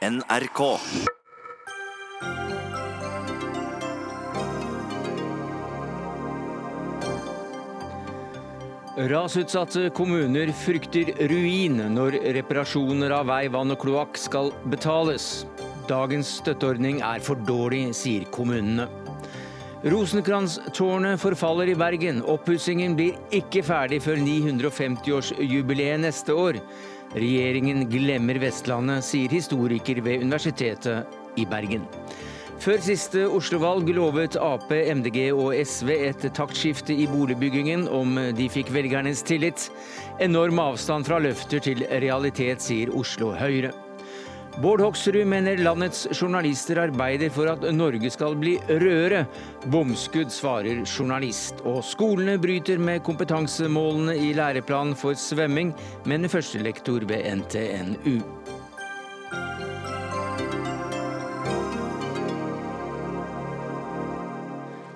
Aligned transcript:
NRK. 0.00 0.60
Rasutsatte 8.96 9.90
kommuner 9.92 10.52
frykter 10.56 11.12
ruin 11.28 11.76
når 11.92 12.16
reparasjoner 12.32 13.12
av 13.12 13.28
vei, 13.28 13.42
vann 13.52 13.74
og 13.74 13.82
kloakk 13.82 14.16
skal 14.16 14.48
betales. 14.72 15.44
Dagens 15.90 16.30
støtteordning 16.40 17.02
er 17.04 17.20
for 17.20 17.36
dårlig, 17.44 17.90
sier 17.92 18.24
kommunene. 18.32 18.88
Rosenkrantztårnet 19.84 21.20
forfaller 21.20 21.74
i 21.74 21.76
Bergen. 21.76 22.24
Oppussingen 22.24 22.96
blir 22.96 23.20
ikke 23.36 23.60
ferdig 23.68 24.00
før 24.04 24.16
950-årsjubileet 24.24 26.00
neste 26.06 26.36
år. 26.36 26.62
Regjeringen 27.10 27.88
glemmer 27.90 28.38
Vestlandet, 28.38 29.02
sier 29.02 29.32
historiker 29.34 29.98
ved 30.04 30.22
Universitetet 30.22 31.38
i 31.40 31.46
Bergen. 31.48 31.88
Før 32.60 32.78
siste 32.84 33.24
Oslo-valg 33.24 33.88
lovet 33.96 34.36
Ap, 34.36 34.68
MDG 34.70 35.30
og 35.32 35.54
SV 35.56 35.94
et 36.10 36.26
taktskifte 36.36 36.92
i 36.92 37.08
boligbyggingen 37.08 37.86
om 37.88 38.18
de 38.36 38.48
fikk 38.52 38.68
velgernes 38.74 39.24
tillit. 39.24 39.70
Enorm 40.20 40.60
avstand 40.60 41.08
fra 41.08 41.18
løfter 41.24 41.64
til 41.64 41.86
realitet, 41.88 42.60
sier 42.60 42.92
Oslo 42.92 43.32
Høyre. 43.32 43.72
Bård 44.58 44.80
Hoksrud 44.80 45.26
mener 45.26 45.56
landets 45.56 46.08
journalister 46.12 46.76
arbeider 46.82 47.30
for 47.30 47.48
at 47.52 47.62
Norge 47.74 48.10
skal 48.10 48.34
bli 48.36 48.56
rødere. 48.68 49.22
Bomskudd, 49.70 50.32
svarer 50.34 50.82
journalist. 50.82 51.62
Og 51.64 51.84
skolene 51.86 52.34
bryter 52.40 52.80
med 52.82 53.04
kompetansemålene 53.06 54.16
i 54.18 54.32
læreplanen 54.34 54.96
for 54.98 55.14
svømming, 55.14 55.70
mener 56.04 56.28
førstelektor 56.28 57.06
ved 57.08 57.24
NTNU. 57.40 58.18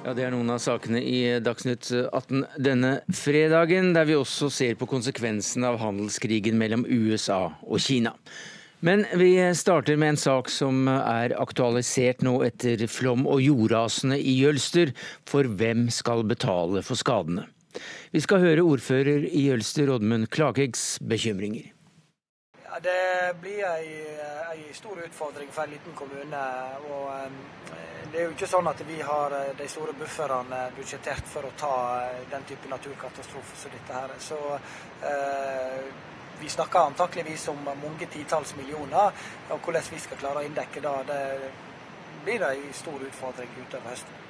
Ja, 0.04 0.12
Det 0.12 0.26
er 0.26 0.34
noen 0.34 0.50
av 0.52 0.58
sakene 0.60 1.00
i 1.00 1.38
Dagsnytt 1.40 1.88
18 1.94 2.44
denne 2.60 2.98
fredagen, 3.08 3.94
der 3.94 4.04
vi 4.04 4.18
også 4.18 4.50
ser 4.52 4.74
på 4.76 4.90
konsekvensen 4.90 5.64
av 5.64 5.78
handelskrigen 5.80 6.58
mellom 6.60 6.84
USA 6.84 7.54
og 7.62 7.80
Kina. 7.80 8.12
Men 8.80 9.06
vi 9.16 9.54
starter 9.54 9.96
med 9.96 10.08
en 10.08 10.20
sak 10.20 10.50
som 10.52 10.88
er 10.88 11.32
aktualisert 11.40 12.24
nå 12.26 12.34
etter 12.44 12.86
flom 12.90 13.24
og 13.30 13.40
jordrasene 13.40 14.18
i 14.18 14.34
Jølster. 14.42 14.92
For 15.28 15.48
hvem 15.48 15.86
skal 15.94 16.24
betale 16.28 16.82
for 16.84 17.00
skadene? 17.00 17.46
Vi 18.14 18.20
skal 18.22 18.44
høre 18.44 18.66
ordfører 18.66 19.24
i 19.26 19.48
Jølster, 19.48 19.90
Oddmund 19.90 20.28
Klakegs, 20.30 20.98
bekymringer. 21.02 21.72
Ja, 22.74 22.78
det 22.82 23.34
blir 23.42 23.62
ei, 23.70 24.62
stor 24.74 24.98
utfordring 24.98 25.50
for 25.50 25.64
en 25.64 25.70
liten 25.70 25.94
kommune. 25.94 26.44
og 26.90 27.30
Det 28.12 28.20
er 28.20 28.24
jo 28.24 28.32
ikke 28.34 28.48
sånn 28.50 28.66
at 28.70 28.80
vi 28.86 29.00
har 29.02 29.34
de 29.58 29.68
store 29.70 29.94
bufferne 29.98 30.64
budsjettert 30.76 31.26
for 31.30 31.46
å 31.46 31.52
ta 31.58 31.76
den 32.30 32.46
type 32.48 32.70
naturkatastrofer 32.70 33.60
som 33.62 33.74
dette 33.74 34.00
her. 34.00 34.16
Så 34.18 34.40
eh, 35.06 35.86
vi 36.40 36.48
snakker 36.48 36.90
antakeligvis 36.90 37.48
om 37.52 37.62
mange 37.64 38.08
titalls 38.12 38.56
millioner. 38.56 39.12
og 39.50 39.60
Hvordan 39.60 39.90
vi 39.90 40.02
skal 40.02 40.20
klare 40.20 40.42
å 40.42 40.46
inndekke 40.48 40.82
det, 40.84 40.94
det 41.08 41.22
blir 42.24 42.44
en 42.48 42.70
stor 42.72 43.00
utfordring 43.08 43.50
utover 43.60 43.90
høsten. 43.92 44.20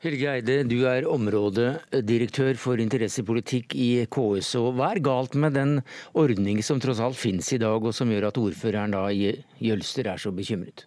Helge 0.00 0.30
Eide, 0.32 0.54
du 0.64 0.86
er 0.88 1.04
områdedirektør 1.04 2.56
for 2.56 2.80
interessepolitikk 2.80 3.74
i 3.76 4.06
KS. 4.08 4.54
og 4.56 4.78
Hva 4.78 4.94
er 4.94 5.02
galt 5.04 5.36
med 5.36 5.52
den 5.58 5.74
ordning 6.16 6.62
som 6.64 6.80
tross 6.80 7.02
alt 7.04 7.20
finnes 7.20 7.52
i 7.52 7.60
dag, 7.60 7.84
og 7.84 7.92
som 7.92 8.08
gjør 8.08 8.30
at 8.30 8.40
ordføreren 8.40 8.96
da 8.96 9.02
i 9.12 9.34
Jølster 9.60 10.08
er 10.08 10.22
så 10.22 10.32
bekymret? 10.32 10.86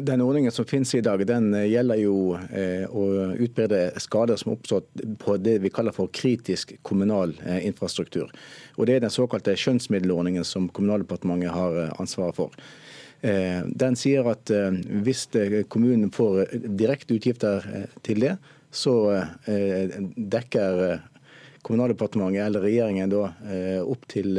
Den 0.00 0.20
ordningen 0.20 0.52
som 0.52 0.64
finnes 0.64 0.94
i 0.94 1.00
dag, 1.00 1.26
den 1.26 1.54
eh, 1.54 1.68
gjelder 1.70 1.98
jo 2.02 2.14
eh, 2.34 2.82
å 2.90 3.34
utbedre 3.38 3.92
skader 4.02 4.38
som 4.40 4.54
oppstått 4.56 4.88
på 5.22 5.36
det 5.38 5.60
vi 5.62 5.70
kaller 5.70 5.94
for 5.94 6.10
kritisk 6.10 6.72
kommunal 6.82 7.36
eh, 7.46 7.60
infrastruktur. 7.68 8.32
Og 8.74 8.88
Det 8.88 8.96
er 8.96 9.04
den 9.04 9.14
såkalte 9.14 9.54
skjønnsmiddelordningen 9.54 10.44
som 10.44 10.66
Kommunaldepartementet 10.68 11.54
har 11.54 11.94
ansvaret 12.02 12.34
for. 12.34 12.56
Den 13.24 13.94
sier 13.96 14.26
at 14.28 14.50
hvis 15.00 15.22
kommunen 15.72 16.10
får 16.12 16.50
direkte 16.76 17.16
utgifter 17.16 17.64
til 18.04 18.20
det, 18.20 18.34
så 18.68 18.92
dekker 19.48 20.82
Kommunaldepartementet 21.64 22.42
eller 22.44 22.66
regjeringen 22.66 23.14
da 23.14 23.22
opp 23.80 24.04
til 24.12 24.36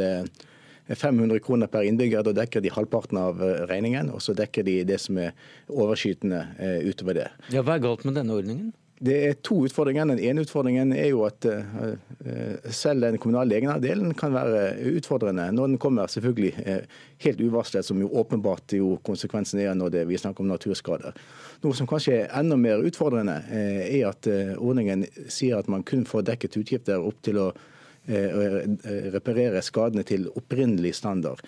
500 0.94 1.40
kroner 1.40 1.66
per 1.66 1.82
innbygger. 1.82 2.22
Da 2.26 2.34
dekker 2.36 2.62
de 2.62 2.72
halvparten 2.72 3.18
av 3.20 3.42
eh, 3.42 3.62
regningen, 3.70 4.12
og 4.14 4.22
så 4.22 4.36
dekker 4.36 4.66
de 4.66 4.80
det 4.86 5.00
som 5.02 5.18
er 5.18 5.34
overskytende 5.72 6.42
eh, 6.58 6.80
utover 6.86 7.22
det. 7.22 7.30
Ja, 7.54 7.64
Hva 7.66 7.76
er 7.76 7.86
galt 7.86 8.06
med 8.06 8.18
denne 8.18 8.36
ordningen? 8.36 8.74
Det 8.96 9.16
er 9.26 9.34
to 9.44 9.58
utfordringer. 9.66 10.06
Den 10.08 10.22
ene 10.24 10.40
utfordringen 10.46 10.94
er 10.96 11.10
jo 11.10 11.26
at 11.26 11.44
uh, 11.44 11.98
selv 12.72 13.04
den 13.04 13.18
kommunale 13.20 13.58
egenandelen 13.58 14.14
kan 14.16 14.32
være 14.32 14.70
utfordrende 14.96 15.50
når 15.52 15.68
den 15.68 15.82
kommer 15.82 16.08
selvfølgelig 16.08 16.54
helt 17.26 17.42
uvarslet, 17.44 17.84
som 17.84 18.00
jo 18.00 18.08
åpenbart 18.16 18.72
jo 18.78 18.94
konsekvensen 19.04 19.60
er 19.60 19.76
når 19.76 19.92
det, 19.92 20.06
vi 20.08 20.16
snakker 20.16 20.40
om 20.40 20.48
naturskader. 20.48 21.12
Noe 21.60 21.76
som 21.76 21.90
kanskje 21.90 22.22
er 22.22 22.32
enda 22.40 22.56
mer 22.56 22.88
utfordrende, 22.88 23.36
er 23.52 24.08
at 24.08 24.32
ordningen 24.56 25.04
sier 25.28 25.60
at 25.60 25.68
man 25.68 25.84
kun 25.84 26.08
får 26.08 26.30
dekket 26.32 26.56
utgifter 26.64 26.96
opp 26.96 27.20
til 27.28 27.44
å 27.44 27.50
Eh, 27.52 27.74
reparere 28.06 29.62
skadene 29.66 30.04
til 30.06 30.28
opprinnelig 30.38 30.94
standard. 30.98 31.40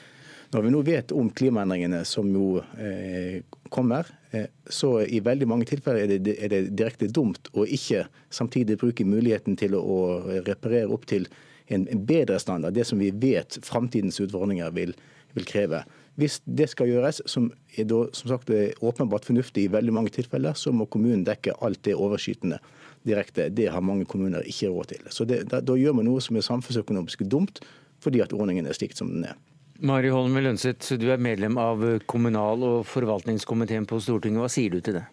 Når 0.48 0.64
vi 0.64 0.70
nå 0.72 0.78
vet 0.80 1.12
om 1.12 1.28
klimaendringene 1.28 2.00
som 2.08 2.28
jo 2.32 2.62
eh, 2.80 3.42
kommer, 3.68 4.08
eh, 4.32 4.46
så 4.64 4.94
i 5.04 5.20
veldig 5.20 5.48
mange 5.50 5.68
tilfeller 5.68 6.06
er 6.06 6.22
det, 6.24 6.36
er 6.40 6.52
det, 6.54 6.60
direkte 6.72 7.10
dumt 7.12 7.50
å 7.52 7.66
ikke 7.68 8.06
samtidig 8.32 8.78
bruke 8.80 9.04
muligheten 9.04 9.58
til 9.60 9.76
å, 9.76 9.98
reparere 10.46 10.88
opp 10.94 11.04
til 11.10 11.28
en, 11.68 11.84
bedre 12.08 12.40
standard, 12.40 12.72
det 12.78 12.86
som 12.88 13.00
vi 13.00 13.10
vet 13.12 13.60
framtidens 13.66 14.22
utfordringer 14.24 14.72
vil, 14.72 14.94
vil, 15.36 15.48
kreve. 15.48 15.82
Hvis 16.16 16.40
det 16.48 16.70
skal 16.72 16.94
gjøres, 16.94 17.20
som 17.28 17.50
er 17.76 17.84
da, 17.90 18.06
som 18.16 18.32
sagt, 18.32 18.48
åpenbart 18.80 19.28
fornuftig 19.28 19.66
i 19.66 19.72
veldig 19.76 19.92
mange 20.00 20.14
tilfeller, 20.16 20.56
så 20.56 20.72
må 20.72 20.88
kommunen 20.88 21.28
dekke 21.28 21.58
alt 21.60 21.84
det 21.84 21.98
overskytende 21.98 22.62
direkte. 23.06 23.48
Det 23.54 23.68
har 23.72 23.84
mange 23.84 24.06
kommuner 24.08 24.46
ikke 24.46 24.70
råd 24.72 24.90
til. 24.94 25.04
Så 25.14 25.26
det, 25.28 25.44
da, 25.52 25.60
da, 25.60 25.76
gjør 25.78 25.96
man 25.98 26.08
noe 26.08 26.22
som 26.24 26.38
er 26.38 26.46
samfunnsøkonomisk 26.46 27.22
dumt, 27.30 27.62
fordi 28.02 28.22
at 28.24 28.34
ordningen 28.36 28.66
er 28.66 28.76
slik 28.76 28.96
som 28.96 29.12
den 29.12 29.28
er. 29.30 29.38
Mari 29.78 30.10
Holm 30.10 30.34
Lønseth, 30.34 30.96
du 30.98 31.06
er 31.12 31.22
medlem 31.22 31.58
av 31.62 31.84
kommunal- 32.10 32.64
og 32.66 32.80
forvaltningskomiteen 32.90 33.86
på 33.86 34.00
Stortinget. 34.02 34.42
Hva 34.42 34.50
sier 34.50 34.74
du 34.74 34.80
til 34.82 34.98
det? 34.98 35.04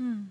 Mm. 0.00 0.30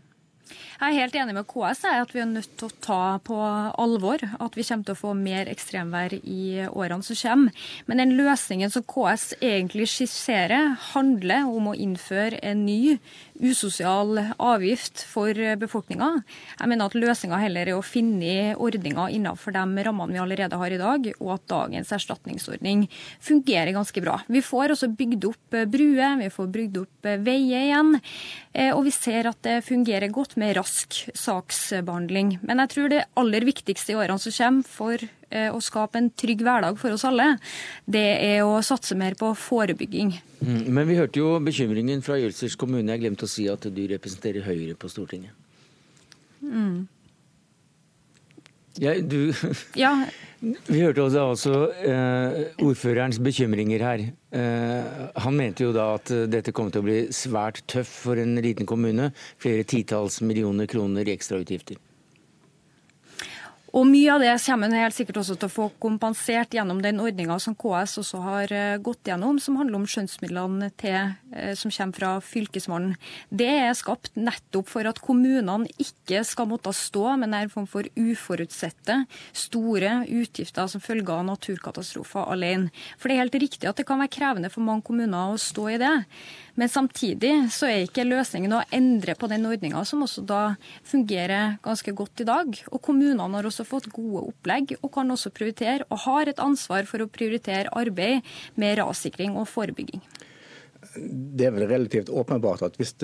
Jeg 0.79 0.93
er 0.93 1.01
helt 1.03 1.15
enig 1.19 1.33
med 1.35 1.43
KS 1.43 1.81
i 1.89 1.97
at 1.99 2.11
vi 2.15 2.21
er 2.23 2.27
nødt 2.29 2.53
til 2.55 2.69
å 2.69 2.75
ta 2.79 2.99
på 3.27 3.35
alvor 3.35 4.21
at 4.23 4.53
vi 4.55 4.63
kommer 4.63 4.87
til 4.87 4.95
å 4.95 4.99
få 5.01 5.09
mer 5.11 5.49
ekstremvær 5.51 6.13
i 6.21 6.43
årene 6.71 7.03
som 7.03 7.17
kommer. 7.19 7.65
Men 7.83 7.99
den 7.99 8.13
løsningen 8.15 8.71
som 8.71 8.85
KS 8.87 9.33
egentlig 9.43 9.89
skisserer, 9.91 10.77
handler 10.93 11.49
om 11.51 11.67
å 11.67 11.73
innføre 11.75 12.39
en 12.47 12.61
ny 12.63 12.95
usosial 13.43 14.21
avgift 14.39 15.03
for 15.03 15.35
befolkninga. 15.59 16.07
Jeg 16.61 16.71
mener 16.71 16.87
at 16.87 16.95
løsninga 16.95 17.41
heller 17.43 17.73
er 17.73 17.75
å 17.75 17.83
finne 17.83 18.55
ordninger 18.55 19.11
innenfor 19.17 19.55
de 19.55 19.83
rammene 19.83 20.15
vi 20.15 20.23
allerede 20.23 20.61
har 20.63 20.71
i 20.71 20.79
dag, 20.79 21.11
og 21.19 21.35
at 21.35 21.45
dagens 21.51 21.91
erstatningsordning 21.99 22.87
fungerer 23.19 23.75
ganske 23.75 24.03
bra. 24.03 24.21
Vi 24.31 24.43
får 24.47 24.77
også 24.77 24.91
bygd 24.95 25.27
opp 25.27 25.59
bruer, 25.75 26.15
vi 26.23 26.31
får 26.31 26.49
bygd 26.55 26.81
opp 26.85 27.11
veier 27.27 27.67
igjen, 27.67 27.99
eh, 28.53 28.71
og 28.71 28.85
vi 28.87 28.95
ser 28.95 29.27
at 29.27 29.43
det 29.43 29.59
fungerer 29.67 30.11
godt 30.15 30.39
med 30.39 30.55
rask 30.55 30.68
saksbehandling. 30.69 32.37
Men 32.45 32.63
jeg 32.63 32.73
tror 32.75 32.91
det 32.93 33.05
aller 33.19 33.47
viktigste 33.47 33.93
i 33.93 33.99
årene 33.99 34.21
som 34.21 34.35
kommer 34.35 34.69
for 34.69 35.09
Eh, 35.29 35.51
å 35.53 35.59
skape 35.61 35.99
en 35.99 36.07
trygg 36.17 36.41
hverdag 36.41 36.77
for 36.81 36.95
oss 36.95 37.03
alle, 37.05 37.35
det 37.85 38.01
er 38.25 38.39
å 38.41 38.55
satse 38.65 38.95
mer 38.97 39.13
på 39.17 39.29
forebygging. 39.37 40.15
Mm, 40.41 40.63
men 40.73 40.87
vi 40.89 40.95
hørte 40.97 41.21
jo 41.21 41.35
bekymringen 41.45 42.01
fra 42.01 42.17
Jølsters 42.17 42.55
kommune. 42.57 42.89
Jeg 42.95 43.03
glemte 43.03 43.27
å 43.27 43.29
si 43.29 43.45
at 43.51 43.67
du 43.69 43.83
representerer 43.91 44.47
Høyre 44.47 44.73
på 44.79 44.89
Stortinget. 44.89 45.35
Mm. 46.41 46.87
Ja, 48.81 48.95
du 48.97 49.29
ja. 49.77 49.93
Vi 50.39 50.79
hørte 50.79 51.03
også, 51.03 51.23
også 51.33 51.53
eh, 51.83 52.37
ordførerens 52.63 53.19
bekymringer 53.19 53.83
her. 53.83 54.05
Eh, 54.31 54.93
han 55.19 55.35
mente 55.35 55.65
jo 55.65 55.73
da 55.75 55.89
at 55.97 56.13
dette 56.31 56.53
kom 56.55 56.71
til 56.71 56.83
å 56.83 56.87
bli 56.87 56.99
svært 57.15 57.65
tøff 57.67 57.91
for 58.05 58.21
en 58.21 58.39
liten 58.39 58.69
kommune. 58.69 59.11
Flere 59.41 59.67
titalls 59.67 60.21
millioner 60.23 60.69
kroner 60.71 61.07
i 61.07 61.17
ekstrautgifter. 61.17 61.81
Og 63.69 63.85
Mye 63.85 64.09
av 64.15 64.21
det 64.23 64.31
kommer 64.41 64.73
helt 64.73 64.95
sikkert 64.95 65.19
også 65.21 65.35
til 65.37 65.45
å 65.49 65.53
få 65.53 65.65
kompensert 65.81 66.55
gjennom 66.55 66.79
den 66.81 67.01
ordninga 67.03 67.35
som 67.41 67.53
KS 67.57 67.99
også 68.01 68.21
har 68.23 68.53
eh, 68.55 68.77
gått 68.81 69.09
gjennom, 69.09 69.37
som 69.41 69.59
handler 69.59 69.77
om 69.77 69.85
skjønnsmidlene 69.89 70.71
til, 70.79 71.13
eh, 71.35 71.53
som 71.59 71.73
kommer 71.73 71.99
fra 71.99 72.11
Fylkesmannen. 72.25 72.95
Det 73.29 73.49
er 73.49 73.77
skapt 73.77 74.15
nettopp 74.17 74.71
for 74.71 74.89
at 74.89 75.01
kommunene 75.05 75.69
ikke 75.77 76.23
skal 76.25 76.49
måtte 76.49 76.73
stå 76.73 77.13
med 77.21 77.35
en 77.37 77.53
form 77.53 77.67
for 77.69 77.85
uforutsette, 77.93 79.03
store 79.37 79.93
utgifter 80.07 80.69
som 80.71 80.81
følge 80.81 81.13
av 81.13 81.27
naturkatastrofer 81.29 82.33
alene. 82.33 82.73
For 82.97 83.09
det 83.09 83.17
er 83.17 83.23
helt 83.25 83.41
riktig 83.45 83.69
at 83.69 83.77
det 83.77 83.85
kan 83.89 84.01
være 84.01 84.15
krevende 84.17 84.53
for 84.53 84.65
mange 84.65 84.87
kommuner 84.89 85.35
å 85.35 85.41
stå 85.41 85.69
i 85.75 85.81
det. 85.81 85.93
Men 86.59 86.67
samtidig 86.69 87.31
så 87.55 87.69
er 87.69 87.85
ikke 87.85 88.03
løsningen 88.03 88.51
å 88.51 88.65
endre 88.75 89.13
på 89.15 89.29
den 89.31 89.47
ordninga, 89.47 89.79
som 89.87 90.03
også 90.03 90.25
da 90.27 90.41
fungerer 90.83 91.55
ganske 91.63 91.93
godt 91.95 92.25
i 92.25 92.27
dag. 92.27 92.57
Og 92.73 92.81
kommunene 92.83 93.29
har 93.37 93.47
også 93.47 93.63
fått 93.67 93.87
gode 93.95 94.25
opplegg, 94.33 94.73
og 94.81 94.91
kan 94.97 95.15
også 95.15 95.31
prioritere, 95.31 95.87
og 95.87 96.03
har 96.03 96.27
et 96.27 96.41
ansvar 96.43 96.89
for 96.89 96.99
å 96.99 97.07
prioritere 97.07 97.71
arbeid 97.79 98.27
med 98.59 98.75
rassikring 98.81 99.39
og 99.39 99.47
forebygging. 99.47 100.03
Det 100.99 101.47
er 101.47 101.55
vel 101.55 101.67
relativt 101.69 102.11
åpenbart 102.11 102.65
at 102.65 102.75
hvis 102.79 102.95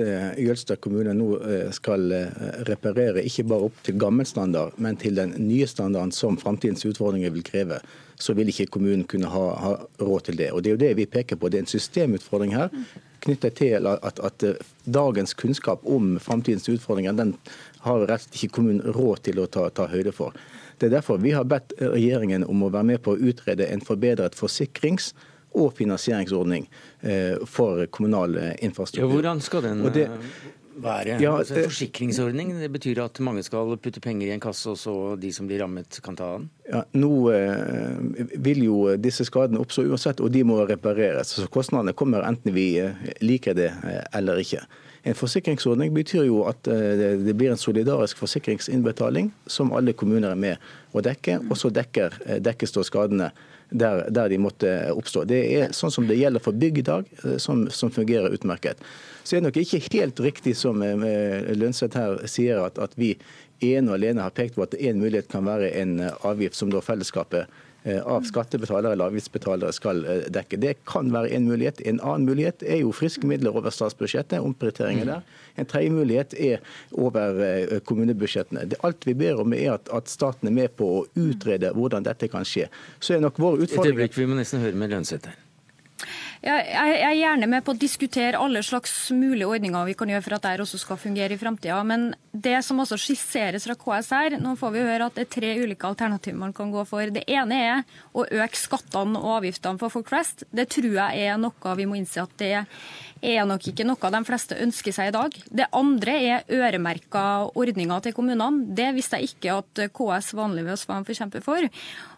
Jølster 0.42 0.80
kommune 0.82 1.14
nå 1.16 1.28
eh, 1.44 1.72
skal 1.76 2.12
eh, 2.16 2.46
reparere 2.68 3.24
ikke 3.28 3.48
bare 3.52 3.68
opp 3.70 3.82
til 3.88 4.00
gammel 4.02 4.28
standard, 4.28 4.76
men 4.82 5.00
til 5.00 5.16
den 5.16 5.36
nye 5.40 5.68
standarden 5.68 6.12
som 6.16 6.40
framtidens 6.40 6.88
utfordringer 6.88 7.32
vil 7.36 7.46
kreve, 7.46 7.80
så 8.20 8.36
vil 8.36 8.52
ikke 8.52 8.72
kommunen 8.76 9.08
kunne 9.08 9.32
ha, 9.32 9.48
ha, 9.64 9.76
råd 10.02 10.28
til 10.28 10.44
det. 10.44 10.52
Og 10.52 10.64
Det 10.64 10.72
er 10.72 10.80
jo 10.80 10.86
det 10.88 10.96
vi 11.00 11.12
peker 11.20 11.40
på. 11.40 11.52
Det 11.52 11.62
er 11.62 11.68
en 11.68 11.76
systemutfordring 11.78 12.56
her 12.56 12.72
knyttet 13.26 13.58
til 13.60 13.88
at, 13.90 14.20
at 14.20 14.46
eh, 14.46 14.60
dagens 14.86 15.34
kunnskap 15.38 15.86
om 15.86 16.16
framtidens 16.22 16.70
utfordringer 16.72 17.16
den 17.18 17.36
har 17.86 18.06
rett 18.06 18.26
og 18.26 18.28
slett 18.28 18.40
ikke 18.40 18.58
kommunen 18.60 18.96
råd 18.96 19.26
til 19.28 19.42
å 19.42 19.48
ta, 19.52 19.68
ta, 19.74 19.88
høyde 19.92 20.14
for. 20.16 20.36
Det 20.80 20.90
er 20.90 20.98
derfor 20.98 21.22
vi 21.24 21.34
har 21.36 21.48
bedt 21.48 21.76
regjeringen 21.80 22.46
om 22.50 22.66
å 22.66 22.72
være 22.74 22.90
med 22.94 23.04
på 23.06 23.16
å 23.16 23.22
utrede 23.32 23.68
en 23.72 23.84
forbedret 23.84 24.38
forsikrings- 24.38 25.14
og 25.56 25.72
finansieringsordning 25.78 26.66
eh, 27.02 27.38
for 27.48 27.86
kommunal 27.96 28.36
eh, 28.42 28.52
infrastruktur. 28.66 29.08
Ja, 29.08 29.14
hvordan 29.14 29.42
skal 29.44 29.64
den 29.64 29.86
det, 29.96 30.10
være? 30.82 31.18
Ja, 31.24 31.36
altså, 31.40 31.56
en 31.56 31.70
forsikringsordning 31.70 32.54
det 32.60 32.70
betyr 32.74 33.02
at 33.04 33.20
mange 33.24 33.44
skal 33.46 33.76
putte 33.82 34.02
penger 34.04 34.30
i 34.30 34.34
en 34.36 34.44
kasse, 34.44 34.74
og 34.74 34.80
så 34.80 34.96
de 35.20 35.32
som 35.36 35.48
blir 35.50 35.62
rammet, 35.64 36.00
kan 36.04 36.18
ta 36.20 36.32
den? 36.38 36.50
Ja, 36.70 36.82
nå 36.98 37.12
eh, 37.34 38.34
vil 38.44 38.66
jo 38.66 38.80
disse 39.02 39.28
skadene 39.28 39.62
oppstå 39.64 39.86
uansett, 39.90 40.24
og 40.24 40.34
de 40.34 40.44
må 40.48 40.60
repareres. 40.66 41.36
Så 41.38 41.48
Kostnadene 41.52 41.96
kommer 41.98 42.26
enten 42.28 42.56
vi 42.56 42.74
eh, 42.82 43.08
liker 43.24 43.58
det 43.58 43.72
eh, 43.72 44.04
eller 44.18 44.42
ikke. 44.44 44.64
En 45.06 45.18
forsikringsordning 45.18 45.94
betyr 45.94 46.26
jo 46.26 46.44
at 46.50 46.68
eh, 46.72 47.18
det 47.22 47.36
blir 47.38 47.54
en 47.54 47.62
solidarisk 47.62 48.22
forsikringsinnbetaling 48.24 49.32
som 49.48 49.74
alle 49.78 49.94
kommuner 49.94 50.34
er 50.34 50.40
med 50.40 50.72
å 50.96 51.04
dekke, 51.06 51.44
og 51.50 51.60
så 51.60 51.72
dekker, 51.74 52.18
dekkes 52.42 52.74
da 52.76 52.86
skadene 52.88 53.30
der, 53.70 54.06
der, 54.14 54.30
de 54.30 54.38
måtte 54.42 54.72
oppstå. 54.94 55.26
Det 55.30 55.42
er 55.58 55.74
sånn 55.76 55.94
som 55.94 56.08
det 56.10 56.20
gjelder 56.20 56.44
for 56.44 56.58
bygg 56.58 56.82
i 56.82 56.86
dag, 56.86 57.10
som, 57.42 57.66
som 57.74 57.92
fungerer 57.94 58.36
utmerket. 58.36 58.82
Så 59.26 59.36
er 59.36 59.42
det 59.42 59.50
nok 59.50 59.60
ikke 59.62 59.82
helt 59.88 60.22
riktig 60.22 60.54
som 60.60 60.84
Lønseth 60.84 61.98
her 61.98 62.20
sier, 62.30 62.62
at, 62.68 62.78
at 62.82 62.94
vi 63.00 63.16
ene 63.64 63.92
og 63.92 64.00
alene 64.00 64.26
har 64.26 64.36
pekt 64.36 64.58
på 64.58 64.66
at 64.66 64.76
en 64.76 65.00
mulighet 65.00 65.30
kan 65.32 65.46
være 65.48 65.72
en 65.80 65.98
avgift 66.28 66.58
som 66.58 66.72
da 66.74 66.82
fellesskapet 66.84 67.46
eh, 67.46 67.64
av 67.86 68.26
skattebetalere 68.26 68.96
eller 68.96 69.12
avgiftsbetalere 69.12 69.74
skal 69.76 70.02
eh, 70.10 70.24
dekke. 70.34 70.58
Det 70.62 70.74
kan 70.90 71.12
være 71.14 71.30
en 71.38 71.48
mulighet. 71.50 71.82
En 71.86 72.02
annen 72.02 72.26
mulighet 72.30 72.66
er 72.66 72.82
jo 72.82 72.94
friske 72.96 73.28
midler 73.30 73.56
over 73.56 73.74
statsbudsjettet, 73.74 74.42
omprioriteringer 74.42 75.12
der. 75.12 75.38
En 75.56 75.70
tredje 75.70 75.94
mulighet 75.94 76.34
er 76.34 76.66
over 76.92 77.42
eh, 77.46 77.78
kommunebudsjettene. 77.86 78.66
Det 78.72 78.82
alt 78.86 79.06
vi 79.08 79.14
ber 79.18 79.42
om 79.44 79.54
er 79.54 79.76
at, 79.78 79.90
at, 79.94 80.10
staten 80.10 80.50
er 80.50 80.58
med 80.58 80.76
på 80.80 80.92
å 81.00 81.06
utrede 81.14 81.74
hvordan 81.78 82.06
dette 82.08 82.30
kan 82.32 82.48
skje. 82.48 82.70
Så 83.00 83.18
er 83.18 83.26
nok 83.26 83.40
vår 83.42 83.66
utfordring... 83.66 83.94
Et 83.94 83.94
øyeblikk, 83.94 84.18
vi 84.18 84.30
må 84.30 84.40
nesten 84.40 84.66
høre 84.66 84.78
med 84.80 84.94
Lønseth 84.96 85.30
her. 85.30 85.45
Jeg 86.46 86.98
er 87.02 87.16
gjerne 87.18 87.48
med 87.50 87.64
på 87.66 87.74
å 87.74 87.80
diskutere 87.82 88.38
alle 88.38 88.62
slags 88.62 88.92
mulige 89.18 89.48
ordninger 89.50 89.88
vi 89.88 89.96
kan 89.98 90.12
gjøre 90.12 90.22
for 90.22 90.36
at 90.38 90.44
det 90.46 90.62
også 90.62 90.78
skal 90.78 91.00
fungere 91.02 91.34
i 91.34 91.40
framtida. 91.42 91.80
Men 91.88 92.12
det 92.32 92.60
som 92.68 92.78
også 92.84 93.00
skisseres 93.02 93.66
fra 93.66 93.74
KS 93.82 94.12
her, 94.14 94.36
nå 94.38 94.54
får 94.60 94.76
vi 94.76 94.84
høre 94.86 95.08
at 95.10 95.18
det 95.18 95.26
er 95.26 95.32
tre 95.34 95.56
ulike 95.58 95.90
alternativer 95.90 96.38
man 96.38 96.54
kan 96.54 96.70
gå 96.70 96.84
for. 96.86 97.10
Det 97.10 97.26
ene 97.26 97.58
er 97.58 97.98
å 98.14 98.28
øke 98.28 98.62
skattene 98.62 99.18
og 99.24 99.40
avgiftene 99.40 99.82
for 99.82 99.94
folk 99.96 100.12
flest. 100.14 100.46
Det 100.54 100.68
tror 100.76 100.92
jeg 101.00 101.26
er 101.26 101.42
noe 101.42 101.76
vi 101.80 101.90
må 101.90 101.98
innse 101.98 102.22
at 102.22 102.38
det 102.38 102.54
er 103.26 103.46
nok 103.50 103.66
ikke 103.72 103.86
noe 103.88 104.12
de 104.14 104.22
fleste 104.28 104.58
ønsker 104.62 104.94
seg 104.96 105.10
i 105.10 105.16
dag. 105.16 105.38
Det 105.50 105.68
andre 105.76 106.16
er 106.16 106.50
øremerka 106.52 107.24
ordninger 107.58 108.04
til 108.06 108.16
kommunene. 108.18 108.66
Det 108.78 108.92
visste 108.96 109.20
jeg 109.20 109.36
ikke 109.36 109.60
at 109.60 109.86
KS 109.96 110.34
vanligvis 110.38 110.86
var 110.90 111.02
en 111.02 111.08
forkjemper 111.08 111.44
for. 111.46 111.70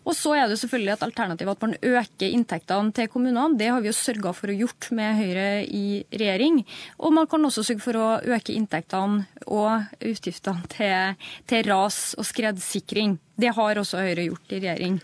Og 0.07 0.15
så 0.15 0.35
er 0.37 0.47
det 0.47 0.59
selvfølgelig 0.61 0.93
et 0.93 1.05
alternativ 1.07 1.49
at 1.51 1.63
man 1.65 1.75
øker 1.75 2.27
inntektene 2.27 2.93
til 2.95 3.09
kommunene. 3.11 3.57
Det 3.59 3.71
har 3.73 3.83
vi 3.83 3.91
jo 3.91 3.95
sørga 3.97 4.33
for 4.35 4.51
å 4.51 4.55
gjort 4.55 4.89
med 4.95 5.17
Høyre 5.19 5.47
i 5.65 6.03
regjering. 6.13 6.61
Og 7.01 7.15
man 7.15 7.27
kan 7.27 7.43
også 7.47 7.65
sørge 7.67 7.83
for 7.83 7.99
å 7.99 8.07
øke 8.23 8.55
inntektene 8.55 9.25
og 9.47 9.87
utgiftene 9.99 10.67
til, 10.71 11.17
til 11.49 11.67
ras- 11.67 12.15
og 12.17 12.27
skredsikring. 12.27 13.17
Det 13.37 13.51
har 13.53 13.79
også 13.79 13.99
Høyre 14.01 14.29
gjort 14.29 14.55
i 14.55 14.61
regjering. 14.63 15.01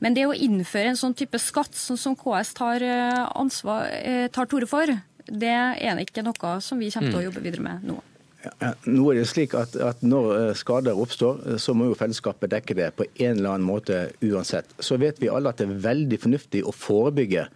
Men 0.00 0.14
det 0.16 0.28
å 0.28 0.36
innføre 0.36 0.92
en 0.92 1.00
sånn 1.00 1.16
type 1.18 1.38
skatt 1.42 1.74
sånn 1.76 2.00
som 2.00 2.16
KS 2.18 2.54
tar, 2.56 2.82
eh, 2.82 3.24
ansvar, 3.34 3.90
eh, 3.90 4.28
tar 4.28 4.46
til 4.46 4.60
orde 4.60 4.70
for, 4.70 4.94
det 5.28 5.54
er 5.54 6.02
ikke 6.02 6.24
noe 6.26 6.56
som 6.64 6.80
vi 6.80 6.90
kommer 6.92 7.12
til 7.12 7.20
å 7.20 7.22
mm. 7.22 7.28
jobbe 7.28 7.44
videre 7.44 7.64
med 7.64 7.86
nå. 7.88 8.00
Ja, 8.44 8.74
nå 8.84 9.06
er 9.08 9.20
det 9.22 9.28
slik 9.30 9.54
at, 9.56 9.76
at, 9.80 10.02
Når 10.04 10.26
eh, 10.36 10.54
skader 10.58 10.98
oppstår, 11.00 11.38
eh, 11.48 11.60
så 11.60 11.72
må 11.76 11.88
jo 11.88 11.98
fellesskapet 11.98 12.52
dekke 12.52 12.76
det 12.76 12.90
på 12.98 13.06
en 13.08 13.38
eller 13.38 13.54
annen 13.54 13.68
måte 13.68 14.10
uansett. 14.20 14.74
Så 14.78 14.98
vet 15.00 15.20
vi 15.22 15.30
alle 15.32 15.52
at 15.52 15.60
det 15.60 15.68
er 15.70 15.84
veldig 15.86 16.18
fornuftig 16.26 16.64
å 16.66 16.74
forebygge 16.76 17.46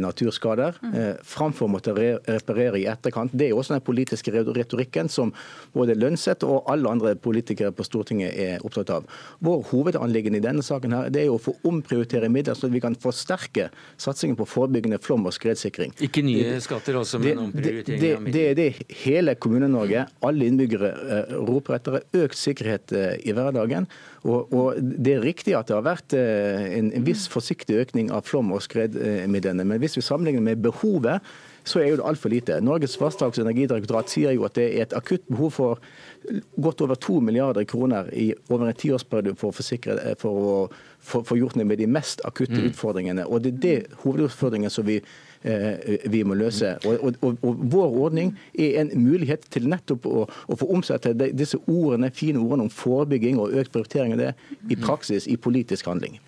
naturskader, 0.00 0.78
mm. 0.80 0.94
eh, 0.94 1.14
framfor 1.22 1.68
å 1.68 1.72
måtte 1.74 1.92
reparere 1.94 2.80
i 2.80 2.86
etterkant. 2.88 3.32
Det 3.36 3.50
er 3.50 3.56
også 3.56 3.76
den 3.76 3.84
politiske 3.84 4.32
retorikken 4.32 5.10
som 5.12 5.32
både 5.74 5.96
Lønseth 5.98 6.46
og 6.48 6.70
alle 6.72 6.90
andre 6.90 7.14
politikere 7.20 7.72
på 7.76 7.84
Stortinget 7.86 8.32
er 8.32 8.64
opptatt 8.64 8.92
av. 8.94 9.08
Vår 9.44 9.64
hovedanliggende 9.70 10.40
i 10.40 10.44
denne 10.44 10.64
saken 10.64 10.96
her, 10.96 11.10
det 11.12 11.26
er 11.26 11.34
å 11.34 11.40
få 11.42 11.54
omprioritere 11.68 12.30
midler, 12.32 12.56
så 12.56 12.70
vi 12.72 12.80
kan 12.82 12.96
forsterke 12.96 13.68
satsingen 14.00 14.38
på 14.40 14.48
forebyggende 14.48 15.00
flom- 15.02 15.28
og 15.28 15.36
skredsikring. 15.36 15.92
Ikke 16.00 16.24
nye 16.24 16.56
skatter 16.64 16.96
også, 17.02 17.20
men 17.22 17.44
omprioritering 17.48 18.00
det, 18.00 18.14
av 18.16 18.24
midler? 18.24 18.38
Det 18.38 18.46
er 18.48 18.58
det 18.62 18.96
hele 19.04 19.36
Kommune-Norge, 19.36 20.06
alle 20.24 20.48
innbyggere, 20.48 20.94
eh, 21.18 21.36
roper 21.44 21.78
etter. 21.78 22.00
Økt 22.22 22.38
sikkerhet 22.38 22.92
i 22.92 23.32
hverdagen. 23.36 23.86
Og, 24.22 24.52
og, 24.54 24.76
Det 24.78 25.16
er 25.16 25.24
riktig 25.24 25.56
at 25.58 25.66
det 25.66 25.74
har 25.74 25.86
vært 25.86 26.14
en, 26.14 26.92
en 26.94 27.06
viss 27.06 27.24
forsiktig 27.30 27.80
økning 27.82 28.12
av 28.14 28.22
flom- 28.28 28.52
og 28.54 28.62
skredmidlene. 28.62 29.64
Men 29.66 29.82
hvis 29.82 29.98
vi 29.98 30.04
sammenligner 30.06 30.44
med 30.44 30.62
behovet, 30.62 31.24
så 31.64 31.80
er 31.80 31.92
jo 31.92 31.98
det 32.00 32.06
altfor 32.06 32.32
lite. 32.32 32.60
Norges 32.60 32.96
vassdrags- 33.00 33.38
og 33.38 33.46
energidirektorat 33.46 34.10
sier 34.10 34.34
jo 34.34 34.46
at 34.46 34.56
det 34.58 34.68
er 34.70 34.86
et 34.86 34.96
akutt 34.98 35.24
behov 35.30 35.52
for 35.54 35.82
godt 36.62 36.82
over 36.82 36.98
to 36.98 37.20
milliarder 37.20 37.64
kroner 37.64 38.10
i 38.14 38.32
over 38.48 38.68
en 38.68 38.78
tiårsperiode 38.78 39.38
for 39.38 39.50
å 39.50 39.56
forsikre, 39.56 39.98
for 40.18 40.48
å 40.52 40.56
få 41.02 41.38
gjort 41.38 41.58
noe 41.58 41.66
med 41.66 41.80
de 41.82 41.90
mest 41.90 42.22
akutte 42.26 42.58
mm. 42.58 42.70
utfordringene. 42.70 43.26
Og 43.26 43.42
Det 43.42 43.54
er 43.54 43.62
det 43.66 44.00
hovedutfordringen 44.02 44.70
som 44.70 44.86
vi, 44.86 44.98
eh, 44.98 45.31
vi 45.42 46.22
må 46.24 46.36
løse. 46.38 46.76
Og, 46.86 47.06
og, 47.22 47.38
og, 47.42 47.62
Vår 47.72 47.96
ordning 48.06 48.34
er 48.54 48.80
en 48.82 48.92
mulighet 49.02 49.46
til 49.52 49.68
nettopp 49.70 50.06
å, 50.06 50.26
å 50.26 50.58
få 50.58 50.68
omsette 50.74 51.14
disse 51.18 51.58
ordene, 51.66 52.12
fine 52.14 52.42
ordene 52.42 52.68
om 52.68 52.72
forebygging 52.72 53.40
og 53.42 53.56
økt 53.58 53.72
prioritering 53.74 54.16
av 54.16 54.22
det 54.22 54.34
i 54.70 54.78
praksis, 54.78 55.26
i 55.26 55.38
politisk 55.40 55.90
handling. 55.90 56.20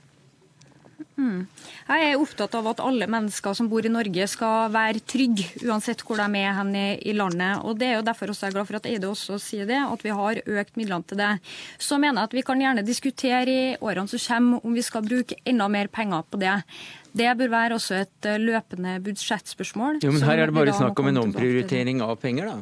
Mm. 1.15 1.45
Jeg 1.87 2.07
er 2.09 2.19
opptatt 2.19 2.57
av 2.59 2.67
at 2.73 2.81
alle 2.83 3.07
mennesker 3.11 3.55
som 3.55 3.69
bor 3.71 3.87
i 3.87 3.93
Norge 3.93 4.27
skal 4.31 4.73
være 4.75 5.03
trygge, 5.07 5.47
uansett 5.63 6.03
hvor 6.03 6.19
de 6.19 6.41
er 6.41 6.57
hen 6.57 6.73
i 6.75 7.15
landet. 7.15 7.63
Og 7.63 7.79
Det 7.79 7.87
er 7.87 7.95
jo 7.99 8.07
derfor 8.07 8.33
også 8.33 8.49
jeg 8.49 8.55
er 8.55 8.57
glad 8.57 8.69
for 8.71 8.81
at 8.81 8.89
Eide 8.91 9.11
også 9.11 9.39
sier 9.43 9.69
det, 9.69 9.79
at 9.79 10.03
vi 10.03 10.11
har 10.11 10.43
økt 10.43 10.81
midlene 10.81 11.07
til 11.07 11.21
det. 11.23 11.31
Så 11.79 12.01
mener 12.03 12.23
jeg 12.23 12.33
at 12.33 12.37
vi 12.41 12.47
kan 12.47 12.67
gjerne 12.67 12.87
diskutere 12.87 13.47
i 13.47 13.63
årene 13.79 14.11
som 14.11 14.25
kommer 14.27 14.67
om 14.67 14.75
vi 14.75 14.83
skal 14.83 15.07
bruke 15.07 15.39
enda 15.47 15.71
mer 15.71 15.93
penger 15.93 16.27
på 16.27 16.43
det. 16.43 16.59
Det 17.15 17.31
bør 17.39 17.51
være 17.53 17.77
også 17.79 18.01
et 18.03 18.31
løpende 18.43 18.97
budsjettspørsmål. 19.05 20.01
Jo, 20.03 20.11
men 20.11 20.25
Her 20.27 20.41
er 20.43 20.51
det 20.51 20.57
bare 20.57 20.75
snakk 20.75 20.99
om 20.99 21.13
en 21.13 21.21
omprioritering 21.29 22.03
av 22.03 22.17
penger, 22.19 22.51
da? 22.51 22.57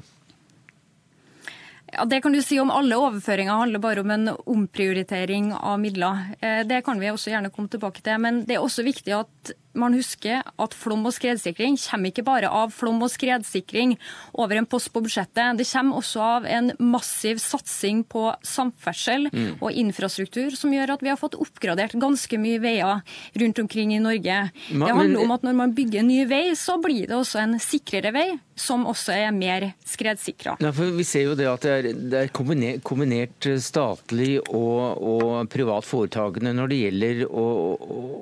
Ja, 1.93 2.05
Det 2.09 2.23
kan 2.23 2.33
du 2.33 2.41
si 2.41 2.59
om 2.61 2.71
alle 2.73 2.97
overføringer 2.97 3.53
handler 3.53 3.81
bare 3.83 4.01
om 4.01 4.11
en 4.11 4.31
omprioritering 4.49 5.51
av 5.53 5.81
midler. 5.81 6.23
Eh, 6.41 6.63
det 6.65 6.85
kan 6.87 7.01
vi 7.01 7.11
også 7.13 7.35
gjerne 7.35 7.51
komme 7.53 7.69
tilbake 7.69 8.01
til. 8.01 8.17
Men 8.19 8.45
det 8.49 8.57
er 8.57 8.65
også 8.65 8.85
viktig 8.87 9.13
at 9.13 9.53
man 9.79 9.95
husker 9.97 10.43
at 10.43 10.75
flom- 10.77 11.07
og 11.09 11.15
skredsikring 11.17 11.79
kommer 11.81 12.13
ikke 12.13 12.25
bare 12.27 12.51
av 12.53 12.73
flom- 12.75 13.03
og 13.05 13.11
skredsikring 13.13 13.97
over 14.35 14.59
en 14.59 14.69
post 14.69 14.93
på 14.93 15.03
budsjettet. 15.05 15.59
Det 15.59 15.67
kommer 15.69 16.01
også 16.01 16.23
av 16.23 16.47
en 16.47 16.73
massiv 16.79 17.41
satsing 17.43 18.03
på 18.05 18.29
samferdsel 18.47 19.29
mm. 19.33 19.51
og 19.61 19.73
infrastruktur, 19.73 20.53
som 20.59 20.73
gjør 20.75 20.97
at 20.97 21.05
vi 21.05 21.13
har 21.13 21.21
fått 21.21 21.39
oppgradert 21.41 21.97
ganske 22.01 22.41
mye 22.41 22.61
veier 22.63 23.03
rundt 23.41 23.63
omkring 23.63 23.95
i 23.97 24.03
Norge. 24.03 24.39
det 24.53 24.93
handler 24.93 25.25
om 25.25 25.35
at 25.35 25.47
når 25.47 25.59
man 25.59 25.75
bygger 25.77 26.07
ny 26.07 26.23
vei, 26.29 26.45
så 26.59 26.79
blir 26.83 27.09
det 27.09 27.17
også 27.17 27.43
en 27.43 27.59
sikrere 27.63 28.13
vei, 28.15 28.29
som 28.59 28.85
også 28.89 29.15
er 29.17 29.33
mer 29.35 29.71
skredsikra. 29.89 30.57
Ja, 30.63 30.73
vi 30.73 31.05
ser 31.09 31.27
jo 31.31 31.37
det 31.39 31.49
at 31.49 31.65
det 31.65 31.73
er, 31.73 31.89
det 32.13 32.21
er 32.21 32.33
kombinert, 32.35 32.83
kombinert, 32.87 33.49
statlig 33.63 34.37
og, 34.43 35.01
og 35.01 35.51
privat 35.53 35.87
foretakende 35.89 36.53
når 36.57 36.73
det 36.73 36.81
gjelder 36.83 37.23
å, 37.29 37.47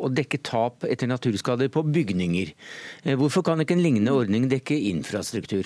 å 0.06 0.10
dekke 0.14 0.40
tap 0.46 0.86
etter 0.88 1.10
naturskader 1.40 1.68
på 1.68 1.82
bygninger. 1.82 2.52
Eh, 3.04 3.16
hvorfor 3.16 3.42
kan 3.42 3.60
ikke 3.60 3.74
en 3.74 3.82
lignende 3.82 4.12
ordning 4.12 4.50
dekke 4.50 4.76
infrastruktur? 4.76 5.64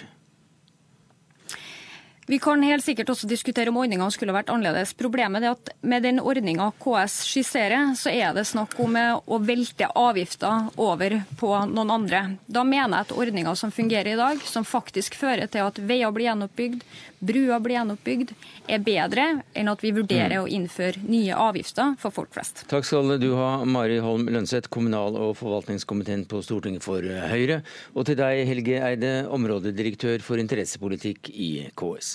Vi 2.26 2.38
kan 2.38 2.62
helt 2.62 2.84
sikkert 2.84 3.10
også 3.12 3.28
diskutere 3.28 3.68
om 3.68 3.76
ordninga 3.76 4.06
skulle 4.12 4.32
vært 4.32 4.48
annerledes. 4.48 4.94
Problemet 4.96 5.44
er 5.44 5.52
at 5.52 5.72
med 5.84 6.06
den 6.06 6.22
ordninga 6.22 6.70
KS 6.80 7.18
skisserer, 7.28 7.90
så 8.00 8.08
er 8.08 8.32
det 8.32 8.46
snakk 8.48 8.78
om 8.80 8.96
å 8.96 9.38
velte 9.44 9.90
avgifter 9.92 10.70
over 10.80 11.18
på 11.36 11.50
noen 11.68 11.92
andre. 11.92 12.22
Da 12.48 12.64
mener 12.64 13.02
jeg 13.02 13.08
at 13.10 13.12
ordninga 13.12 13.52
som 13.60 13.74
fungerer 13.74 14.14
i 14.14 14.16
dag, 14.16 14.40
som 14.48 14.64
faktisk 14.64 15.18
fører 15.20 15.52
til 15.52 15.66
at 15.66 15.82
veier 15.84 16.14
blir 16.16 16.30
gjenoppbygd, 16.30 16.86
bruer 17.24 17.60
blir 17.60 17.76
gjenoppbygd, 17.78 18.32
er 18.72 18.80
bedre 18.84 19.26
enn 19.52 19.68
at 19.68 19.84
vi 19.84 19.92
vurderer 19.96 20.38
å 20.40 20.48
innføre 20.48 21.04
nye 21.04 21.36
avgifter 21.36 21.92
for 22.00 22.14
folk 22.14 22.32
flest. 22.32 22.64
Takk 22.72 22.88
skal 22.88 23.18
du 23.20 23.30
ha, 23.36 23.50
Mari 23.68 24.00
Holm 24.04 24.30
Lønseth, 24.32 24.72
kommunal- 24.72 25.20
og 25.20 25.36
forvaltningskomiteen 25.40 26.24
på 26.30 26.40
Stortinget 26.44 26.84
for 26.88 27.04
Høyre. 27.04 27.60
Og 27.92 28.08
til 28.08 28.16
deg, 28.20 28.46
Helge 28.48 28.80
Eide, 28.80 29.14
områdedirektør 29.28 30.24
for 30.24 30.40
interessepolitikk 30.40 31.28
i 31.34 31.52
KS. 31.76 32.14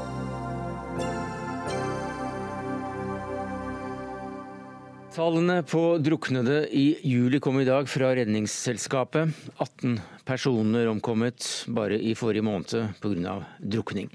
Tallene 5.11 5.63
på 5.67 5.97
druknede 5.99 6.69
i 6.71 6.95
juli 7.03 7.39
kom 7.43 7.57
i 7.59 7.65
dag 7.67 7.89
fra 7.89 8.13
Redningsselskapet. 8.15 9.33
18 9.57 9.97
personer 10.23 10.87
omkommet 10.87 11.43
bare 11.67 11.97
i 11.99 12.13
forrige 12.15 12.45
måned 12.47 12.93
pga. 13.03 13.33
drukning. 13.59 14.07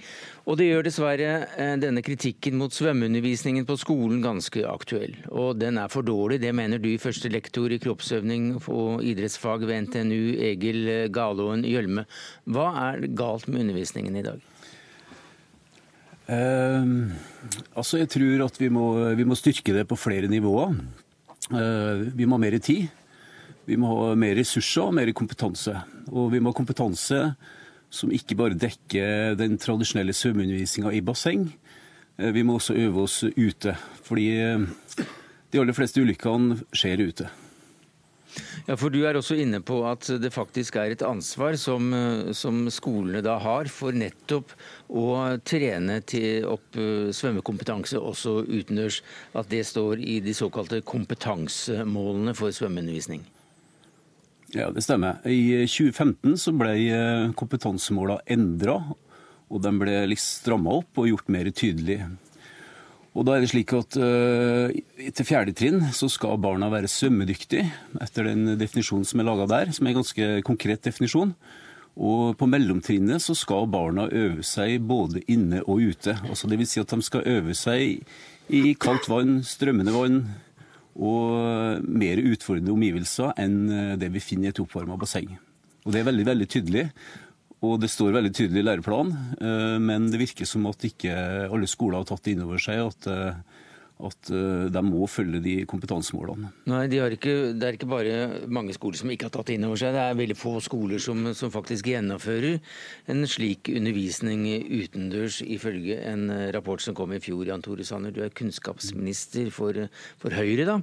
Og 0.49 0.57
det 0.57 0.71
gjør 0.71 0.89
dessverre 0.89 1.29
eh, 1.53 1.75
denne 1.83 2.01
kritikken 2.01 2.57
mot 2.57 2.73
svømmeundervisningen 2.73 3.69
på 3.69 3.77
skolen 3.77 4.25
ganske 4.25 4.65
aktuell. 4.65 5.19
Og 5.29 5.61
den 5.61 5.77
er 5.77 5.93
for 5.93 6.01
dårlig, 6.01 6.41
det 6.41 6.55
mener 6.57 6.81
du, 6.81 6.95
første 6.97 7.29
lektor 7.29 7.69
i 7.69 7.83
kroppsøvning 7.83 8.55
og 8.65 9.05
idrettsfag 9.05 9.69
ved 9.69 9.91
NTNU, 9.91 10.33
Egil 10.49 11.13
Galåen 11.13 11.69
Gjølme. 11.69 12.09
Hva 12.49 12.71
er 12.89 13.05
galt 13.13 13.51
med 13.53 13.67
undervisningen 13.67 14.17
i 14.17 14.25
dag? 14.33 14.41
Uh, 16.27 17.07
altså 17.79 18.01
Jeg 18.01 18.11
tror 18.11 18.47
at 18.49 18.57
vi 18.59 18.69
må, 18.73 18.87
vi 19.15 19.27
må, 19.29 19.37
styrke 19.39 19.75
det 19.77 19.87
på 19.87 19.99
flere 19.99 20.31
nivåer. 20.31 20.75
Uh, 21.53 22.07
vi 22.17 22.27
må 22.27 22.39
ha 22.39 22.43
mer 22.43 22.59
tid. 22.59 22.89
Vi 23.67 23.79
må 23.79 23.93
ha 23.93 24.15
mer 24.19 24.35
ressurser 24.39 24.89
og 24.89 24.97
mer 24.99 25.13
kompetanse. 25.15 25.75
Og 26.11 26.33
vi 26.35 26.43
må 26.43 26.51
ha 26.51 26.59
kompetanse 26.59 27.23
som 27.91 28.11
ikke 28.13 28.37
bare 28.39 28.59
dekker 28.59 29.39
den 29.39 29.55
tradisjonelle 29.63 30.15
svømmeundervisninga 30.15 30.93
i 30.95 31.05
basseng. 31.07 31.49
Uh, 32.19 32.33
vi 32.35 32.43
må 32.43 32.59
også 32.59 32.75
øve 32.75 33.07
oss 33.07 33.23
ute. 33.25 33.77
Fordi 34.07 34.29
de 34.37 35.61
aller 35.63 35.77
fleste 35.77 36.03
ulykkene 36.03 36.59
skjer 36.75 37.07
ute. 37.07 37.31
Ja, 38.67 38.77
for 38.77 38.91
Du 38.91 39.03
er 39.07 39.17
også 39.19 39.37
inne 39.39 39.61
på 39.65 39.81
at 39.89 40.09
det 40.21 40.33
faktisk 40.35 40.77
er 40.81 40.93
et 40.93 41.05
ansvar 41.07 41.57
som, 41.61 41.93
som 42.37 42.67
skolene 42.73 43.23
da 43.25 43.37
har 43.43 43.71
for 43.73 43.97
nettopp 43.97 44.53
å 44.89 45.07
trene 45.47 46.01
opp 46.49 46.77
eh, 46.79 47.13
svømmekompetanse 47.15 48.01
også 48.01 48.41
utendørs. 48.49 49.01
At 49.37 49.51
det 49.53 49.65
står 49.69 50.03
i 50.03 50.19
de 50.25 50.35
såkalte 50.37 50.83
kompetansemålene 50.87 52.37
for 52.37 52.55
svømmeundervisning. 52.55 53.25
Ja, 54.55 54.71
det 54.71 54.85
stemmer. 54.87 55.19
I 55.27 55.67
2015 55.67 56.37
så 56.39 56.53
ble 56.55 56.77
kompetansemålene 56.77 57.35
kompetansemåla 57.37 58.21
endra, 58.31 58.77
og 59.47 59.63
de 59.63 59.73
ble 59.79 59.99
litt 60.11 60.23
stramma 60.23 60.79
opp 60.81 61.01
og 61.03 61.11
gjort 61.11 61.29
mer 61.33 61.51
tydelig. 61.51 62.01
Og 63.17 63.25
da 63.25 63.37
er 63.37 63.45
det 63.45 63.49
slik 63.49 63.73
at 63.77 63.97
uh, 63.97 64.69
Til 65.17 65.27
fjerde 65.27 65.55
trinn 65.57 65.81
så 65.97 66.09
skal 66.13 66.41
barna 66.43 66.69
være 66.73 66.91
svømmedyktige 66.91 67.65
etter 68.05 68.29
den 68.29 68.59
definisjonen 68.61 69.07
som 69.09 69.23
er 69.23 69.29
laga 69.29 69.47
der, 69.49 69.73
som 69.73 69.87
er 69.87 69.95
en 69.95 70.03
ganske 70.03 70.29
konkret 70.45 70.85
definisjon. 70.85 71.33
Og 71.97 72.35
på 72.37 72.49
mellomtrinnet 72.51 73.25
så 73.25 73.33
skal 73.39 73.71
barna 73.73 74.05
øve 74.13 74.45
seg 74.45 74.83
både 74.85 75.23
inne 75.33 75.63
og 75.65 75.81
ute. 75.81 76.13
Altså 76.29 76.51
Dvs. 76.51 76.75
Si 76.75 76.83
at 76.83 76.93
de 76.93 77.07
skal 77.07 77.25
øve 77.25 77.57
seg 77.57 78.03
i 78.53 78.75
kaldt 78.77 79.09
vann, 79.09 79.39
strømmende 79.49 79.97
vann 79.97 80.21
og 80.97 81.81
mer 81.89 82.21
utfordrende 82.21 82.73
omgivelser 82.73 83.33
enn 83.41 83.97
det 84.01 84.13
vi 84.13 84.23
finner 84.25 84.51
i 84.51 84.53
et 84.53 84.61
oppvarma 84.61 85.01
basseng. 85.01 85.33
Og 85.87 85.95
det 85.95 86.03
er 86.03 86.09
veldig, 86.09 86.27
veldig 86.29 86.49
tydelig. 86.53 86.85
Og 87.67 87.83
det 87.83 87.91
står 87.93 88.15
veldig 88.17 88.33
tydelig 88.35 88.63
i 88.63 88.69
læreplanen, 88.69 89.37
eh, 89.41 89.77
men 89.83 90.11
det 90.13 90.23
virker 90.23 90.49
som 90.49 90.67
at 90.71 90.87
ikke 90.87 91.13
alle 91.51 91.69
skoler 91.71 92.01
har 92.03 92.09
tatt 92.09 92.27
det 92.27 92.37
inn 92.37 92.45
over 92.47 92.63
seg 92.63 92.83
at, 92.85 93.09
eh, 93.11 93.39
at 94.07 94.31
eh, 94.31 94.67
de 94.71 94.83
må 94.85 95.09
følge 95.11 95.41
de 95.43 95.55
kompetansemålene. 95.69 96.53
Nei, 96.71 96.83
de 96.93 97.01
ikke, 97.17 97.35
Det 97.57 97.67
er 97.67 97.79
ikke 97.79 97.91
bare 97.91 98.47
mange 98.47 98.77
skoler 98.77 99.01
som 99.01 99.11
ikke 99.11 99.29
har 99.29 99.35
tatt 99.35 99.51
det 99.51 99.59
inn 99.59 99.67
over 99.67 99.81
seg. 99.81 99.97
Det 99.97 100.03
er 100.05 100.19
veldig 100.21 100.39
få 100.39 100.55
skoler 100.63 101.03
som, 101.03 101.33
som 101.35 101.55
faktisk 101.55 101.91
gjennomfører 101.91 102.61
en 103.13 103.27
slik 103.27 103.73
undervisning 103.73 104.45
utendørs, 104.83 105.41
ifølge 105.43 106.01
en 106.07 106.29
rapport 106.55 106.83
som 106.85 106.95
kom 106.95 107.17
i 107.17 107.23
fjor. 107.25 107.47
Jan 107.49 107.65
Tore 107.65 107.87
Sanner, 107.89 108.13
du 108.13 108.23
er 108.23 108.35
kunnskapsminister 108.37 109.51
for, 109.51 109.89
for 110.21 110.37
Høyre. 110.37 110.69
da. 110.69 110.81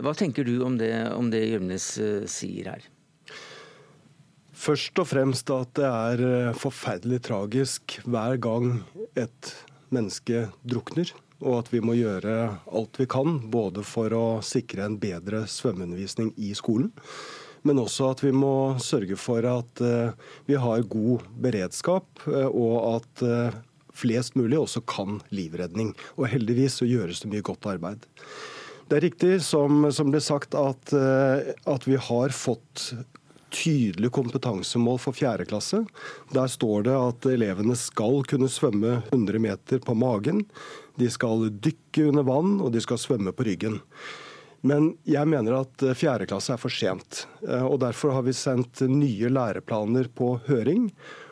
Hva 0.00 0.16
tenker 0.16 0.48
du 0.48 0.58
om 0.64 0.80
det, 0.80 0.94
om 1.12 1.30
det 1.30 1.44
Gjørnes 1.50 1.92
sier 2.30 2.74
her? 2.74 2.88
Først 4.60 4.98
og 5.00 5.08
fremst 5.08 5.48
at 5.54 5.72
det 5.78 5.88
er 5.88 6.22
eh, 6.26 6.56
forferdelig 6.58 7.22
tragisk 7.30 7.96
hver 8.04 8.36
gang 8.42 8.82
et 9.16 9.52
menneske 9.94 10.48
drukner. 10.68 11.12
Og 11.40 11.62
at 11.62 11.70
vi 11.72 11.80
må 11.80 11.94
gjøre 11.96 12.34
alt 12.68 12.98
vi 13.00 13.06
kan, 13.08 13.38
både 13.48 13.80
for 13.88 14.12
å 14.12 14.24
sikre 14.44 14.84
en 14.84 14.98
bedre 15.00 15.46
svømmeundervisning 15.48 16.34
i 16.36 16.50
skolen, 16.58 16.90
men 17.64 17.80
også 17.80 18.10
at 18.12 18.20
vi 18.24 18.32
må 18.36 18.76
sørge 18.80 19.16
for 19.20 19.48
at 19.48 19.80
eh, 19.84 20.12
vi 20.48 20.58
har 20.60 20.84
god 20.92 21.24
beredskap, 21.40 22.26
eh, 22.28 22.48
og 22.50 23.00
at 23.00 23.24
flest 23.96 24.36
mulig 24.36 24.58
også 24.60 24.82
kan 24.88 25.22
livredning. 25.32 25.94
Og 26.20 26.28
heldigvis 26.32 26.82
så 26.82 26.88
gjøres 26.88 27.22
det 27.24 27.32
mye 27.32 27.46
godt 27.46 27.68
arbeid. 27.72 28.04
Det 28.90 28.98
er 28.98 29.06
riktig 29.06 29.32
som, 29.46 29.86
som 29.94 30.12
ble 30.12 30.20
sagt 30.24 30.56
at, 30.58 30.92
at 30.92 31.84
vi 31.86 31.98
har 32.00 32.32
fått 32.34 32.88
tydelig 33.52 34.10
kompetansemål 34.16 34.98
for 35.02 35.16
4. 35.16 35.46
klasse. 35.50 35.82
Der 36.34 36.50
står 36.50 36.86
det 36.88 36.96
at 36.96 37.28
elevene 37.30 37.76
skal 37.78 38.22
kunne 38.30 38.50
svømme 38.50 39.00
100 39.10 39.42
meter 39.42 39.82
på 39.84 39.94
magen. 39.98 40.44
De 41.00 41.10
skal 41.10 41.48
dykke 41.50 42.10
under 42.10 42.26
vann, 42.26 42.58
og 42.60 42.72
de 42.74 42.82
skal 42.84 43.00
svømme 43.00 43.32
på 43.36 43.46
ryggen. 43.48 43.80
Men 44.60 44.92
jeg 45.08 45.28
mener 45.28 45.62
at 45.62 45.82
4. 45.96 46.28
klasse 46.28 46.52
er 46.54 46.60
for 46.60 46.72
sent. 46.72 47.24
Eh, 47.46 47.64
og 47.64 47.80
Derfor 47.80 48.12
har 48.16 48.26
vi 48.26 48.36
sendt 48.36 48.82
nye 48.88 49.32
læreplaner 49.32 50.10
på 50.12 50.34
høring. 50.50 50.90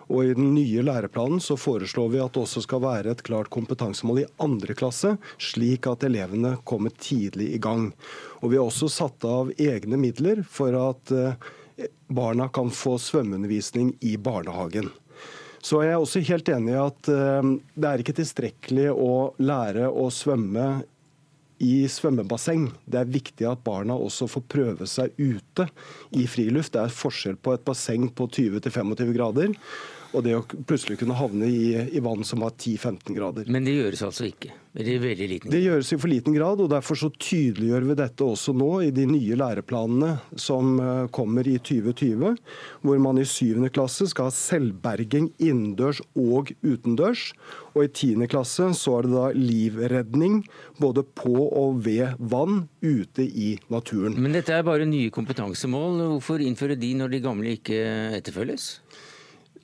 Og 0.09 0.25
I 0.25 0.35
den 0.37 0.55
nye 0.55 0.83
læreplanen 0.83 1.41
så 1.41 1.57
foreslår 1.61 2.09
vi 2.15 2.21
at 2.23 2.33
det 2.33 2.41
også 2.47 2.63
skal 2.65 2.81
være 2.81 3.13
et 3.13 3.23
klart 3.27 3.51
kompetansemål 3.53 4.23
i 4.23 4.29
andre 4.41 4.77
klasse, 4.77 5.15
slik 5.37 5.87
at 5.91 6.07
elevene 6.09 6.55
kommer 6.69 6.95
tidlig 6.97 7.51
i 7.53 7.61
gang. 7.61 7.91
Og 8.41 8.51
Vi 8.51 8.57
har 8.57 8.65
også 8.65 8.89
satt 8.89 9.25
av 9.29 9.53
egne 9.61 10.01
midler 10.01 10.41
for 10.49 10.73
at 10.81 11.13
eh, 11.13 11.37
barna 12.09 12.49
kan 12.49 12.71
få 12.75 12.97
svømmeundervisning 13.03 13.95
i 14.01 14.17
barnehagen. 14.17 14.91
Så 15.63 15.83
jeg 15.83 15.95
er 15.95 16.01
også 16.03 16.23
helt 16.29 16.49
enig 16.55 16.75
i 16.75 16.81
at 16.81 17.11
eh, 17.11 17.51
det 17.75 17.89
er 17.91 18.03
ikke 18.03 18.17
tilstrekkelig 18.21 18.93
å 18.95 19.13
lære 19.43 19.91
å 19.91 20.07
svømme 20.15 20.69
i 21.59 21.83
svømmebasseng. 21.91 22.69
Det 22.87 23.01
er 23.01 23.11
viktig 23.11 23.47
at 23.51 23.65
barna 23.67 23.97
også 23.99 24.29
får 24.31 24.45
prøve 24.51 24.87
seg 24.87 25.15
ute 25.19 25.67
i 26.15 26.29
friluft. 26.31 26.77
Det 26.77 26.85
er 26.85 26.95
forskjell 26.95 27.39
på 27.43 27.57
et 27.57 27.65
basseng 27.67 28.07
på 28.15 28.29
20-25 28.31 29.15
grader 29.17 29.57
og 30.13 30.25
det 30.25 30.37
å 30.39 30.45
plutselig 30.47 30.99
kunne 31.03 31.17
havne 31.19 31.49
i, 31.51 31.75
i 31.93 32.01
vann 32.05 32.25
som 32.25 32.41
var 32.45 32.55
10-15 32.57 33.17
grader. 33.17 33.51
Men 33.53 33.67
det 33.67 33.77
gjøres 33.77 34.07
altså 34.09 34.29
ikke? 34.29 34.55
Det? 34.79 34.95
Det 35.51 35.59
gjøres 35.59 35.89
i 35.91 35.97
for 35.99 36.11
liten 36.13 36.35
grad, 36.37 36.61
og 36.63 36.69
derfor 36.71 36.99
så 37.01 37.09
tydeliggjør 37.11 37.87
vi 37.89 37.97
dette 37.99 38.23
også 38.23 38.53
nå 38.55 38.69
i 38.87 38.93
de 38.95 39.09
nye 39.11 39.39
læreplanene 39.41 40.13
som 40.39 40.77
eh, 40.79 41.09
kommer 41.11 41.49
i 41.51 41.57
2020, 41.59 42.37
hvor 42.87 43.01
man 43.03 43.19
i 43.19 43.27
7. 43.27 43.65
klasse 43.75 44.07
skal 44.13 44.29
ha 44.29 44.35
selvberging 44.35 45.33
innendørs 45.43 46.03
og 46.15 46.53
utendørs. 46.63 47.33
Og 47.75 47.89
i 47.89 47.91
10. 47.91 48.29
klasse 48.31 48.71
så 48.79 48.99
er 48.99 49.09
det 49.09 49.15
da 49.17 49.27
livredning 49.35 50.41
både 50.79 51.03
på 51.17 51.35
og 51.49 51.83
ved 51.87 52.15
vann 52.19 52.69
ute 52.85 53.27
i 53.27 53.57
naturen. 53.73 54.15
Men 54.21 54.37
dette 54.37 54.55
er 54.55 54.67
bare 54.67 54.87
nye 54.87 55.11
kompetansemål. 55.15 56.05
Hvorfor 56.15 56.45
innføre 56.45 56.79
de 56.79 56.95
når 56.99 57.17
de 57.17 57.25
gamle 57.25 57.59
ikke 57.59 57.83
etterfølges? 58.21 58.77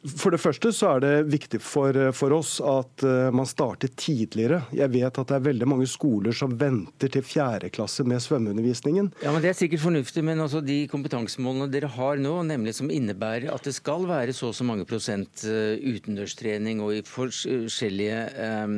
For 0.05 0.35
det 0.35 0.41
første 0.43 0.69
så 0.77 0.91
er 0.95 1.01
det 1.01 1.13
viktig 1.33 1.59
for, 1.65 1.97
for, 2.13 2.35
oss 2.37 2.59
at 2.61 3.05
uh, 3.07 3.31
man 3.33 3.49
starter 3.49 3.89
tidligere. 3.97 4.61
Jeg 4.77 4.93
vet 4.93 5.21
at 5.21 5.31
det 5.31 5.37
er 5.39 5.47
veldig 5.47 5.69
mange 5.71 5.87
skoler 5.89 6.35
som 6.37 6.53
venter 6.61 7.09
til 7.09 7.25
fjerde 7.25 7.71
klasse 7.73 8.05
med 8.05 8.21
svømmeundervisningen. 8.21 9.09
Ja, 9.25 9.33
men 9.33 9.41
Det 9.41 9.55
er 9.55 9.57
sikkert 9.57 9.81
fornuftig, 9.81 10.25
men 10.29 10.43
også 10.45 10.61
de 10.65 10.83
kompetansemålene 10.93 11.71
dere 11.73 11.89
har 11.95 12.21
nå, 12.21 12.35
nemlig 12.51 12.75
som 12.77 12.93
innebærer 12.93 13.49
at 13.55 13.65
det 13.65 13.73
skal 13.79 14.05
være 14.11 14.35
så 14.37 14.51
og 14.51 14.59
så 14.59 14.67
mange 14.69 14.85
prosent 14.89 15.47
uh, 15.49 15.73
utendørstrening 15.81 16.85
og 16.85 16.99
i 16.99 17.01
forskjellige 17.09 18.21
um, 18.61 18.77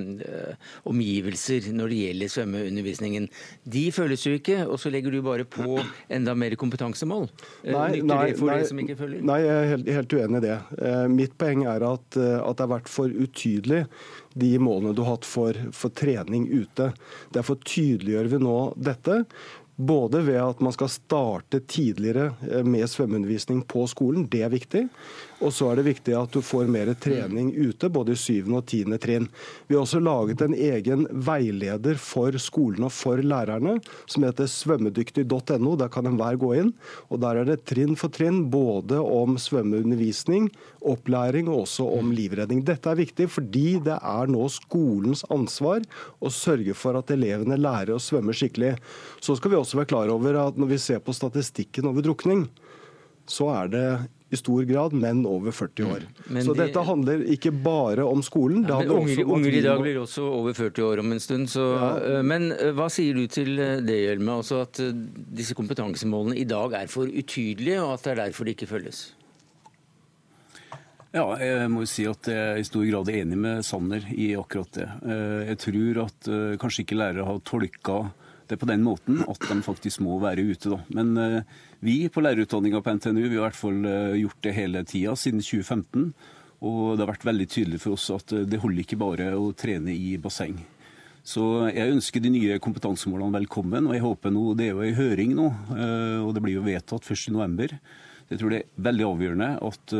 omgivelser 0.87 1.73
når 1.75 1.91
det 1.91 2.01
gjelder 2.05 2.33
svømmeundervisningen, 2.37 3.29
de 3.67 3.85
føles 3.91 4.29
jo 4.29 4.37
ikke, 4.39 4.61
og 4.63 4.79
så 4.79 4.95
legger 4.95 5.11
du 5.11 5.19
bare 5.27 5.49
på 5.49 5.81
enda 6.07 6.37
mer 6.39 6.55
kompetansemål. 6.55 7.27
Nei, 7.67 7.99
nei, 7.99 8.31
nei, 8.39 8.63
nei, 9.27 9.41
jeg 9.43 9.53
er 9.59 9.71
helt, 9.75 9.93
helt 9.99 10.19
uenig 10.21 10.45
i 10.45 10.47
det 10.47 10.57
mitt 11.17 11.37
poeng 11.41 11.65
er 11.69 11.85
at, 11.87 12.17
eh, 12.21 12.39
at, 12.39 12.57
det 12.57 12.67
har 12.67 12.73
vært 12.77 12.91
for 12.93 13.13
utydelig, 13.13 13.85
de 14.37 14.51
målene 14.63 14.95
du 14.97 15.05
har 15.05 15.17
hatt 15.17 15.29
for, 15.29 15.59
for 15.77 15.95
trening 15.97 16.49
ute. 16.53 16.91
Derfor 17.35 17.61
tydeliggjør 17.65 18.33
vi 18.35 18.43
nå 18.45 18.59
dette. 18.77 19.23
Både 19.77 20.23
ved 20.25 20.41
at 20.41 20.61
man 20.65 20.73
skal 20.73 20.89
starte 20.89 21.61
tidligere 21.69 22.31
eh, 22.49 22.65
med 22.65 22.89
svømmeundervisning 22.89 23.65
på 23.69 23.85
skolen, 23.93 24.29
det 24.33 24.45
er 24.47 24.55
viktig. 24.55 24.87
Og 25.45 25.53
så 25.53 25.69
er 25.69 25.79
det 25.79 25.87
viktig 25.91 26.15
at 26.17 26.33
du 26.33 26.41
får 26.45 26.69
mer 26.73 26.89
trening 27.01 27.51
ute, 27.53 27.91
både 27.93 28.15
i 28.15 28.21
syvende 28.21 28.63
og 28.63 28.69
tiende 28.71 28.97
trinn. 29.01 29.27
Vi 29.69 29.77
har 29.77 29.85
også 29.85 30.01
laget 30.01 30.41
en 30.45 30.55
egen 30.57 31.05
veileder 31.27 32.01
for 32.01 32.37
skolene 32.41 32.89
og 32.89 32.95
for 32.97 33.21
lærerne, 33.21 33.77
som 34.09 34.25
heter 34.25 34.49
svømmedyktig.no. 34.49 35.75
Der 35.77 35.93
kan 35.93 36.09
enhver 36.09 36.41
gå 36.41 36.55
inn. 36.63 36.73
Og 37.13 37.21
der 37.25 37.43
er 37.43 37.51
det 37.51 37.67
trinn 37.69 37.99
for 38.01 38.13
trinn 38.13 38.47
både 38.53 39.03
om 39.03 39.37
svømmeundervisning, 39.41 40.49
opplæring 40.87 41.51
og 41.53 41.67
også 41.67 41.85
om 41.99 42.15
livredning. 42.17 42.65
Dette 42.65 42.93
er 42.93 43.01
viktig 43.03 43.29
fordi 43.33 43.77
det 43.85 43.99
er 44.01 44.33
nå 44.33 44.49
skolens 44.53 45.27
ansvar 45.33 45.85
å 46.25 46.33
sørge 46.33 46.77
for 46.79 46.97
at 46.97 47.13
elevene 47.13 47.61
lærer 47.61 47.97
å 47.97 48.03
svømme 48.03 48.35
skikkelig. 48.37 48.77
Så 49.21 49.37
skal 49.37 49.53
vi 49.53 49.61
også 49.61 49.83
være 49.83 49.93
klar 49.93 50.13
over 50.15 50.41
at 50.47 50.61
når 50.61 50.73
vi 50.73 50.81
ser 50.81 51.05
på 51.05 51.15
statistikken 51.17 51.91
over 51.91 52.07
drukning, 52.07 52.47
så 53.27 53.51
er 53.53 53.73
det 53.73 53.89
i 54.31 54.37
stor 54.37 54.63
grad 54.67 54.93
menn 54.93 55.23
over 55.27 55.55
40 55.55 55.85
år. 55.87 56.07
Mm. 56.27 56.41
Så 56.43 56.55
de, 56.55 56.65
dette 56.65 56.83
handler 56.83 57.23
ikke 57.31 57.53
bare 57.55 58.05
om 58.05 58.23
skolen. 58.27 58.65
Ja, 58.67 58.81
men 58.83 58.91
unger, 58.97 59.23
unger 59.23 59.55
i 59.55 59.61
dag 59.63 59.83
blir 59.83 60.01
også 60.03 60.25
over 60.27 60.57
40 60.57 60.87
år 60.89 61.03
om 61.05 61.15
en 61.15 61.23
stund. 61.23 61.51
Så, 61.53 61.67
ja. 61.77 61.91
Eh, 62.17 62.25
men 62.27 62.49
eh, 62.57 62.73
hva 62.75 62.89
sier 62.91 63.15
du 63.15 63.29
til 63.31 63.55
eh, 63.63 63.77
det, 63.87 64.01
Hjelme? 64.03 64.41
Altså 64.43 64.65
at 64.65 64.83
disse 64.83 65.55
kompetansemålene 65.59 66.41
i 66.43 66.49
dag 66.49 66.75
er 66.81 66.91
for 66.91 67.07
utydelige, 67.07 67.79
og 67.85 67.95
at 67.95 68.09
det 68.09 68.15
er 68.17 68.21
derfor 68.25 68.49
de 68.49 68.57
ikke 68.57 68.71
følges? 68.71 69.05
Ja, 71.15 71.31
jeg 71.39 71.71
må 71.73 71.87
jo 71.87 71.89
si 71.89 72.05
at 72.11 72.27
jeg 72.29 72.51
er 72.51 72.59
i 72.61 72.67
stor 72.67 72.83
grad 72.85 73.09
er 73.09 73.23
enig 73.23 73.39
med 73.41 73.65
Sanner 73.65 74.05
i 74.11 74.33
akkurat 74.37 74.75
det. 74.75 74.89
Jeg 75.49 75.59
tror 75.63 76.01
at 76.03 76.29
kanskje 76.61 76.83
ikke 76.83 76.99
lærere 76.99 77.25
har 77.25 77.39
tolka 77.47 78.03
det 78.51 78.59
på 78.61 78.69
den 78.69 78.85
måten 78.87 79.23
at 79.27 79.49
de 79.49 79.57
faktisk 79.65 80.03
må 80.05 80.19
være 80.23 80.45
ute. 80.51 80.71
Da. 80.73 80.79
Men 80.95 81.15
uh, 81.17 81.57
vi 81.85 82.09
på 82.09 82.23
lærerutdanninga 82.25 82.81
på 82.83 82.95
NTNU 82.97 83.27
vi 83.27 83.37
har 83.37 83.43
i 83.43 83.45
hvert 83.45 83.59
fall 83.59 83.85
uh, 83.85 84.17
gjort 84.17 84.41
det 84.47 84.55
hele 84.57 84.83
tida 84.89 85.17
siden 85.19 85.43
2015. 85.45 86.09
Og 86.67 86.97
det 86.97 87.05
har 87.05 87.11
vært 87.13 87.29
veldig 87.29 87.47
tydelig 87.53 87.83
for 87.83 87.97
oss 87.97 88.09
at 88.15 88.33
uh, 88.33 88.47
det 88.49 88.61
holder 88.63 88.85
ikke 88.85 89.01
bare 89.01 89.29
å 89.37 89.51
trene 89.57 89.93
i 89.93 90.17
basseng. 90.23 90.59
Så 91.27 91.43
jeg 91.75 91.91
ønsker 91.91 92.23
de 92.23 92.31
nye 92.31 92.57
kompetansemålene 92.63 93.35
velkommen, 93.41 93.89
og 93.89 93.97
jeg 93.97 94.05
håper 94.05 94.31
nå, 94.31 94.45
det 94.55 94.69
er 94.69 94.77
jo 94.77 94.85
en 94.87 94.95
høring 94.95 95.33
nå, 95.35 95.47
og 96.23 96.29
det 96.37 96.43
blir 96.45 96.55
jo 96.55 96.63
vedtatt 96.63 97.03
1.11. 97.03 97.75
Jeg 98.31 98.39
tror 98.39 98.55
det 98.55 98.61
er 98.61 98.85
veldig 98.87 99.07
avgjørende 99.09 99.49
at, 99.67 99.95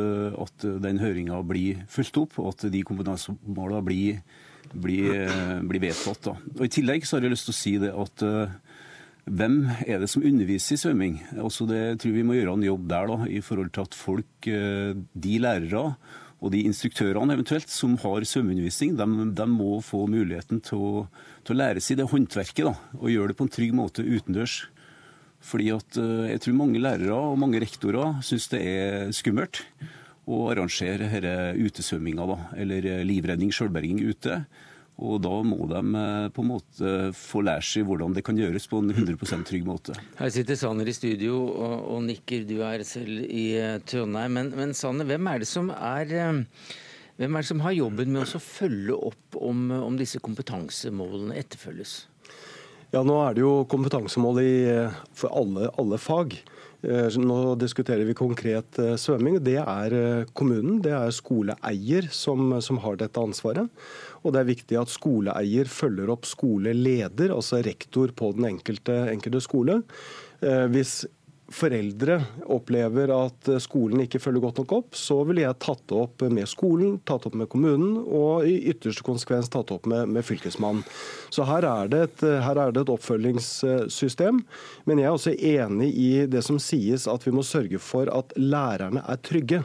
at 0.45 0.67
den 0.85 1.01
høringa 1.03 1.41
blir 1.51 1.81
fulgt 1.91 2.21
opp, 2.23 2.39
og 2.39 2.53
at 2.53 2.69
de 2.71 2.85
kompetansemålene 2.87 3.83
blir 3.89 4.23
blir, 4.71 5.11
blir 5.67 5.83
vedtatt. 5.83 6.29
Da. 6.29 6.37
Og 6.61 6.65
I 6.67 6.73
tillegg 6.79 7.07
så 7.07 7.17
har 7.17 7.27
jeg 7.27 7.35
lyst 7.35 7.51
til 7.51 7.57
å 7.57 7.59
si 7.59 7.75
det 7.83 7.91
at 7.91 8.25
hvem 9.27 9.65
er 9.83 9.99
det 9.99 10.09
som 10.11 10.23
underviser 10.23 10.77
i 10.77 10.79
svømming? 10.79 11.17
Også 11.43 11.67
det 11.67 11.99
tror 11.99 12.15
vi 12.15 12.23
må 12.27 12.37
gjøre 12.37 12.55
en 12.55 12.69
jobb 12.69 12.85
der 12.93 13.09
da, 13.11 13.17
i 13.27 13.41
forhold 13.43 13.73
til 13.75 13.83
at 13.83 13.99
folk, 13.99 14.47
uh, 14.47 14.95
de 14.95 15.35
lærere 15.43 15.83
og 16.37 16.53
de 16.53 16.61
instruktørene 16.69 17.35
eventuelt 17.35 17.73
som 17.73 17.97
har 17.99 18.27
svømmeundervisning, 18.29 18.95
de, 18.95 19.07
de, 19.35 19.47
må 19.51 19.81
få 19.83 20.05
muligheten 20.07 20.61
til 20.63 20.79
å, 20.79 20.93
til 21.43 21.57
å 21.57 21.59
lære 21.59 21.83
seg 21.83 21.99
det 21.99 22.07
håndverket 22.13 22.69
da, 22.69 22.77
og 23.01 23.11
gjøre 23.11 23.33
det 23.33 23.39
på 23.41 23.49
en 23.49 23.53
trygg 23.57 23.75
måte 23.75 24.07
utendørs. 24.07 24.61
Fordi 25.43 25.73
at 25.75 25.99
uh, 25.99 26.29
jeg 26.31 26.45
tror 26.45 26.61
mange 26.61 26.83
lærere 26.83 27.19
og 27.19 27.41
mange 27.43 27.61
rektorer 27.65 28.23
syns 28.27 28.47
det 28.55 28.63
er 28.63 29.11
skummelt 29.17 29.65
å 30.27 30.45
arrangere 30.53 31.11
denne 31.11 31.67
utesvømminga, 31.67 32.39
eller 32.63 32.89
livredning, 33.07 33.51
sjølberging 33.55 34.01
ute. 34.07 34.41
Og 34.97 35.19
da 35.21 35.33
må 35.45 35.67
de 35.69 35.81
eh, 36.01 36.29
på 36.33 36.41
en 36.41 36.51
måte 36.55 36.93
få 37.17 37.43
lære 37.45 37.65
seg 37.69 37.85
hvordan 37.89 38.15
det 38.17 38.23
kan 38.25 38.39
gjøres 38.41 38.65
på 38.71 38.81
en 38.81 38.95
100% 38.95 39.45
trygg 39.49 39.67
måte. 39.69 39.97
Her 40.17 40.33
sitter 40.33 40.57
Sanner 40.57 40.89
i 40.89 40.95
studio 40.97 41.43
og, 41.51 41.75
og 41.93 42.03
nikker, 42.07 42.47
du 42.49 42.63
er 42.65 42.85
selv 42.89 43.27
i 43.27 43.51
eh, 43.61 43.77
Trondheim. 43.85 44.39
Men, 44.39 44.51
men 44.57 44.73
Sanner, 44.77 45.09
hvem 45.09 45.29
er 45.29 45.45
det 45.45 45.51
som 45.51 45.69
er 45.75 46.17
eh, 46.17 46.41
hvem 47.21 47.37
er 47.37 47.45
det 47.45 47.51
som 47.51 47.63
har 47.65 47.77
jobben 47.77 48.13
med 48.13 48.25
å 48.25 48.41
følge 48.41 48.97
opp 49.11 49.37
om, 49.41 49.69
om 49.73 50.01
disse 50.01 50.21
kompetansemålene 50.25 51.37
etterfølges? 51.41 51.99
Ja, 52.93 53.03
Nå 53.05 53.17
er 53.21 53.37
det 53.37 53.45
jo 53.45 53.55
kompetansemål 53.69 54.41
i, 54.41 54.53
for 55.17 55.33
alle, 55.37 55.69
alle 55.81 56.01
fag. 56.01 56.37
Eh, 56.87 57.17
nå 57.19 57.39
diskuterer 57.59 58.07
vi 58.07 58.15
konkret 58.15 58.79
eh, 58.79 58.95
svømming. 59.01 59.41
Det 59.45 59.57
er 59.59 59.97
eh, 59.97 60.29
kommunen, 60.39 60.79
det 60.85 60.93
er 60.95 61.15
skoleeier 61.15 62.07
som, 62.15 62.55
som, 62.63 62.79
har 62.85 63.01
dette 63.01 63.23
ansvaret. 63.23 63.67
Og 64.23 64.35
det 64.35 64.43
er 64.43 64.51
viktig 64.53 64.79
at 64.79 64.93
skoleeier 64.93 65.71
følger 65.71 66.13
opp 66.15 66.29
skoleleder, 66.29 67.35
altså 67.35 67.63
rektor 67.67 68.15
på 68.15 68.31
den 68.37 68.51
enkelte, 68.53 69.01
enkelte 69.11 69.43
skole. 69.43 69.81
Hvis 70.73 71.07
foreldre 71.53 72.19
opplever 72.51 73.11
at 73.15 73.49
skolen 73.63 74.03
ikke 74.03 74.19
følger 74.23 74.43
godt 74.43 74.61
nok 74.63 74.73
opp, 74.81 74.97
så 74.99 75.21
ville 75.29 75.45
jeg 75.45 75.59
tatt 75.63 75.85
det 75.87 75.99
opp 75.99 76.25
med 76.27 76.49
skolen, 76.51 76.97
tatt 77.07 77.29
opp 77.29 77.37
med 77.39 77.49
kommunen 77.53 78.01
og 78.03 78.49
i 78.49 78.57
ytterste 78.73 79.05
konsekvens 79.07 79.51
tatt 79.53 79.71
opp 79.75 79.87
med, 79.91 80.11
med 80.11 80.27
fylkesmannen. 80.27 80.83
Så 81.31 81.47
her 81.47 81.67
er, 81.69 81.93
et, 82.03 82.25
her 82.25 82.59
er, 82.59 82.75
det 82.75 82.83
et, 82.83 82.93
oppfølgingssystem. 82.97 84.43
Men 84.89 85.03
jeg 85.03 85.09
er 85.09 85.19
også 85.19 85.37
enig 85.37 85.93
i 85.95 86.11
det 86.31 86.43
som 86.47 86.59
sies 86.63 87.07
at 87.11 87.27
vi 87.27 87.35
må 87.35 87.47
sørge 87.47 87.81
for 87.83 88.11
at 88.11 88.35
lærerne 88.41 89.05
er 89.07 89.23
trygge. 89.23 89.63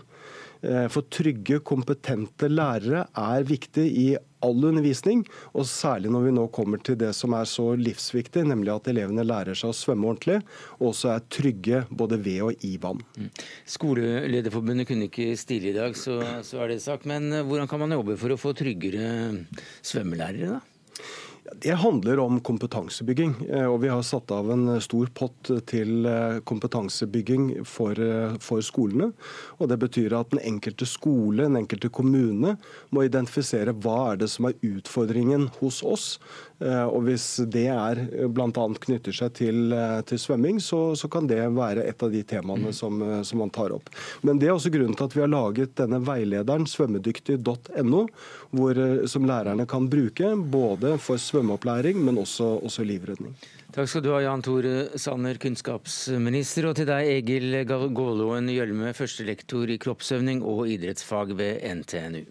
Eh, 0.62 0.86
for 0.94 1.10
trygge, 1.10 1.62
kompetente 1.66 2.50
lærere 2.52 3.08
er 3.18 3.48
viktig 3.50 3.88
i 3.90 4.10
all 4.46 4.66
undervisning, 4.72 5.24
og 5.54 5.68
særlig 5.70 6.12
når 6.14 6.26
vi 6.28 6.34
nå 6.36 6.48
kommer 6.56 6.82
til 6.84 6.98
det 7.00 7.12
som 7.18 7.36
er 7.38 7.48
så 7.50 7.72
livsviktig, 7.80 8.46
nemlig 8.50 8.74
at 8.74 8.90
elevene 8.92 9.26
lærer 9.28 9.58
seg 9.58 9.72
å 9.72 9.78
svømme 9.78 10.12
ordentlig, 10.12 10.40
og 10.80 10.92
også 10.92 11.14
er 11.16 11.28
trygge 11.32 11.84
både 11.90 12.20
ved 12.22 12.42
og 12.50 12.66
i 12.68 12.74
vann. 12.82 13.04
Mm. 13.18 13.30
Skolelederforbundet 13.76 14.90
kunne 14.90 15.10
ikke 15.10 15.32
stille 15.40 15.72
i 15.72 15.78
dag, 15.78 15.96
så, 15.98 16.20
så 16.48 16.64
er 16.64 16.74
det 16.74 16.82
sagt. 16.84 17.08
Men 17.10 17.32
eh, 17.32 17.46
hvordan 17.46 17.70
kan 17.72 17.84
man 17.84 17.96
jobbe 17.98 18.18
for 18.22 18.34
å 18.34 18.40
få 18.40 18.56
tryggere 18.58 19.08
svømmelærere, 19.86 20.58
da? 20.58 20.71
Det 21.56 21.72
handler 21.72 22.20
om 22.20 22.40
kompetansebygging. 22.40 23.36
Eh, 23.50 23.66
og 23.66 23.82
Vi 23.82 23.88
har 23.88 24.02
satt 24.02 24.32
av 24.32 24.52
en 24.52 24.82
stor 24.82 25.10
pott 25.14 25.52
til 25.68 26.06
eh, 26.08 26.40
kompetansebygging 26.48 27.66
for, 27.68 28.00
eh, 28.00 28.38
for, 28.40 28.62
skolene. 28.62 29.12
og 29.60 29.68
Det 29.70 29.78
betyr 29.80 30.16
at 30.16 30.32
den 30.32 30.40
enkelte 30.40 30.86
skole, 30.86 31.44
den 31.44 31.60
enkelte 31.60 31.90
kommune, 31.90 32.56
må 32.90 33.04
identifisere 33.04 33.74
hva 33.74 34.14
er 34.14 34.22
det 34.24 34.30
som 34.32 34.48
er 34.48 34.56
utfordringen 34.64 35.50
hos 35.60 35.84
oss. 35.84 36.08
Og 36.62 37.08
Hvis 37.08 37.42
det 37.50 37.66
er 37.74 37.98
bl.a. 38.30 38.66
knytter 38.86 39.12
seg 39.12 39.32
til, 39.34 39.74
til 40.06 40.20
svømming, 40.22 40.60
så, 40.62 40.94
så, 40.94 41.08
kan 41.10 41.26
det 41.26 41.40
være 41.56 41.88
et 41.90 42.04
av 42.06 42.12
de 42.14 42.22
temaene 42.22 42.70
mm. 42.70 42.76
som, 42.78 43.02
som, 43.26 43.42
man 43.42 43.50
tar 43.50 43.74
opp. 43.74 43.90
Men 44.22 44.38
Det 44.38 44.48
er 44.48 44.54
også 44.54 44.70
grunnen 44.70 44.94
til 44.94 45.08
at 45.10 45.16
vi 45.16 45.24
har 45.24 45.32
laget 45.34 45.74
denne 45.80 45.98
veilederen 46.06 46.70
svømmedyktig.no, 46.70 48.04
som 49.10 49.26
lærerne 49.26 49.66
kan 49.66 49.90
bruke 49.90 50.36
både 50.54 51.00
for 51.02 51.18
svømming 51.18 51.41
svømmeopplæring, 51.42 51.98
men 52.06 52.18
også, 52.18 52.44
også 52.64 52.84
livredning. 52.84 53.36
Takk 53.74 53.90
skal 53.90 54.04
du 54.04 54.12
ha, 54.14 54.22
Jan 54.22 54.44
Tore 54.46 54.98
Sanner, 55.00 55.40
kunnskapsminister, 55.42 56.70
og 56.70 56.76
til 56.78 56.90
deg, 56.90 57.08
Egil 57.22 57.64
Gålåen 57.66 58.52
Gjølme, 58.52 58.94
førstelektor 58.94 59.72
i 59.72 59.80
kroppsøvning 59.82 60.44
og 60.44 60.68
idrettsfag 60.70 61.34
ved 61.38 61.64
NTNU. 61.82 62.26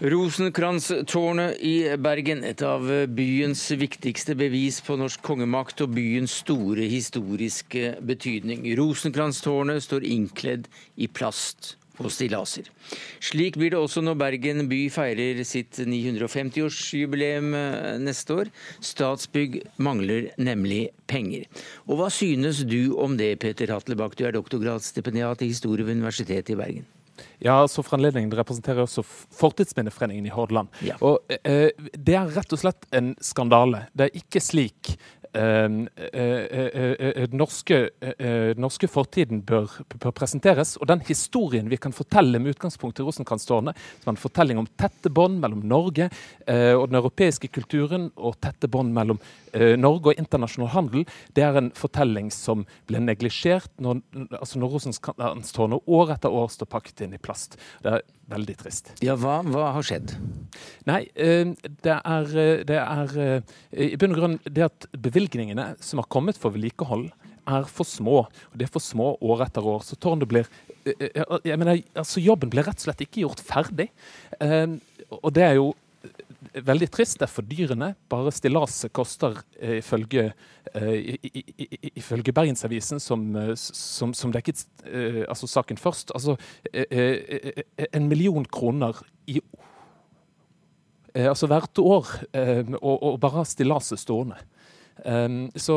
Rosenkrantztårnet 0.00 1.58
i 1.60 1.74
Bergen, 2.00 2.40
et 2.48 2.62
av 2.64 2.86
byens 3.12 3.66
viktigste 3.76 4.32
bevis 4.32 4.78
på 4.80 4.96
norsk 4.96 5.20
kongemakt 5.20 5.82
og 5.84 5.92
byens 5.92 6.38
store 6.40 6.88
historiske 6.88 7.98
betydning. 8.08 8.64
Rosenkrantztårnet 8.80 9.84
står 9.84 10.08
innkledd 10.08 10.70
i 10.96 11.10
plast 11.12 11.74
og 11.98 12.12
stillaser. 12.14 12.68
Slik 13.24 13.58
blir 13.60 13.74
det 13.74 13.80
også 13.80 14.02
når 14.04 14.18
Bergen 14.20 14.68
by 14.70 14.80
feirer 14.92 15.42
sitt 15.46 15.80
950-årsjubileum 15.82 17.50
eh, 17.56 17.98
neste 18.02 18.38
år. 18.42 18.52
Statsbygg 18.84 19.60
mangler 19.82 20.30
nemlig 20.40 20.88
penger. 21.10 21.48
Og 21.88 22.00
hva 22.00 22.08
synes 22.14 22.64
du 22.68 22.94
om 23.00 23.18
det, 23.20 23.34
Peter 23.42 23.74
Hatlebakk, 23.74 24.16
du 24.16 24.26
er 24.28 24.36
doktorgradsstipendiat 24.38 25.44
i 25.44 25.52
historie 25.52 25.86
ved 25.86 26.00
Universitetet 26.00 26.54
i 26.54 26.60
Bergen? 26.60 26.88
Ja, 27.44 27.62
så 27.68 27.84
for 27.86 27.98
anledningen 27.98 28.32
representerer 28.36 28.84
også 28.84 29.04
Fortidsminneforeningen 29.04 30.26
i 30.26 30.34
Hordaland. 30.34 30.68
Ja. 30.84 30.98
Og 31.00 31.20
eh, 31.40 31.70
Det 31.94 32.16
er 32.16 32.34
rett 32.36 32.52
og 32.52 32.62
slett 32.62 32.86
en 32.96 33.14
skandale. 33.24 33.86
Det 33.94 34.08
er 34.08 34.22
ikke 34.22 34.42
slik 34.44 34.96
den 35.32 35.88
norske, 37.38 37.90
norske, 38.58 38.88
fortiden 38.90 39.42
bør, 39.46 39.70
bør, 39.94 40.10
presenteres. 40.10 40.76
Og 40.80 40.88
den 40.90 41.00
historien 41.06 41.70
vi 41.70 41.76
kan 41.76 41.92
fortelle 41.94 42.38
med 42.38 42.56
utgangspunkt 42.56 42.98
i 43.00 43.02
Rosenkrantztårnet, 43.06 43.76
som 44.02 44.10
er 44.10 44.16
en 44.16 44.20
fortelling 44.20 44.58
om 44.58 44.66
tette 44.80 45.10
bånd 45.10 45.40
mellom 45.42 45.62
Norge 45.62 46.08
eh, 46.46 46.74
og 46.74 46.88
den 46.90 46.98
europeiske 46.98 47.48
kulturen, 47.54 48.10
og 48.16 48.40
tette 48.42 48.68
bånd 48.70 48.92
mellom 48.94 49.20
eh, 49.52 49.76
Norge 49.78 50.10
og 50.12 50.18
internasjonal 50.18 50.72
handel, 50.74 51.06
det 51.36 51.46
er 51.46 51.60
en 51.60 51.70
fortelling 51.76 52.30
som 52.34 52.66
ble 52.90 53.02
neglisjert 53.04 53.70
når, 53.78 54.02
altså 54.40 54.58
når 54.58 54.74
Rosenkrantztårnet 54.74 55.86
år 55.86 56.16
etter 56.16 56.30
år 56.34 56.50
står 56.50 56.70
pakket 56.70 57.06
inn 57.06 57.09
i 57.16 57.20
plast. 57.22 57.56
Det 57.84 57.94
er 57.96 58.04
veldig 58.30 58.56
trist. 58.60 58.92
Ja, 59.04 59.16
hva, 59.18 59.40
hva 59.46 59.70
har 59.76 59.86
skjedd? 59.86 60.14
Nei, 60.88 61.02
det 61.14 61.96
er, 61.96 62.34
det 62.68 62.78
er 62.78 63.16
i 63.74 63.96
bunn 64.00 64.14
og 64.14 64.20
grunn 64.20 64.38
det 64.46 64.66
at 64.68 64.86
bevilgningene 64.94 65.72
som 65.82 66.02
har 66.02 66.10
kommet 66.12 66.38
for 66.40 66.54
vedlikehold, 66.54 67.08
er 67.50 67.66
for 67.66 67.88
små. 67.88 68.24
Og 68.52 68.58
det 68.58 68.68
er 68.68 68.72
for 68.72 68.84
små 68.84 69.14
år 69.20 69.46
etter 69.48 69.66
år. 69.66 69.82
Så 69.86 69.98
tårnet 69.98 70.30
blir 70.30 70.50
jeg 70.84 71.58
mener, 71.60 71.82
altså 71.98 72.22
Jobben 72.22 72.50
blir 72.52 72.64
rett 72.64 72.78
og 72.80 72.86
slett 72.86 73.02
ikke 73.04 73.24
gjort 73.24 73.42
ferdig. 73.44 73.90
Og 74.40 75.30
det 75.36 75.44
er 75.44 75.58
jo 75.58 75.70
veldig 76.54 76.88
trist. 76.92 77.18
Det 77.20 77.26
er 77.26 77.32
fordyrende. 77.32 77.90
Bare 78.10 78.32
stillaset 78.34 78.92
koster 78.96 79.42
ifølge, 79.60 80.30
ifølge 80.74 82.32
Bergensavisen, 82.32 83.00
som, 83.02 83.24
som, 83.56 84.14
som 84.14 84.32
dekket 84.34 84.66
altså 85.28 85.48
saken 85.50 85.80
først, 85.80 86.12
altså 86.14 86.36
en 86.72 88.08
million 88.08 88.44
kroner 88.46 89.00
i 89.26 89.40
altså 91.14 91.48
hvert 91.50 91.78
år, 91.82 92.06
og, 92.78 92.96
og 93.02 93.20
bare 93.20 93.44
stillaset 93.48 93.98
stående. 93.98 94.38
Så 95.56 95.76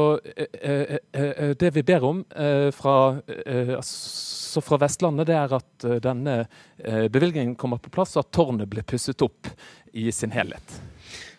det 1.60 1.71
vi 1.75 1.84
ber 1.88 2.06
om 2.06 2.23
fra, 2.75 2.95
altså 3.77 4.62
fra, 4.62 4.79
Vestlandet, 4.84 5.27
det 5.29 5.38
er 5.38 5.58
at 5.58 5.88
denne 6.03 6.38
bevilgningen 7.10 7.56
kommer 7.56 7.82
på 7.82 7.93
plass, 7.93 8.17
og 8.17 8.25
at 8.25 8.34
tårnet 8.36 8.69
blir 8.69 8.86
pusset 8.86 9.21
opp 9.25 9.49
i 9.93 10.12
sin 10.12 10.34
helhet. 10.36 10.82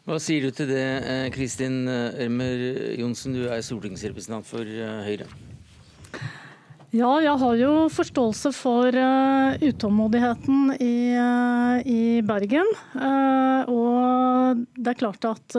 Hva 0.05 0.19
sier 0.21 0.45
du 0.45 0.53
til 0.53 0.69
det, 0.69 0.85
Kristin 1.33 1.87
Ørmer 1.89 2.61
Johnsen, 3.01 3.33
du 3.33 3.47
er 3.49 3.63
stortingsrepresentant 3.65 4.45
for 4.45 4.69
Høyre? 4.69 5.25
Ja, 6.95 7.09
jeg 7.25 7.33
har 7.41 7.55
jo 7.57 7.71
forståelse 7.91 8.53
for 8.55 8.93
uh, 8.93 9.57
utålmodigheten 9.65 10.75
i, 10.77 11.17
i 11.89 12.03
Bergen. 12.23 12.69
Og 13.73 14.61
det 14.77 14.93
er 14.93 15.01
klart 15.01 15.25
at 15.27 15.57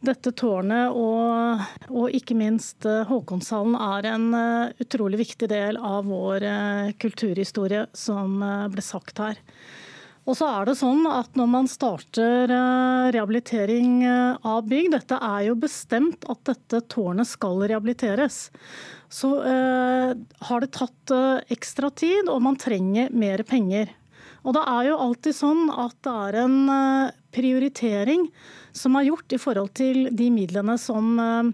dette 0.00 0.32
tårnet 0.32 0.96
og, 0.96 1.60
og 1.92 2.16
ikke 2.16 2.32
minst 2.32 2.86
eh, 2.88 3.02
Håkonshallen 3.04 3.74
er 3.76 4.06
en 4.14 4.30
utrolig 4.80 5.20
viktig 5.20 5.50
del 5.52 5.76
av 5.76 6.08
vår 6.08 6.46
kulturhistorie, 7.04 7.84
som 7.92 8.40
ble 8.72 8.80
sagt 8.80 9.20
her. 9.20 9.36
Og 10.30 10.36
så 10.38 10.46
er 10.46 10.68
det 10.68 10.76
sånn 10.78 11.02
at 11.10 11.34
Når 11.38 11.48
man 11.50 11.66
starter 11.70 12.46
rehabilitering 13.10 14.04
av 14.06 14.68
bygg, 14.70 14.92
dette 14.94 15.18
er 15.18 15.48
jo 15.48 15.56
bestemt 15.58 16.22
at 16.30 16.44
dette 16.46 16.84
tårnet 16.92 17.26
skal 17.26 17.64
rehabiliteres, 17.64 18.44
så 19.10 19.30
har 19.42 20.62
det 20.62 20.70
tatt 20.76 21.14
ekstra 21.50 21.90
tid, 21.90 22.30
og 22.30 22.44
man 22.46 22.58
trenger 22.60 23.10
mer 23.10 23.42
penger. 23.42 23.90
Og 24.46 24.54
det 24.54 24.62
er 24.70 24.92
jo 24.92 25.00
alltid 25.02 25.34
sånn 25.34 25.66
at 25.74 25.98
det 26.06 26.14
er 26.28 26.38
en 26.44 26.60
prioritering 27.34 28.28
som 28.72 28.96
er 28.96 29.08
gjort 29.08 29.34
i 29.34 29.38
forhold 29.40 29.72
til 29.78 30.08
de 30.16 30.28
midlene 30.32 30.76
som 30.80 31.18
eh, 31.20 31.50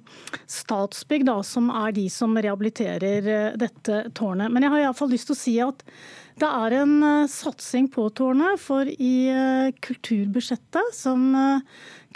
Statsbygg, 0.51 1.27
da, 1.29 1.39
som 1.47 1.71
er 1.73 1.95
de 1.97 2.07
som 2.13 2.37
rehabiliterer 2.37 3.31
eh, 3.33 3.57
dette 3.61 4.07
tårnet. 4.17 4.53
Men 4.53 4.67
jeg 4.67 4.75
har 4.75 4.85
iallfall 4.87 5.13
lyst 5.13 5.31
til 5.31 5.37
å 5.37 5.41
si 5.41 5.57
at 5.65 5.85
det 6.41 6.49
er 6.49 6.79
en 6.83 6.97
eh, 7.03 7.29
satsing 7.33 7.91
på 7.93 8.09
tårnet, 8.17 8.61
for 8.63 8.89
i 8.89 9.15
kulturbudsjettet 9.87 10.95
som 10.97 11.31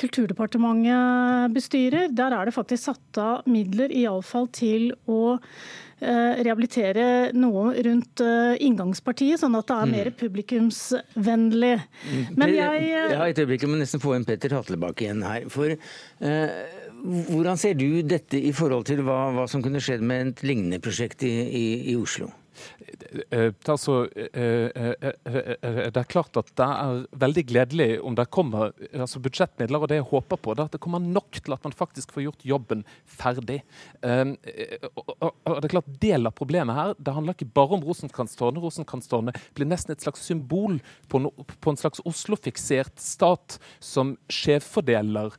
Kulturdepartementet 0.00 1.52
bestyrer, 1.52 2.06
der 2.16 2.32
er 2.32 2.48
det 2.48 2.54
faktisk 2.56 2.86
satt 2.86 3.18
av 3.20 3.48
midler 3.50 3.92
iallfall 3.92 4.46
til 4.56 4.94
å 5.04 5.36
Eh, 6.00 6.38
rehabilitere 6.40 7.28
noe 7.36 7.74
rundt 7.84 8.22
eh, 8.24 8.54
inngangspartiet, 8.64 9.36
sånn 9.42 9.58
at 9.58 9.66
det 9.68 9.74
er 9.74 9.88
mm. 9.88 9.90
mer 9.98 10.08
publikumsvennlig. 10.16 11.74
Men 12.40 12.52
jeg 12.56 12.86
eh, 12.86 13.12
Ja, 13.12 13.26
et 13.28 13.40
øyeblikk, 13.42 13.66
jeg 13.66 13.68
må 13.68 13.76
nesten 13.76 14.00
få 14.00 14.14
en 14.16 14.24
Petter 14.24 14.54
Hatlebakk 14.56 15.02
igjen 15.04 15.20
her. 15.28 15.44
For 15.52 15.74
eh, 15.74 16.54
hvordan 17.28 17.60
ser 17.60 17.76
du 17.76 18.00
dette 18.00 18.40
i 18.40 18.54
forhold 18.56 18.88
til 18.88 19.04
hva, 19.04 19.26
hva 19.36 19.44
som 19.52 19.60
kunne 19.60 19.82
skjedd 19.84 20.00
med 20.00 20.32
et 20.32 20.42
lignende 20.48 20.80
prosjekt 20.80 21.26
i, 21.28 21.34
i, 21.44 21.66
i 21.92 21.98
Oslo? 22.00 22.30
Altså, 23.70 23.94
det 24.14 26.00
er 26.00 26.10
klart 26.10 26.36
at 26.40 26.52
det 26.58 26.66
er 26.66 27.02
veldig 27.24 27.44
gledelig 27.50 27.90
om 28.06 28.16
det 28.18 28.28
kommer 28.34 28.72
altså 28.92 29.22
budsjettmidler. 29.22 29.80
og 29.80 29.88
Det 29.90 30.00
jeg 30.00 30.08
håper 30.10 30.40
på, 30.40 30.54
er 30.54 30.64
at 30.66 30.76
det 30.76 30.82
kommer 30.82 31.02
nok 31.02 31.40
til 31.40 31.54
at 31.56 31.64
man 31.66 31.76
faktisk 31.76 32.12
får 32.14 32.26
gjort 32.28 32.46
jobben 32.52 32.84
ferdig. 33.04 33.60
Og 34.02 35.56
det 35.60 35.64
er 35.64 35.74
klart 35.74 35.94
Del 36.00 36.28
av 36.28 36.34
problemet 36.36 36.76
her 36.76 36.94
det 36.98 37.14
handler 37.14 37.36
ikke 37.36 37.52
bare 37.56 37.76
om 37.76 37.84
Rosenkrantztårnet. 37.84 38.62
Rosenkrantztårnet 38.62 39.38
blir 39.56 39.68
nesten 39.68 39.94
et 39.94 40.04
slags 40.04 40.24
symbol 40.26 40.78
på, 41.10 41.20
en 41.20 41.80
slags 41.80 42.02
Oslo-fiksert 42.08 43.00
stat 43.00 43.58
som 43.82 44.16
skjevfordeler 44.32 45.34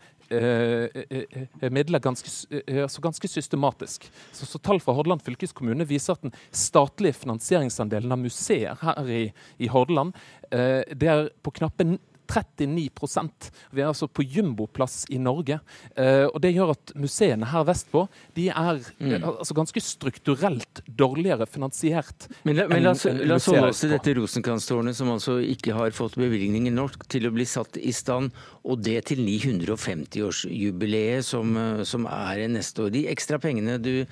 midler 1.71 1.99
ganske, 2.03 2.29
altså 2.67 3.01
ganske 3.03 3.27
systematisk. 3.27 4.07
Så, 4.31 4.45
så, 4.45 4.59
Tall 4.63 4.79
fra 4.83 4.95
Hordaland 4.95 5.23
fylkeskommune 5.25 5.87
viser 5.89 6.15
at 6.15 6.23
den 6.23 6.35
statlige 6.55 7.19
finansieringsandelen 7.23 8.15
av 8.15 8.21
museer 8.21 8.79
her 8.81 9.11
i, 9.11 9.23
i 9.59 9.71
Hordaland 9.71 10.15
det 10.51 11.07
er 11.07 11.29
på 11.43 11.53
knappe 11.55 11.85
39% 12.31 13.51
Vi 13.71 13.81
er 13.81 13.87
altså 13.89 14.07
på 14.07 14.23
jumboplass 14.23 15.05
i 15.11 15.17
Norge. 15.21 15.59
Uh, 15.97 16.27
og 16.31 16.41
Det 16.43 16.53
gjør 16.55 16.73
at 16.75 16.93
museene 16.99 17.45
her 17.51 17.63
vestpå 17.67 18.05
de 18.37 18.47
er 18.49 18.79
mm. 18.99 19.13
uh, 19.17 19.27
altså 19.41 19.53
ganske 19.57 19.81
strukturelt 19.83 20.81
dårligere 20.87 21.45
finansiert. 21.49 22.27
Men 22.47 22.55
la, 22.59 22.67
men 22.71 22.83
la, 22.85 22.93
la 22.95 23.35
oss 23.37 23.49
holde 23.51 23.71
oss 23.71 23.81
til 23.83 23.93
dette 23.93 24.15
Rosenkrantztårnet, 24.17 24.97
som 24.97 25.11
altså 25.13 25.33
ikke 25.43 25.75
har 25.77 25.89
fått 25.95 26.15
bevilgninger 26.19 26.73
nok 26.75 27.07
til 27.11 27.27
å 27.27 27.35
bli 27.35 27.45
satt 27.49 27.73
i 27.81 27.93
stand, 27.95 28.31
og 28.61 28.83
det 28.85 28.99
til 29.09 29.19
950-årsjubileet 29.25 31.25
som, 31.25 31.55
uh, 31.57 31.83
som, 31.87 32.07
er 32.11 32.47
neste 32.51 32.87
år. 32.87 32.93
De 32.93 33.07
ekstra 33.11 33.37
pengene 33.41 33.77
du, 33.81 34.05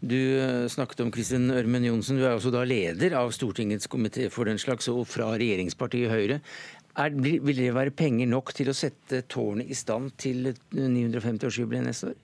du 0.00 0.20
snakket 0.72 1.00
om, 1.04 1.12
Kristin 1.14 1.50
Ørmen 1.54 1.84
Johnsen, 1.86 2.18
du 2.18 2.26
er 2.26 2.36
også 2.36 2.50
da 2.54 2.62
leder 2.66 3.16
av 3.18 3.32
Stortingets 3.34 3.88
komité 3.90 4.28
for 4.32 4.48
den 4.48 4.58
slags, 4.60 4.88
og 4.92 5.06
fra 5.08 5.32
regjeringspartiet 5.36 6.10
Høyre. 6.10 6.40
Er, 6.96 7.12
vil 7.12 7.56
det 7.58 7.74
være 7.76 7.92
penger 7.92 8.28
nok 8.30 8.54
til 8.56 8.70
å 8.72 8.76
sette 8.76 9.20
tårnet 9.28 9.68
i 9.68 9.76
stand 9.76 10.14
til 10.20 10.54
950-årsjubileet 10.72 11.84
neste 11.90 12.12
år? 12.12 12.22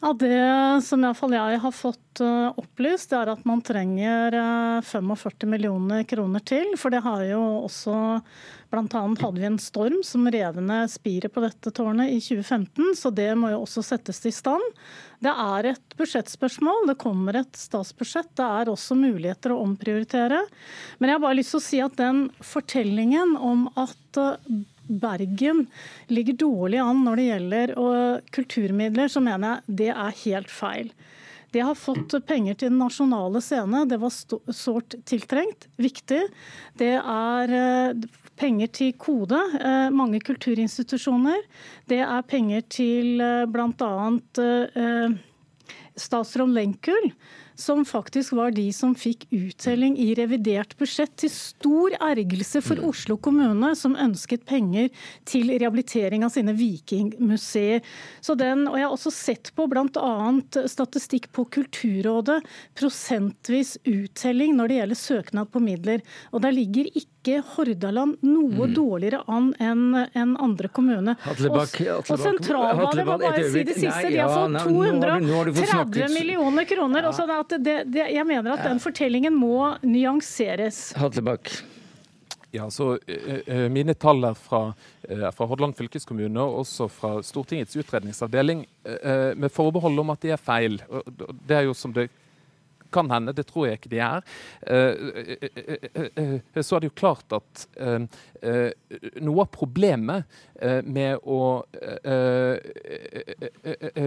Ja, 0.00 0.14
Det 0.16 0.80
som 0.84 1.02
iallfall 1.04 1.34
jeg 1.36 1.58
har 1.60 1.72
fått 1.76 2.22
eh, 2.24 2.46
opplyst, 2.56 3.10
det 3.10 3.18
er 3.18 3.30
at 3.34 3.42
man 3.44 3.60
trenger 3.60 4.32
45 4.80 5.34
eh, 5.44 5.50
millioner 5.52 6.06
kroner 6.08 6.40
til. 6.40 6.72
For 6.80 6.92
det 6.92 7.02
har 7.04 7.26
jo 7.28 7.42
også 7.66 7.96
Bl.a. 8.70 9.02
hadde 9.02 9.34
vi 9.34 9.46
en 9.48 9.58
storm 9.58 9.98
som 10.06 10.28
rev 10.30 10.60
ned 10.62 10.90
spiret 10.92 11.34
på 11.34 11.42
dette 11.42 11.72
tårnet 11.74 12.12
i 12.14 12.20
2015, 12.22 12.92
så 12.96 13.10
det 13.10 13.32
må 13.36 13.50
jo 13.50 13.64
også 13.64 13.82
settes 13.82 14.22
i 14.30 14.32
stand. 14.32 14.62
Det 15.20 15.32
er 15.32 15.72
et 15.72 15.96
budsjettspørsmål, 15.98 16.86
det 16.88 16.96
kommer 17.02 17.40
et 17.40 17.58
statsbudsjett. 17.58 18.30
Det 18.38 18.46
er 18.46 18.70
også 18.70 18.94
muligheter 18.96 19.52
å 19.52 19.60
omprioritere. 19.66 20.44
Men 21.00 21.10
jeg 21.10 21.18
har 21.18 21.24
bare 21.26 21.40
lyst 21.40 21.52
til 21.56 21.60
å 21.60 21.66
si 21.66 21.82
at 21.82 21.98
den 21.98 22.28
fortellingen 22.46 23.34
om 23.36 23.66
at 23.74 24.22
eh, 24.22 24.54
Bergen 24.90 25.64
ligger 26.10 26.38
dårlig 26.42 26.82
an 26.82 27.04
når 27.06 27.20
det 27.20 27.28
gjelder 27.28 27.72
kulturmidler, 28.34 29.08
så 29.08 29.22
mener 29.22 29.56
jeg 29.56 29.78
det 29.80 29.90
er 29.94 30.20
helt 30.24 30.50
feil. 30.52 30.92
De 31.50 31.60
har 31.60 31.74
fått 31.74 32.14
penger 32.26 32.54
til 32.54 32.70
den 32.70 32.78
nasjonale 32.78 33.42
scene. 33.42 33.82
Det 33.90 33.98
var 33.98 34.14
sårt 34.54 34.94
tiltrengt, 35.08 35.66
viktig. 35.82 36.22
Det 36.78 36.92
er 37.00 37.54
eh, 37.56 38.04
penger 38.38 38.70
til 38.78 38.92
Kode, 39.00 39.40
eh, 39.58 39.88
mange 39.90 40.22
kulturinstitusjoner. 40.22 41.42
Det 41.90 42.00
er 42.06 42.28
penger 42.30 42.62
til 42.70 43.24
eh, 43.24 43.46
bl.a. 43.50 43.98
statsråd 45.98 46.54
Lenkul 46.54 47.10
som 47.60 47.84
faktisk 47.84 48.32
var 48.32 48.54
de 48.56 48.66
som 48.72 48.94
fikk 48.96 49.26
uttelling 49.30 49.96
i 50.00 50.14
revidert 50.18 50.76
budsjett, 50.80 51.12
til 51.20 51.32
stor 51.32 51.94
ergelse 52.00 52.62
for 52.64 52.80
mm. 52.80 52.86
Oslo 52.88 53.16
kommune, 53.20 53.74
som 53.76 53.96
ønsket 54.00 54.46
penger 54.48 54.88
til 55.28 55.52
rehabilitering 55.52 56.24
av 56.24 56.32
sine 56.34 56.54
vikingmuseer. 56.56 57.84
Så 58.24 58.36
den, 58.38 58.66
og 58.68 58.78
Jeg 58.80 58.86
har 58.86 58.96
også 58.96 59.12
sett 59.12 59.52
på 59.56 59.66
bl.a. 59.68 60.12
statistikk 60.70 61.30
på 61.36 61.44
Kulturrådet, 61.52 62.40
prosentvis 62.78 63.76
uttelling 63.84 64.56
når 64.56 64.70
det 64.70 64.80
gjelder 64.80 65.00
søknad 65.00 65.52
på 65.52 65.62
midler. 65.62 66.04
Og 66.32 66.44
der 66.44 66.56
ligger 66.56 66.88
ikke 66.88 67.42
Hordaland 67.52 68.16
noe 68.24 68.70
mm. 68.70 68.74
dårligere 68.74 69.20
an 69.28 69.50
enn 69.60 70.06
en 70.16 70.36
andre 70.40 70.70
kommune. 70.72 71.16
Hatlebakk, 71.20 71.76
og, 71.98 72.08
og 72.08 72.22
sentralbadet 72.22 73.04
må 73.04 73.18
bare 73.20 73.44
si 73.44 73.64
det 73.68 73.76
siste. 73.76 74.06
Nei, 74.08 74.14
ja, 74.16 74.24
de 74.24 74.24
har 74.24 75.52
fått 75.52 75.60
230 75.60 76.14
millioner 76.16 76.68
kroner. 76.70 77.10
Ja. 77.10 77.12
Sånn 77.16 77.28
det, 77.58 77.76
det, 77.90 78.06
jeg 78.14 78.26
mener 78.28 78.54
at 78.54 78.64
den 78.66 78.80
fortellingen 78.82 79.34
må 79.36 79.74
nyanseres. 79.82 80.90
Hatlebakk. 80.98 81.52
Ja, 82.50 82.64
så 82.74 82.96
uh, 82.98 83.66
Mine 83.70 83.94
tall 83.94 84.24
er 84.26 84.34
fra, 84.34 84.72
uh, 85.06 85.28
fra 85.34 85.46
Hordaland 85.46 85.76
fylkeskommune 85.78 86.42
og 86.42 86.64
også 86.64 86.88
fra 86.90 87.12
Stortingets 87.22 87.78
utredningsavdeling, 87.78 88.64
uh, 88.88 89.30
med 89.38 89.54
forbehold 89.54 90.02
om 90.02 90.10
at 90.16 90.26
de 90.26 90.34
er 90.34 90.42
feil. 90.42 90.80
Det 91.46 91.60
er 91.60 91.68
jo 91.68 91.76
som 91.78 91.94
det 91.94 92.08
kan 92.90 93.10
hende, 93.10 93.32
det 93.32 93.46
tror 93.48 93.68
jeg 93.68 93.78
ikke 93.78 93.92
de 93.92 94.02
er. 94.04 94.24
Eh, 94.66 94.94
eh, 95.94 96.08
eh, 96.24 96.62
så 96.62 96.76
er 96.76 96.82
det 96.82 96.90
jo 96.90 96.98
klart 96.98 97.36
at 97.36 97.66
noe 99.20 99.44
av 99.44 99.50
problemet 99.54 100.24
med 100.84 101.20
å 101.24 101.62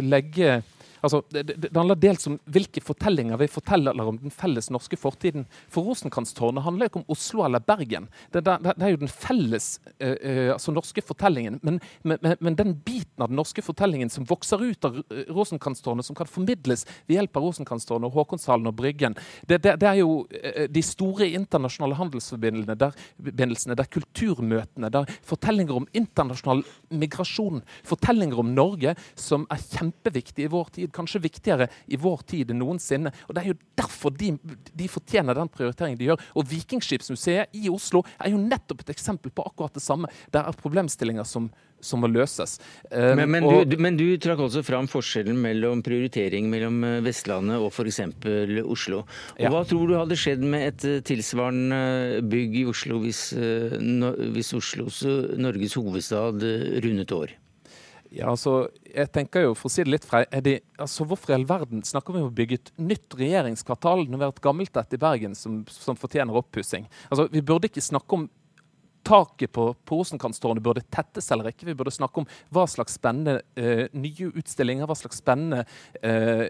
legge 0.02 0.62
Altså, 1.04 1.20
det, 1.36 1.44
det, 1.60 1.72
handler 1.76 2.00
dels 2.00 2.28
om 2.30 2.38
hvilke 2.48 2.80
fortellinger 2.84 3.40
vi 3.42 3.50
forteller 3.52 3.98
om 4.00 4.18
den 4.22 4.32
felles 4.32 4.70
norske 4.72 4.96
fortiden. 4.96 5.44
For 5.72 5.84
Rosenkrantztårnet 5.84 6.64
handler 6.64 6.88
ikke 6.88 7.02
om 7.02 7.10
Oslo 7.12 7.44
eller 7.44 7.60
Bergen. 7.60 8.08
Det, 8.32 8.46
det, 8.48 8.72
er 8.72 8.94
jo 8.94 9.02
den 9.02 9.12
felles 9.12 9.68
uh, 10.00 10.54
altså 10.54 10.72
norske 10.72 11.04
fortellingen. 11.04 11.60
Men, 11.64 11.82
men, 12.08 12.22
men, 12.40 12.56
den 12.56 12.72
biten 12.86 13.26
av 13.26 13.34
den 13.34 13.40
norske 13.42 13.64
fortellingen 13.66 14.12
som 14.14 14.28
vokser 14.30 14.64
ut 14.64 14.88
av 14.88 15.02
Rosenkrantztårnet, 15.28 16.08
som 16.08 16.16
kan 16.16 16.30
formidles 16.30 16.86
ved 17.04 17.18
hjelp 17.18 17.36
av 17.42 17.50
Rosenkrantztårnet 17.50 18.08
og 18.08 18.22
Håkonshallen 18.22 18.72
og 18.72 18.78
Bryggen, 18.80 19.20
det, 19.50 19.60
er 19.76 20.00
jo 20.00 20.24
uh, 20.24 20.64
de 20.72 20.86
store 20.88 21.28
internasjonale 21.36 22.00
handelsforbindelsene, 22.00 23.76
der, 23.76 23.84
der 23.84 23.92
kulturmøtene, 23.92 24.94
der 24.94 25.12
fortellinger 25.28 25.82
om 25.82 25.90
internasjonal 25.92 26.64
migrasjon, 26.96 27.60
fortellinger 27.92 28.40
om 28.40 28.56
Norge, 28.56 28.96
som 29.20 29.44
er 29.52 29.68
kjempeviktige 29.68 30.48
i 30.48 30.54
vår 30.54 30.72
tid 30.80 30.93
kanskje 30.94 31.24
viktigere 31.24 31.70
i 31.88 32.00
vår 32.00 32.24
tid 32.30 32.54
enn 32.54 32.62
noensinne. 32.64 33.14
Og 33.28 33.36
Det 33.36 33.44
er 33.44 33.52
jo 33.52 33.60
derfor 33.80 34.14
de, 34.16 34.34
de 34.74 34.90
fortjener 34.92 35.38
den 35.38 35.52
prioriteringen 35.52 36.00
de 36.00 36.12
gjør. 36.12 36.24
Og 36.38 36.48
Vikingskipsmuseet 36.50 37.54
i 37.58 37.70
Oslo 37.74 38.04
er 38.20 38.34
jo 38.34 38.42
nettopp 38.42 38.84
et 38.86 38.94
eksempel 38.96 39.34
på 39.34 39.46
akkurat 39.48 39.76
det 39.76 39.84
samme. 39.84 40.12
Det 40.32 40.42
er 40.42 40.60
problemstillinger 40.60 41.28
som, 41.28 41.50
som 41.84 42.04
må 42.04 42.10
løses. 42.12 42.58
Um, 42.90 43.20
men, 43.20 43.30
men, 43.36 43.48
og, 43.50 43.66
du, 43.70 43.78
men, 43.82 43.98
du, 44.00 44.06
trakk 44.22 44.46
også 44.46 44.64
fram 44.66 44.88
forskjellen 44.92 45.38
mellom 45.40 45.84
prioritering 45.86 46.50
mellom 46.52 46.82
eh, 46.88 47.00
Vestlandet 47.06 47.62
og 47.62 47.72
f.eks. 47.74 48.02
Oslo. 48.64 49.04
Og 49.04 49.44
ja. 49.44 49.52
Hva 49.54 49.64
tror 49.68 49.90
du 49.90 49.98
hadde 49.98 50.20
skjedd 50.20 50.44
med 50.46 50.68
et 50.72 50.90
eh, 50.90 51.00
tilsvarende 51.06 52.24
bygg 52.30 52.60
i 52.64 52.68
Oslo 52.72 53.02
hvis, 53.04 53.26
eh, 53.38 53.78
hvis 54.36 54.54
Oslos, 54.58 55.04
Norges 55.40 55.78
hovedstad, 55.80 56.44
rundet 56.84 57.16
år? 57.16 57.38
Ja, 58.14 58.28
altså, 58.30 58.68
jeg 58.86 59.10
tenker 59.10 59.48
jo, 59.48 59.54
for 59.58 59.72
å 59.72 59.74
si 59.74 59.82
det 59.82 59.90
litt 59.90 60.04
fra, 60.06 60.22
det, 60.46 60.60
altså, 60.78 61.06
Hvorfor 61.10 61.34
i 61.34 61.38
all 61.40 61.48
verden 61.50 61.82
snakker 61.88 62.14
vi 62.14 62.22
om 62.22 62.30
å 62.30 62.36
bygge 62.36 62.60
et 62.60 62.72
nytt 62.78 63.16
regjeringskvartal 63.18 64.06
når 64.06 64.20
vi 64.20 64.28
har 64.28 64.34
et 64.36 64.44
gammelt 64.46 64.78
et 64.78 64.94
i 64.94 65.02
Bergen 65.02 65.34
som, 65.38 65.64
som 65.74 65.98
fortjener 65.98 66.38
oppussing? 66.38 66.86
Altså, 67.10 67.26
vi 67.34 67.42
burde 67.42 67.72
ikke 67.72 67.82
snakke 67.82 68.20
om 68.20 68.28
taket 69.04 69.52
på, 69.52 69.68
på 69.86 70.00
burde 70.64 70.84
tettes 70.92 71.32
eller 71.32 71.52
ikke. 71.52 71.68
Vi 71.68 71.76
burde 71.76 71.94
snakke 71.94 72.22
om 72.22 72.28
hva 72.54 72.66
slags 72.70 72.98
spennende 72.98 73.42
uh, 73.60 73.86
nye 73.94 74.30
utstillinger, 74.32 74.88
hva 74.88 74.96
slags 74.98 75.20
spennende 75.22 75.64
uh, 76.04 76.46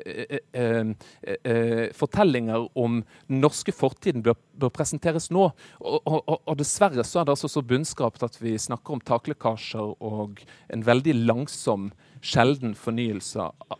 uh, 0.57 1.89
fortellinger 1.97 2.67
om 2.79 3.01
den 3.27 3.43
norske 3.43 3.73
fortiden 3.75 4.23
bør, 4.23 4.37
bør 4.59 4.73
presenteres 4.73 5.29
nå. 5.33 5.49
Og, 5.79 5.99
og, 6.05 6.33
og, 6.37 6.55
dessverre 6.59 7.05
så 7.07 7.21
er 7.21 7.27
det 7.27 7.35
altså 7.35 7.51
så 7.51 7.65
bunnskrapt 7.65 8.23
at 8.25 8.39
vi 8.41 8.55
snakker 8.61 8.97
om 8.97 9.03
taklekkasjer 9.03 9.95
og 10.03 10.43
en 10.73 10.85
veldig 10.85 11.15
langsom 11.25 11.91
sjelden 12.23 12.73
fornyelse 12.75 13.41
av, 13.43 13.77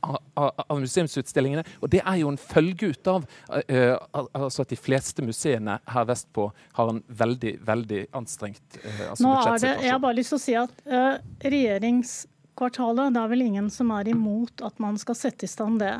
av, 0.00 0.50
av, 0.68 0.80
museumsutstillingene. 0.80 1.64
Og 1.82 1.90
det 1.92 2.02
er 2.04 2.20
jo 2.22 2.30
en 2.30 2.38
følge 2.40 2.92
ut 2.94 3.10
av 3.10 3.26
uh, 3.26 3.96
altså 4.38 4.64
at 4.64 4.72
de 4.72 4.78
fleste 4.78 5.24
museene 5.26 5.78
her 5.90 6.06
vestpå 6.08 6.48
har 6.78 6.92
en 6.92 7.02
veldig, 7.22 7.56
veldig 7.66 8.04
anstrengt 8.18 8.78
uh, 8.78 9.08
altså 9.10 9.26
Nå 9.26 9.34
er 9.40 9.64
det, 9.64 9.74
Jeg 9.82 9.94
har 9.96 10.04
bare 10.04 10.18
lyst 10.20 10.34
til 10.34 10.40
å 10.40 10.44
si 10.44 10.56
at 10.62 10.86
uh, 10.86 11.18
regjeringskvartalet, 11.42 13.16
det 13.16 13.24
er 13.24 13.34
vel 13.34 13.46
ingen 13.48 13.70
som 13.74 13.90
er 13.98 14.12
imot 14.14 14.62
at 14.64 14.78
man 14.82 14.98
skal 15.02 15.18
sette 15.18 15.48
i 15.48 15.50
stand 15.50 15.82
det. 15.82 15.96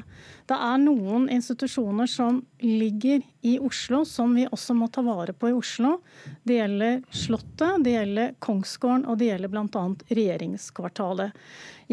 Det 0.51 0.59
er 0.59 0.83
noen 0.87 1.29
institusjoner 1.33 2.11
som 2.11 2.45
ligger 2.63 3.27
i 3.43 3.59
Oslo, 3.59 4.05
som 4.07 4.35
vi 4.35 4.47
også 4.47 4.75
må 4.79 4.89
ta 4.93 5.03
vare 5.03 5.35
på 5.35 5.51
i 5.51 5.57
Oslo. 5.57 5.97
Det 6.47 6.61
gjelder 6.61 7.01
Slottet, 7.11 7.83
det 7.85 7.97
gjelder 7.97 8.35
Kongsgården 8.43 9.07
og 9.11 9.19
det 9.19 9.33
gjelder 9.33 9.53
bl.a. 9.53 9.85
regjeringskvartalet. 10.15 11.35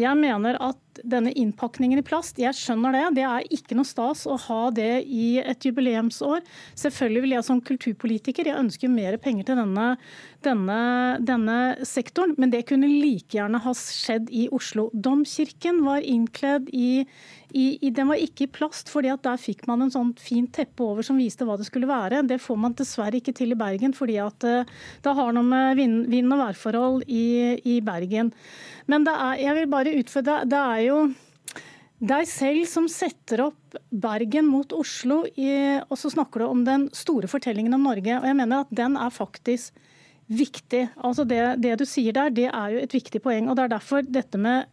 Jeg 0.00 0.16
mener 0.16 0.56
at 0.62 0.78
denne 1.06 1.32
innpakningen 1.36 2.00
i 2.00 2.04
plast, 2.06 2.38
jeg 2.40 2.54
skjønner 2.56 2.94
det. 2.94 3.02
Det 3.18 3.24
er 3.26 3.48
ikke 3.52 3.76
noe 3.78 3.88
stas 3.88 4.26
å 4.30 4.36
ha 4.46 4.60
det 4.74 5.02
i 5.06 5.40
et 5.42 5.66
jubileumsår. 5.66 6.44
Selvfølgelig 6.78 7.24
vil 7.24 7.34
jeg 7.36 7.46
som 7.46 7.62
kulturpolitiker, 7.64 8.50
jeg 8.50 8.60
ønsker 8.60 8.92
mer 8.92 9.18
penger 9.22 9.50
til 9.50 9.60
denne, 9.60 9.88
denne, 10.46 10.80
denne 11.26 11.58
sektoren, 11.88 12.36
men 12.38 12.52
det 12.54 12.66
kunne 12.70 12.90
like 12.90 13.36
gjerne 13.36 13.62
ha 13.64 13.74
skjedd 13.76 14.30
i 14.30 14.46
Oslo. 14.54 14.88
Domkirken 14.94 15.82
var 15.86 16.06
innkledd 16.06 16.70
i 16.72 17.06
i, 17.56 17.78
i, 17.80 17.90
den 17.94 18.10
var 18.10 18.20
ikke 18.20 18.46
i 18.46 18.50
plast, 18.50 18.90
fordi 18.92 19.10
at 19.12 19.22
der 19.26 19.40
fikk 19.40 19.66
man 19.70 19.84
en 19.84 19.92
sånn 19.92 20.12
fint 20.20 20.52
teppe 20.56 20.84
over 20.86 21.06
som 21.06 21.18
viste 21.20 21.46
hva 21.46 21.56
det 21.58 21.66
skulle 21.68 21.90
være. 21.90 22.22
Det 22.28 22.40
får 22.42 22.60
man 22.60 22.76
dessverre 22.78 23.20
ikke 23.20 23.34
til 23.36 23.54
i 23.54 23.58
Bergen, 23.58 23.94
fordi 23.96 24.18
at 24.22 24.46
uh, 24.46 24.78
det 25.04 25.16
har 25.18 25.34
noe 25.36 25.46
med 25.46 25.80
vind, 25.80 25.98
vind 26.12 26.32
og 26.34 26.44
værforhold 26.44 27.04
i, 27.08 27.58
i, 27.64 27.80
Bergen. 27.84 28.32
Men 28.90 29.06
det 29.08 29.16
er, 29.16 29.42
jeg 29.44 29.58
vil 29.58 29.70
bare 29.72 29.98
utfordre 30.00 30.40
Det 30.50 30.60
er 30.60 30.86
jo 30.86 31.02
deg 32.00 32.24
selv 32.30 32.64
som 32.68 32.86
setter 32.88 33.44
opp 33.44 33.76
Bergen 33.92 34.48
mot 34.48 34.72
Oslo, 34.72 35.22
og 35.28 35.96
så 36.00 36.10
snakker 36.14 36.40
du 36.40 36.46
om 36.48 36.64
den 36.64 36.88
store 36.96 37.28
fortellingen 37.28 37.76
om 37.76 37.84
Norge. 37.84 38.16
og 38.16 38.24
jeg 38.24 38.38
mener 38.38 38.64
at 38.64 38.72
den 38.72 38.96
er 38.96 39.12
faktisk 39.12 39.76
viktig. 40.30 40.86
Altså 40.96 41.26
det, 41.28 41.42
det 41.62 41.76
du 41.80 41.86
sier 41.88 42.14
der, 42.16 42.30
det 42.32 42.48
er 42.48 42.74
jo 42.74 42.82
et 42.84 42.94
viktig 42.94 43.20
poeng. 43.22 43.50
og 43.50 43.58
Det 43.58 43.66
er 43.66 43.74
derfor 43.74 44.06
dette 44.06 44.38
med 44.38 44.70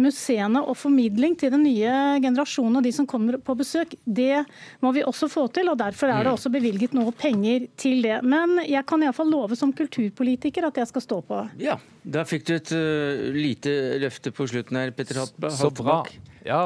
museene 0.00 0.62
og 0.62 0.76
formidling 0.78 1.36
til 1.38 1.52
den 1.54 1.64
nye 1.66 1.92
generasjonen 2.22 2.80
og 2.80 2.86
de 2.86 2.92
som 2.94 3.08
kommer 3.08 3.38
på 3.42 3.56
besøk, 3.58 3.94
det 4.04 4.44
må 4.84 4.92
vi 4.96 5.04
også 5.06 5.28
få 5.32 5.46
til. 5.54 5.70
og 5.72 5.78
Derfor 5.80 6.10
er 6.10 6.22
det 6.22 6.32
mm. 6.32 6.38
også 6.38 6.52
bevilget 6.54 6.96
noe 6.96 7.12
penger 7.12 7.68
til 7.76 8.02
det. 8.06 8.20
Men 8.22 8.58
jeg 8.64 8.84
kan 8.88 9.02
iallfall 9.04 9.30
love 9.32 9.58
som 9.58 9.74
kulturpolitiker 9.74 10.68
at 10.68 10.82
jeg 10.82 10.92
skal 10.92 11.04
stå 11.04 11.20
på. 11.28 11.44
Ja, 11.62 11.78
da 12.08 12.24
fikk 12.28 12.48
du 12.48 12.54
et 12.56 12.72
uh, 12.72 13.28
lite 13.36 13.74
løfte 14.00 14.32
på 14.34 14.48
slutten 14.48 14.80
her, 14.80 14.92
Petter 14.96 15.20
Hattbakk. 15.20 15.54
Så 15.58 15.70
bra. 15.76 16.00
Ja. 16.46 16.62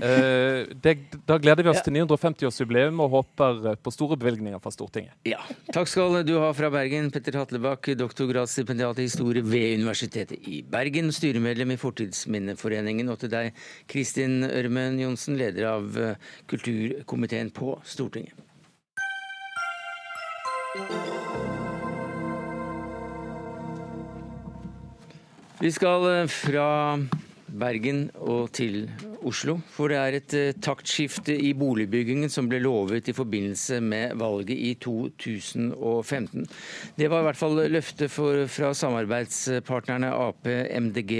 Uh, 0.00 0.64
det, 0.84 0.94
da 1.28 1.36
gleder 1.42 1.66
vi 1.66 1.72
oss 1.72 1.82
til 1.84 1.94
950-årsjubileum 1.98 3.02
og 3.04 3.14
håper 3.18 3.74
på 3.82 3.92
store 3.94 4.16
bevilgninger 4.20 4.62
fra 4.62 4.72
Stortinget. 4.74 5.12
Ja. 5.28 5.40
Takk 5.74 5.90
skal 5.90 6.20
du 6.26 6.36
ha 6.40 6.50
fra 6.56 6.72
Bergen, 6.72 7.10
Petter 7.12 7.36
Hatlebakk, 7.40 7.92
doktorgradsstipendiat 8.00 9.02
i 9.02 9.08
historie 9.10 9.44
ved 9.44 9.80
Universitetet 9.82 10.40
i 10.48 10.62
Bergen, 10.64 11.12
styremedlem 11.14 11.76
i 11.76 11.80
Fortidsminneforeningen, 11.80 13.12
og 13.12 13.20
til 13.20 13.32
deg, 13.32 13.64
Kristin 13.90 14.44
Ørmen 14.48 15.00
Johnsen, 15.02 15.36
leder 15.40 15.68
av 15.74 15.98
eh, 16.00 16.30
kulturkomiteen 16.50 17.52
på 17.54 17.76
Stortinget. 17.84 18.48
Vi 25.60 25.68
skal 25.68 26.06
eh, 26.08 26.28
fra 26.32 26.96
Bergen 27.60 28.06
og 28.16 28.48
til 28.56 28.86
Oslo. 29.26 29.58
For 29.74 29.92
det 29.92 29.98
er 30.00 30.16
et 30.16 30.34
eh, 30.38 30.54
taktskifte 30.56 31.34
i 31.36 31.50
boligbyggingen 31.52 32.32
som 32.32 32.48
ble 32.48 32.62
lovet 32.64 33.10
i 33.10 33.14
forbindelse 33.16 33.82
med 33.84 34.14
valget 34.20 34.56
i 34.56 34.70
2015. 34.80 36.46
Det 36.96 37.10
var 37.12 37.20
i 37.20 37.28
hvert 37.28 37.40
fall 37.42 37.60
løftet 37.74 38.08
fra 38.08 38.72
samarbeidspartnerne 38.72 40.14
Ap, 40.16 40.48
MDG 40.48 41.12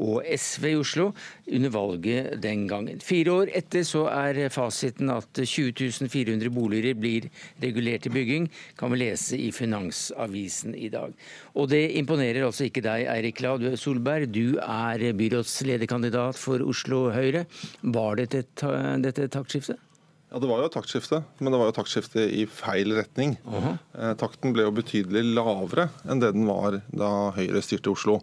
og 0.00 0.24
SV 0.24 0.70
i 0.70 0.78
Oslo 0.80 1.10
under 1.46 1.72
valget 1.74 2.42
den 2.42 2.66
gangen. 2.70 3.00
Fire 3.02 3.32
år 3.32 3.52
etter 3.56 3.84
så 3.86 4.06
er 4.12 4.40
fasiten 4.52 5.10
at 5.12 5.42
20 5.42 6.08
400 6.08 6.50
boliger 6.54 6.94
blir 6.98 7.28
regulert 7.62 8.06
til 8.06 8.14
bygging, 8.14 8.48
kan 8.78 8.92
vi 8.92 9.02
lese 9.02 9.38
i 9.38 9.50
Finansavisen 9.54 10.76
i 10.78 10.88
dag. 10.92 11.14
Og 11.54 11.70
det 11.72 11.84
imponerer 11.98 12.46
altså 12.46 12.68
ikke 12.68 12.84
deg, 12.84 13.06
Eirik 13.10 13.42
Laud 13.44 13.66
Solberg. 13.76 14.30
Du 14.32 14.58
er 14.62 15.12
byrådslederkandidat 15.18 16.38
for 16.38 16.62
Oslo 16.64 17.08
Høyre. 17.14 17.46
Var 17.82 18.20
dette 18.22 18.44
dette 19.02 19.26
et 19.26 19.32
taktskifte? 19.32 19.78
Ja, 20.32 20.38
Det 20.40 20.48
var 20.48 20.62
jo 20.62 20.68
et 20.70 20.72
taktskifte, 20.72 21.18
men 21.44 21.52
det 21.52 21.58
var 21.60 21.68
jo 21.68 21.74
taktskifte 21.76 22.22
i 22.24 22.46
feil 22.48 22.94
retning. 22.96 23.36
Uh 23.44 23.52
-huh. 23.52 23.78
eh, 24.00 24.14
takten 24.16 24.54
ble 24.54 24.62
jo 24.64 24.72
betydelig 24.72 25.34
lavere 25.36 25.90
enn 26.08 26.20
det 26.20 26.32
den 26.32 26.46
var 26.46 26.80
da 26.88 27.32
Høyre 27.36 27.60
styrte 27.60 27.92
Oslo. 27.92 28.22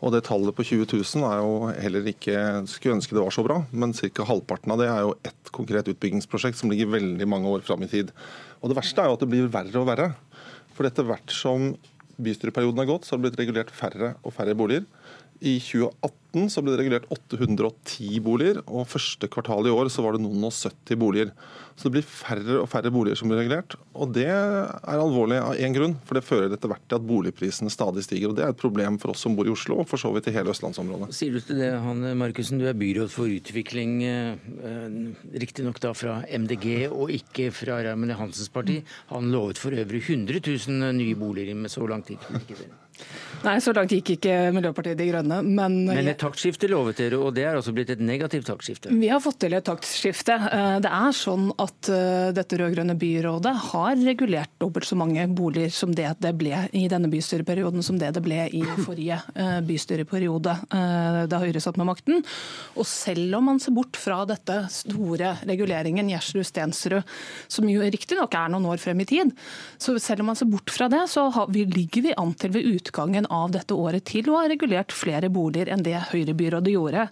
Og 0.00 0.12
det 0.12 0.24
tallet 0.24 0.56
på 0.56 0.64
20 0.64 0.86
000 0.88 1.24
er 1.28 1.38
jo 1.44 1.66
heller 1.68 2.06
ikke 2.06 2.66
Skulle 2.66 2.96
ønske 2.96 3.12
det 3.12 3.20
var 3.22 3.30
så 3.30 3.44
bra, 3.44 3.66
men 3.72 3.92
ca. 3.92 4.24
halvparten 4.24 4.72
av 4.72 4.78
det 4.78 4.88
er 4.88 5.00
jo 5.00 5.14
ett 5.22 5.52
konkret 5.52 5.86
utbyggingsprosjekt 5.88 6.56
som 6.56 6.70
ligger 6.70 6.86
veldig 6.86 7.28
mange 7.28 7.46
år 7.46 7.60
fram 7.60 7.82
i 7.82 7.88
tid. 7.88 8.10
Og 8.62 8.70
det 8.70 8.76
verste 8.76 9.02
er 9.02 9.06
jo 9.08 9.12
at 9.12 9.20
det 9.20 9.28
blir 9.28 9.48
verre 9.48 9.80
og 9.80 9.86
verre. 9.86 10.14
For 10.74 10.86
etter 10.86 11.04
hvert 11.04 11.30
som 11.30 11.76
bystyreperioden 12.16 12.78
har 12.78 12.86
gått, 12.86 13.04
så 13.04 13.12
har 13.12 13.18
det 13.18 13.28
blitt 13.28 13.40
regulert 13.40 13.70
færre 13.70 14.14
og 14.24 14.32
færre 14.32 14.54
boliger. 14.54 14.84
I 15.40 15.58
2018 15.58 16.29
så 16.30 16.62
ble 16.62 16.74
det 16.74 16.82
regulert 16.84 17.08
810 17.10 18.20
boliger, 18.22 18.60
og 18.70 18.86
første 18.90 19.26
kvartal 19.30 19.66
i 19.66 19.72
år 19.74 19.90
så 19.90 20.04
var 20.04 20.14
det 20.14 20.22
noen 20.22 20.46
og 20.46 20.54
70 20.54 20.98
boliger. 21.00 21.32
Så 21.74 21.88
det 21.88 21.94
blir 21.94 22.04
færre 22.04 22.58
og 22.60 22.68
færre 22.68 22.90
boliger 22.92 23.16
som 23.16 23.30
blir 23.30 23.40
regulert. 23.40 23.74
Og 23.96 24.10
det 24.12 24.26
er 24.28 24.68
alvorlig 24.92 25.38
av 25.40 25.56
én 25.56 25.72
grunn, 25.74 25.94
for 26.04 26.18
det 26.18 26.26
fører 26.26 26.52
etter 26.52 26.70
hvert 26.70 26.84
til 26.84 26.98
at 26.98 27.06
boligprisene 27.08 27.72
stadig 27.72 28.04
stiger. 28.04 28.30
Og 28.30 28.36
det 28.36 28.44
er 28.44 28.52
et 28.52 28.60
problem 28.60 28.98
for 29.00 29.14
oss 29.14 29.24
som 29.24 29.34
bor 29.38 29.48
i 29.48 29.54
Oslo, 29.54 29.80
og 29.80 29.88
for 29.88 30.02
så 30.02 30.12
vidt 30.14 30.28
i 30.28 30.34
hele 30.36 30.52
østlandsområdet. 30.52 31.08
Sier 31.16 31.34
du 31.34 31.40
til 31.40 31.62
det, 31.62 31.72
Hanne 31.82 32.12
Markussen, 32.20 32.60
du 32.60 32.68
er 32.68 32.76
byråd 32.78 33.10
for 33.14 33.32
utvikling, 33.32 33.96
eh, 34.04 34.36
riktignok 35.40 35.80
da 35.80 35.94
fra 35.96 36.20
MDG 36.28 36.90
og 36.90 37.14
ikke 37.16 37.48
fra 37.54 37.80
Raymond 37.86 38.18
Hansens 38.20 38.52
parti. 38.52 38.82
Han 39.14 39.32
lovet 39.32 39.58
for 39.58 39.72
øvrig 39.72 40.04
100 40.04 40.44
000 40.44 40.92
nye 41.00 41.16
boliger 41.18 41.56
med 41.56 41.72
så 41.72 41.88
lang 41.88 42.04
tid. 42.04 42.20
Nei, 43.40 43.54
så 43.64 43.72
langt 43.72 43.92
gikk 43.94 44.10
ikke 44.18 44.34
Miljøpartiet 44.52 44.98
De 44.98 45.06
Grønne. 45.08 45.38
Men, 45.40 45.76
men 45.88 46.08
et 46.10 46.18
taktskifte 46.20 46.68
lovet 46.68 46.98
dere, 47.00 47.16
og 47.16 47.32
det 47.36 47.46
er 47.48 47.56
altså 47.56 47.72
blitt 47.72 47.92
et 47.94 48.02
negativt 48.04 48.44
taktskifte? 48.50 48.92
Vi 48.92 49.08
har 49.08 49.22
fått 49.24 49.38
til 49.46 49.56
et 49.56 49.64
taktskifte. 49.64 50.36
Eh, 50.50 50.76
det 50.84 50.90
er 50.92 51.14
sånn 51.16 51.46
at 51.56 51.88
eh, 51.88 52.32
dette 52.36 52.58
rød-grønne 52.60 52.98
byrådet 53.00 53.54
har 53.70 53.94
regulert 54.02 54.52
dobbelt 54.60 54.88
så 54.88 54.98
mange 55.00 55.24
boliger 55.32 55.72
som 55.72 55.94
det 55.96 56.10
det 56.20 56.34
ble 56.36 56.66
i 56.76 56.84
denne 56.92 57.08
bystyreperioden 57.12 57.84
som 57.86 57.96
det 58.00 58.10
det 58.16 58.22
ble 58.24 58.42
i 58.56 58.60
forrige 58.84 59.16
eh, 59.32 59.58
bystyreperiode, 59.64 60.56
da 60.70 61.40
Høyre 61.40 61.62
satt 61.62 61.78
med 61.80 61.88
makten. 61.88 62.20
Og 62.76 62.84
selv 62.88 63.38
om 63.38 63.46
man 63.48 63.60
ser 63.62 63.72
bort 63.76 63.96
fra 63.96 64.20
dette 64.28 64.56
store 64.72 65.32
reguleringen 65.48 66.10
Gjersrud-Stensrud, 66.12 67.08
som 67.48 67.68
jo 67.70 67.84
riktignok 67.86 68.36
er 68.36 68.52
noen 68.52 68.68
år 68.68 68.82
frem 68.82 69.00
i 69.00 69.08
tid, 69.08 69.32
så 69.80 69.96
selv 70.02 70.24
om 70.24 70.32
man 70.32 70.38
ser 70.38 70.50
bort 70.50 70.72
fra 70.72 70.90
det, 70.92 71.06
så 71.08 71.30
ligger 71.48 72.10
vi 72.10 72.16
an 72.20 72.34
til 72.36 72.52
ved 72.56 72.68
utgangen 72.68 72.89
av 72.98 73.50
dette 73.50 73.74
året 73.74 74.04
til 74.04 74.30
å 74.30 74.38
ha 74.40 74.48
regulert 74.48 74.92
flere 74.92 75.30
boliger 75.30 75.70
enn 75.72 75.82
det 75.82 75.96
Høyre-byrådet 76.10 76.72
gjorde. 76.72 77.08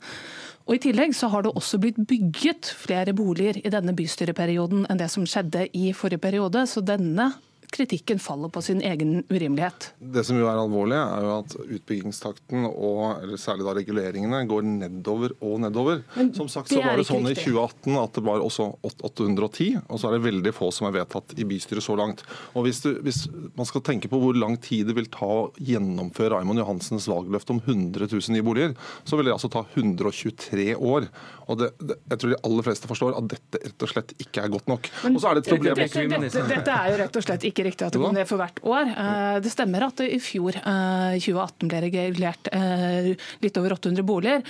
Og 0.69 0.77
I 0.77 0.83
tillegg 0.85 1.15
så 1.17 1.31
har 1.33 1.43
det 1.43 1.55
også 1.57 1.79
blitt 1.81 1.97
bygget 1.97 2.69
flere 2.77 3.15
boliger 3.17 3.57
i 3.65 3.71
denne 3.73 3.95
bystyreperioden 3.97 4.85
enn 4.89 4.99
det 5.01 5.09
som 5.09 5.25
skjedde 5.25 5.69
i 5.73 5.95
forrige 5.97 6.21
periode. 6.21 6.67
Så 6.69 6.83
denne 6.85 7.33
kritikken 7.75 8.19
faller 8.23 8.51
på 8.53 8.63
sin 8.65 8.81
egen 8.83 9.23
urimelighet. 9.29 9.93
Det 9.99 10.25
som 10.27 10.39
jo 10.39 10.49
er 10.49 10.59
alvorlig, 10.59 10.97
er 10.99 11.27
jo 11.27 11.33
at 11.39 11.57
utbyggingstakten 11.79 12.67
og 12.69 13.23
eller 13.23 13.41
særlig 13.41 13.67
da 13.67 13.75
reguleringene 13.79 14.43
går 14.49 14.67
nedover 14.69 15.35
og 15.45 15.61
nedover. 15.65 16.03
Men 16.17 16.33
som 16.37 16.51
sagt 16.53 16.73
så 16.73 16.81
var 16.85 16.99
det 16.99 17.07
sånn 17.09 17.27
riktig. 17.29 17.47
i 17.49 17.55
2018 17.55 18.01
at 18.03 18.19
det 18.19 18.25
var 18.29 18.45
også 18.45 18.69
810, 18.83 19.69
og 19.87 20.01
så 20.01 20.09
er 20.09 20.17
det 20.17 20.25
veldig 20.27 20.55
få 20.57 20.71
som 20.75 20.89
er 20.89 20.97
vedtatt 21.01 21.37
i 21.39 21.47
bystyret 21.49 21.85
så 21.85 21.97
langt. 21.99 22.25
Og 22.55 22.67
hvis, 22.67 22.83
du, 22.85 22.91
hvis 23.05 23.25
man 23.59 23.69
skal 23.69 23.85
tenke 23.87 24.11
på 24.11 24.21
hvor 24.23 24.37
lang 24.39 24.59
tid 24.63 24.89
det 24.91 24.97
vil 24.99 25.11
ta 25.13 25.29
å 25.29 25.49
gjennomføre 25.59 26.37
Raymond 26.37 26.63
Johansens 26.63 27.09
valgløfte 27.11 27.57
om 27.57 27.63
100 27.65 28.09
000 28.09 28.37
nye 28.37 28.47
boliger, 28.47 28.77
så 29.05 29.19
vil 29.19 29.29
det 29.29 29.37
altså 29.37 29.51
ta 29.53 29.65
123 29.75 30.73
år. 30.77 31.09
Og 31.49 31.57
det, 31.61 31.71
det, 31.81 31.97
jeg 32.13 32.21
tror 32.21 32.33
de 32.35 32.39
aller 32.45 32.67
fleste 32.67 32.89
forstår 32.91 33.15
at 33.17 33.29
dette 33.33 33.61
rett 33.63 33.85
og 33.85 33.91
slett 33.91 34.13
ikke 34.21 34.43
er 34.45 34.51
godt 34.53 34.69
nok. 34.69 34.89
Men, 35.05 35.17
og 35.17 35.23
så 35.23 35.31
er 35.31 35.39
det 35.39 35.43
et 35.45 35.53
problem 35.55 35.79
dette, 35.79 36.03
dette, 36.13 36.43
dette 36.51 36.75
er 36.75 36.91
jo 36.93 36.99
rett 37.01 37.19
og 37.21 37.25
slett 37.25 37.47
ikke 37.49 37.65
riktig 37.69 37.87
at 37.87 37.97
det 37.97 38.03
går 38.03 38.17
ned 38.19 38.29
for 38.29 38.43
hvert 38.43 38.61
år. 38.69 38.91
Eh, 38.93 39.39
det 39.45 39.53
stemmer 39.55 39.87
at 39.89 40.03
i 40.05 40.19
fjor, 40.23 40.59
2018, 40.59 41.65
eh, 41.65 41.71
ble 41.71 41.81
regulert 41.87 42.51
eh, 42.53 43.09
litt 43.45 43.61
over 43.61 43.77
800 43.79 44.07
boliger. 44.09 44.45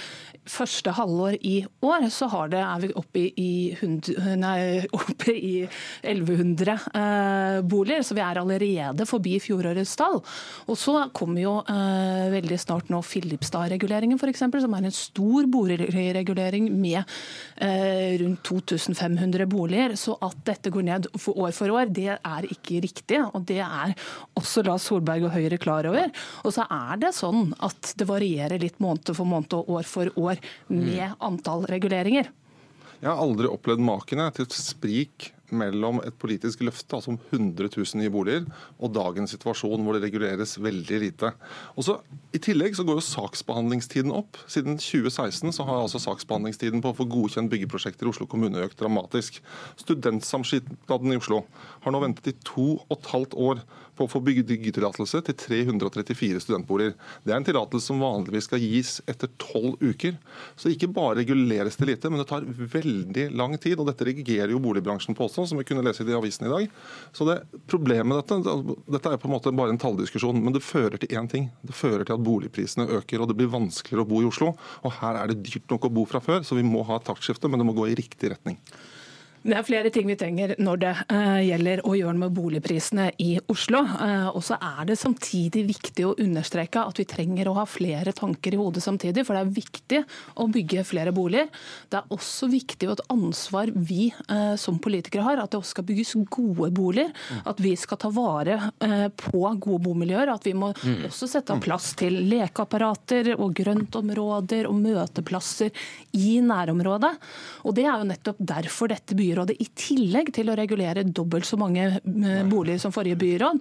Første 0.49 0.95
halvår 0.97 1.39
i 1.47 1.61
år 1.87 2.09
så 2.15 2.29
det, 2.51 2.63
er 2.65 2.83
vi 2.83 2.91
oppe 2.99 3.25
i, 3.29 3.53
100, 3.77 4.35
nei, 4.41 4.59
oppe 4.99 5.35
i 5.35 5.55
1100 6.03 7.63
boliger, 7.69 8.05
så 8.07 8.17
vi 8.17 8.25
er 8.25 8.41
allerede 8.41 9.07
forbi 9.09 9.37
fjorårets 9.43 9.95
tall. 10.01 10.19
Og 10.67 10.79
så 10.81 10.97
kommer 11.17 11.43
jo 11.43 11.55
veldig 11.69 12.59
snart 12.61 12.91
nå 12.93 13.01
Filipstad-reguleringen 13.05 14.19
f.eks., 14.19 14.45
som 14.49 14.77
er 14.77 14.89
en 14.89 14.95
stor 14.95 15.49
boligregulering 15.53 16.71
med 16.73 16.88
rundt 16.89 18.43
2500 18.47 19.47
boliger. 19.51 19.97
Så 19.99 20.17
at 20.25 20.39
dette 20.47 20.73
går 20.75 20.87
ned 20.87 21.09
for 21.19 21.39
år 21.45 21.55
for 21.57 21.75
år, 21.75 21.93
det 21.93 22.11
er 22.17 22.49
ikke 22.49 22.83
riktig 22.85 23.23
og 23.27 23.45
det 23.49 23.61
er 23.65 23.95
også 24.39 24.65
Lars 24.67 24.89
Solberg 24.89 25.29
og 25.29 25.35
Høyre 25.37 25.59
klar 25.61 25.89
over. 25.91 26.11
Og 26.45 26.55
så 26.55 26.67
er 26.71 27.01
det 27.03 27.15
sånn 27.17 27.53
at 27.65 27.95
det 27.99 28.09
varierer 28.09 28.63
litt 28.63 28.79
måned 28.83 29.15
for 29.15 29.29
måned 29.29 29.57
og 29.59 29.73
år 29.79 29.89
for 29.89 30.13
år 30.19 30.43
med 30.73 31.17
antall 31.25 31.67
reguleringer. 31.71 32.31
Jeg 32.99 33.11
har 33.11 33.21
aldri 33.23 33.51
opplevd 33.51 33.83
makene 33.85 34.27
til 34.35 34.49
sprik 34.51 35.33
mellom 35.55 36.01
et 36.05 36.17
politisk 36.21 36.63
løfte, 36.67 36.97
altså 36.97 37.15
om 37.15 37.19
100 37.31 37.71
000 37.73 38.01
nye 38.01 38.13
boliger, 38.13 38.47
og 38.79 38.93
dagens 38.97 39.33
situasjon 39.35 39.85
hvor 39.85 39.97
det 39.97 40.05
reguleres 40.07 40.57
veldig 40.61 41.01
lite. 41.05 41.33
Og 41.77 41.89
I 42.37 42.43
tillegg 42.43 42.77
så 42.77 42.85
går 42.87 43.01
jo 43.01 43.07
saksbehandlingstiden 43.07 44.15
opp. 44.15 44.41
Siden 44.51 44.79
2016 44.83 45.55
så 45.57 45.67
har 45.69 45.83
altså 45.83 46.03
saksbehandlingstiden 46.03 46.85
på 46.85 46.93
å 46.93 46.99
få 46.99 47.09
godkjent 47.11 47.53
byggeprosjekter 47.53 48.09
i 48.09 48.13
Oslo 48.13 48.29
kommune 48.31 48.65
økt 48.65 48.81
dramatisk. 48.81 49.41
Studentsamskipnaden 49.81 51.15
i 51.15 51.21
Oslo 51.21 51.45
har 51.85 51.95
nå 51.95 52.03
ventet 52.05 52.33
i 52.33 52.39
to 52.47 52.71
og 52.79 52.99
et 52.99 53.13
halvt 53.15 53.39
år 53.39 53.63
på 53.99 54.07
å 54.07 54.11
få 54.11 54.23
byggetillatelse 54.25 55.23
til 55.27 55.37
334 55.43 56.43
studentboliger. 56.45 56.95
Det 57.25 57.35
er 57.35 57.41
en 57.41 57.47
tillatelse 57.47 57.91
som 57.91 58.03
vanligvis 58.03 58.49
skal 58.49 58.63
gis 58.63 58.99
etter 59.11 59.31
tolv 59.43 59.77
uker. 59.83 60.17
Så 60.57 60.73
ikke 60.73 60.91
bare 60.95 61.21
reguleres 61.21 61.79
det 61.81 61.91
lite, 61.91 62.11
men 62.11 62.23
det 62.23 62.29
tar 62.31 62.47
veldig 62.47 63.29
lang 63.39 63.57
tid. 63.59 63.79
og 63.79 63.91
Dette 63.91 64.07
reagerer 64.09 64.55
jo 64.55 64.63
boligbransjen 64.63 65.19
på 65.19 65.27
også, 65.27 65.49
som 65.51 65.61
vi 65.61 65.67
kunne 65.69 65.85
lese 65.87 66.05
i 66.05 66.09
de 66.09 66.17
avisene 66.19 66.49
i 66.51 66.55
dag. 66.55 66.81
Så 67.13 67.29
det 67.29 67.41
Problemet 67.69 68.07
med 68.09 68.19
dette 68.21 68.39
dette 68.89 69.13
er 69.13 69.21
på 69.21 69.29
en 69.29 69.35
måte 69.35 69.53
bare 69.55 69.73
en 69.75 69.81
talldiskusjon, 69.81 70.39
men 70.43 70.55
det 70.55 70.65
fører 70.65 70.99
til 71.01 71.13
én 71.19 71.29
ting. 71.31 71.49
Det 71.67 71.77
fører 71.77 72.07
til 72.07 72.17
at 72.17 72.25
boligprisene 72.25 72.89
øker, 72.99 73.23
og 73.23 73.31
det 73.31 73.37
blir 73.39 73.51
vanskeligere 73.53 74.05
å 74.05 74.09
bo 74.09 74.23
i 74.23 74.29
Oslo. 74.29 74.53
Og 74.87 74.95
her 75.01 75.19
er 75.21 75.31
det 75.31 75.43
dyrt 75.47 75.69
nok 75.73 75.89
å 75.89 75.93
bo 76.01 76.07
fra 76.09 76.23
før, 76.25 76.45
så 76.47 76.59
vi 76.59 76.67
må 76.67 76.85
ha 76.89 76.99
et 76.99 77.09
taktskifte, 77.09 77.51
men 77.51 77.61
det 77.61 77.69
må 77.69 77.77
gå 77.77 77.89
i 77.91 77.99
riktig 77.99 78.33
retning. 78.35 78.59
Det 79.43 79.55
er 79.55 79.67
flere 79.67 79.91
ting 79.95 80.09
vi 80.11 80.17
trenger 80.19 80.55
når 80.59 80.81
det 80.83 80.93
uh, 81.13 81.39
gjelder 81.45 81.83
å 81.87 81.95
gjøre 81.95 82.15
noe 82.17 82.27
med 82.27 82.35
boligprisene 82.35 83.05
i 83.23 83.29
Oslo. 83.53 83.85
Uh, 83.87 84.31
og 84.33 84.43
så 84.45 84.59
er 84.59 84.89
det 84.89 84.99
samtidig 84.99 85.63
viktig 85.69 86.07
å 86.09 86.15
understreke 86.19 86.83
at 86.83 86.99
vi 86.99 87.07
trenger 87.09 87.51
å 87.51 87.55
ha 87.61 87.65
flere 87.69 88.13
tanker 88.17 88.57
i 88.57 88.59
hodet 88.59 88.83
samtidig. 88.83 89.23
For 89.27 89.39
det 89.39 89.45
er 89.45 89.55
viktig 89.61 90.01
å 90.43 90.49
bygge 90.51 90.85
flere 90.89 91.15
boliger. 91.15 91.47
Det 91.89 92.01
er 92.01 92.17
også 92.17 92.49
viktig 92.51 92.89
og 92.91 92.97
et 92.97 93.05
ansvar 93.15 93.73
vi 93.77 94.09
uh, 94.27 94.57
som 94.59 94.81
politikere 94.83 95.27
har, 95.29 95.43
at 95.43 95.55
det 95.55 95.61
også 95.61 95.77
skal 95.77 95.89
bygges 95.93 96.17
gode 96.35 96.73
boliger. 96.75 97.15
At 97.49 97.63
vi 97.63 97.77
skal 97.79 98.01
ta 98.01 98.11
vare 98.13 98.59
på 99.19 99.41
gode 99.61 99.81
bomiljøer. 99.85 100.33
At 100.33 100.47
vi 100.49 100.55
må 100.59 100.73
mm. 100.75 101.07
også 101.09 101.29
sette 101.31 101.55
av 101.55 101.63
plass 101.63 101.93
til 101.99 102.17
lekeapparater 102.29 103.35
og 103.37 103.55
grøntområder 103.57 104.67
og 104.69 104.83
møteplasser 104.83 105.71
i 106.19 106.39
nærområdet. 106.45 107.15
Og 107.69 107.77
det 107.79 107.87
er 107.87 107.95
jo 107.95 108.11
nettopp 108.11 108.43
derfor 108.43 108.91
dette 108.93 109.15
byrådet 109.15 109.28
byrådet, 109.29 109.59
i 109.61 109.69
tillegg 109.79 110.33
til 110.37 110.51
å 110.51 110.57
regulere 110.59 111.05
dobbelt 111.05 111.47
så 111.49 111.59
mange 111.61 111.87
eh, 111.99 112.43
boliger 112.49 112.81
som 112.83 112.95
forrige 112.95 113.19
byråd, 113.21 113.61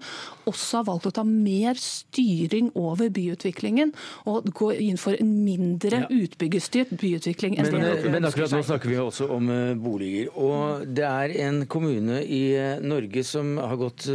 også 0.49 0.81
har 0.81 0.87
valgt 0.87 1.09
å 1.09 1.13
ta 1.19 1.25
mer 1.27 1.79
styring 1.81 2.71
over 2.79 3.11
byutviklingen 3.13 3.93
og 4.29 4.49
gå 4.55 4.71
inn 4.87 4.99
for 5.01 5.17
en 5.19 5.33
mindre 5.43 6.05
utbyggerstyrt 6.13 6.95
byutvikling. 6.99 7.57
Men, 7.59 7.83
det, 7.83 8.13
men 8.13 8.29
akkurat 8.29 8.55
nå 8.55 8.63
snakker 8.65 8.91
vi 8.91 8.99
også 9.01 9.29
om 9.35 9.51
eh, 9.53 9.75
boliger. 9.77 10.31
Og 10.37 10.87
det 10.87 11.05
er 11.07 11.37
en 11.47 11.63
kommune 11.69 12.23
i 12.23 12.43
eh, 12.57 12.81
Norge 12.83 13.23
som 13.27 13.57
har 13.61 13.77
gått 13.79 14.09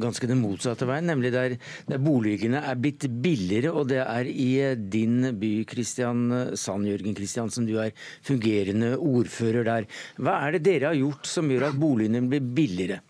ganske 0.00 0.28
den 0.30 0.40
motsatte 0.40 0.86
veien, 0.88 1.08
nemlig 1.10 1.32
der, 1.34 1.56
der, 1.88 2.02
boligene 2.02 2.62
er 2.64 2.80
blitt 2.80 3.06
billigere. 3.22 3.72
Og 3.76 3.88
det 3.92 4.00
er 4.04 4.28
i 4.28 4.50
din 4.76 5.32
by, 5.38 5.52
Kristiansand, 5.68 6.88
Jørgen 6.88 7.16
Kristiansen, 7.18 7.68
du 7.68 7.78
er 7.82 7.94
fungerende 8.24 8.94
ordfører 8.96 9.68
der. 9.68 9.88
Hva 10.18 10.40
er 10.46 10.56
det 10.56 10.66
dere 10.68 10.92
har 10.92 11.00
gjort 11.00 11.28
som 11.28 11.50
gjør 11.52 11.70
at 11.70 11.80
boligene 11.80 12.24
blir 12.28 12.52
billigere? 12.54 13.02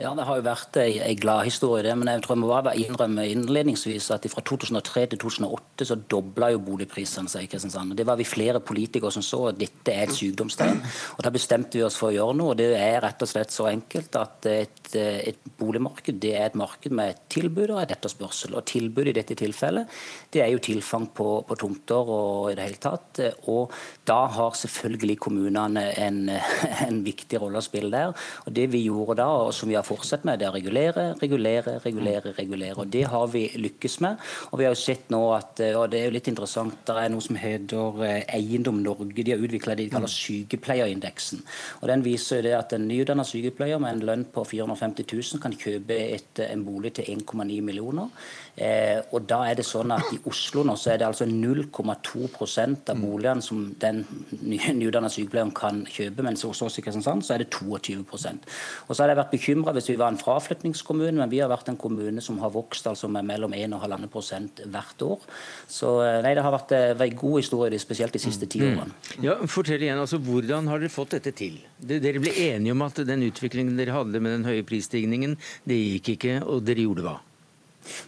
Ja, 0.00 0.14
Det 0.16 0.24
har 0.24 0.38
jo 0.38 0.44
vært 0.46 0.76
en 0.80 1.16
gladhistorie, 1.20 1.82
det. 1.84 1.92
Men 2.00 2.08
jeg 2.08 2.22
tror 2.24 2.32
jeg 2.32 2.40
må 2.40 2.48
bare 2.48 2.72
innrømme 2.80 3.26
innledningsvis 3.28 4.06
at 4.14 4.24
fra 4.32 4.40
2003 4.48 5.02
til 5.12 5.18
2008 5.20 5.86
så 5.90 5.96
dobla 6.08 6.48
jo 6.54 6.62
boligprisene 6.64 7.28
seg 7.28 7.44
i 7.44 7.50
Kristiansand. 7.52 7.92
Det 7.98 8.06
var 8.08 8.16
vi 8.16 8.24
flere 8.24 8.62
politikere 8.64 9.12
som 9.12 9.24
så 9.24 9.42
at 9.50 9.58
dette 9.60 9.92
er 9.92 10.06
et 10.06 10.14
sykdomstegn. 10.16 10.80
Og 11.18 11.20
Da 11.26 11.32
bestemte 11.34 11.76
vi 11.76 11.84
oss 11.84 11.98
for 12.00 12.08
å 12.08 12.14
gjøre 12.16 12.36
noe. 12.38 12.54
og 12.54 12.56
Det 12.56 12.70
er 12.78 12.96
rett 13.04 13.20
og 13.20 13.28
slett 13.28 13.52
så 13.52 13.66
enkelt 13.68 14.16
at 14.16 14.48
et, 14.48 14.94
et 14.96 15.52
boligmarked 15.60 16.16
det 16.16 16.32
er 16.32 16.46
et 16.46 16.56
marked 16.56 16.96
med 16.96 17.12
et 17.12 17.20
tilbud 17.36 17.68
og 17.68 17.82
et 17.82 17.92
etterspørsel. 17.92 18.56
Og 18.56 18.64
tilbudet 18.72 19.12
i 19.12 19.18
dette 19.20 19.36
tilfellet 19.36 20.00
det 20.32 20.40
er 20.40 20.48
jo 20.54 20.64
tilfang 20.64 21.10
på, 21.12 21.28
på 21.44 21.60
tomter 21.60 22.14
og 22.16 22.48
i 22.54 22.56
det 22.56 22.70
hele 22.70 22.80
tatt. 22.80 23.20
Og 23.52 23.68
da 24.08 24.22
har 24.32 24.56
selvfølgelig 24.56 25.20
kommunene 25.28 25.90
en, 25.92 26.24
en 26.88 27.04
viktig 27.04 27.44
rolle 27.44 27.60
å 27.60 27.68
spille 27.68 27.92
der. 27.92 28.16
Og 28.46 28.56
Det 28.56 28.70
vi 28.72 28.86
gjorde 28.88 29.20
da, 29.20 29.28
og 29.44 29.52
som 29.52 29.68
vi 29.68 29.76
har 29.76 29.89
fortsette 29.90 30.28
med, 30.28 30.40
det 30.40 30.46
er 30.48 30.54
å 30.54 30.56
regulere, 30.56 31.06
regulere, 31.20 31.76
regulere. 31.84 32.34
regulere. 32.38 32.78
Og 32.78 32.90
Det 32.90 33.04
har 33.10 33.26
vi 33.32 33.44
lykkes 33.56 34.00
med. 34.04 34.20
Og 34.50 34.60
vi 34.60 34.66
har 34.66 34.74
jo 34.74 34.80
sett 34.80 35.10
nå 35.12 35.20
at, 35.34 35.60
og 35.74 35.90
det 35.92 36.00
er 36.00 36.08
jo 36.08 36.16
litt 36.16 36.30
interessant, 36.30 36.80
det 36.86 36.96
er 36.96 37.12
noe 37.12 37.24
som 37.24 37.38
heter 37.40 38.04
eh, 38.06 38.34
Eiendom 38.36 38.80
Norge. 38.84 39.24
De 39.24 39.34
har 39.34 39.42
utvikla 39.42 39.76
det 39.76 39.88
de 39.88 39.94
kaller 39.94 40.12
sykepleierindeksen. 40.12 41.42
Og 41.80 41.88
Den 41.90 42.04
viser 42.06 42.40
jo 42.40 42.46
det 42.48 42.56
at 42.58 42.74
en 42.76 42.86
nyutdanna 42.88 43.26
sykepleier 43.26 43.82
med 43.82 43.96
en 43.96 44.04
lønn 44.10 44.26
på 44.32 44.44
450 44.46 45.08
000 45.10 45.42
kan 45.42 45.56
kjøpe 45.56 45.98
et, 46.16 46.44
en 46.46 46.64
bolig 46.66 46.94
til 46.98 47.10
1,9 47.16 47.60
millioner. 47.66 48.10
Eh, 48.60 48.98
og 49.16 49.24
da 49.28 49.38
er 49.48 49.56
det 49.56 49.64
sånn 49.64 49.92
at 49.94 50.10
I 50.12 50.18
Oslo 50.28 50.62
nå 50.68 50.74
så 50.76 50.92
er 50.92 51.00
det 51.00 51.06
altså 51.06 51.24
0,2% 51.24 52.90
av 52.92 52.98
boligene 53.00 53.44
som 53.44 53.62
den 53.80 54.02
nyutdanna 54.80 55.08
sykepleieren 55.12 55.52
kan 55.56 55.80
kjøpe, 55.88 56.24
mens 56.26 56.44
hos 56.44 56.60
oss 56.66 56.76
i 56.76 56.84
Kristiansand 56.84 57.24
så 57.24 57.34
er 57.34 57.44
det 57.44 57.48
22% 57.54 58.04
Og 58.04 58.92
Så 58.92 58.98
hadde 59.00 59.14
jeg 59.14 59.20
vært 59.22 59.32
bekymra 59.32 59.74
hvis 59.76 59.88
vi 59.92 59.96
var 60.00 60.12
en 60.12 60.20
fraflytningskommune, 60.20 61.16
men 61.22 61.32
vi 61.32 61.40
har 61.40 61.48
vært 61.52 61.70
en 61.72 61.78
kommune 61.80 62.20
som 62.24 62.40
har 62.44 62.52
vokst 62.52 62.90
altså 62.90 63.08
med 63.08 63.24
mellom 63.30 63.56
1 63.56 63.78
og 63.78 63.86
1,5 63.86 64.12
prosent 64.12 64.60
hvert 64.68 65.06
år. 65.06 65.24
Så 65.70 65.94
eh, 66.04 66.20
nei, 66.26 66.34
det 66.36 66.44
har 66.44 66.54
vært 66.54 66.76
en 66.76 67.00
eh, 67.06 67.16
god 67.16 67.38
historie, 67.40 67.80
spesielt 67.80 68.16
de 68.16 68.22
siste 68.22 68.50
ti 68.50 68.60
mm. 68.60 68.68
årene. 68.68 68.98
Mm. 69.16 69.24
Ja, 69.24 69.38
fortell 69.48 69.86
igjen, 69.86 70.02
altså 70.02 70.20
Hvordan 70.20 70.68
har 70.68 70.82
dere 70.82 70.92
fått 70.92 71.16
dette 71.16 71.32
til? 71.36 71.56
Dere 71.80 72.20
ble 72.20 72.36
enige 72.50 72.76
om 72.76 72.84
at 72.84 73.00
den 73.08 73.24
utviklingen 73.30 73.80
dere 73.80 73.96
hadde 73.96 74.20
med 74.20 74.36
den 74.36 74.46
høye 74.50 74.68
prisstigningen, 74.68 75.38
det 75.64 75.80
gikk 75.80 76.14
ikke, 76.18 76.38
og 76.44 76.64
dere 76.68 76.84
gjorde 76.84 77.08
hva? 77.08 77.16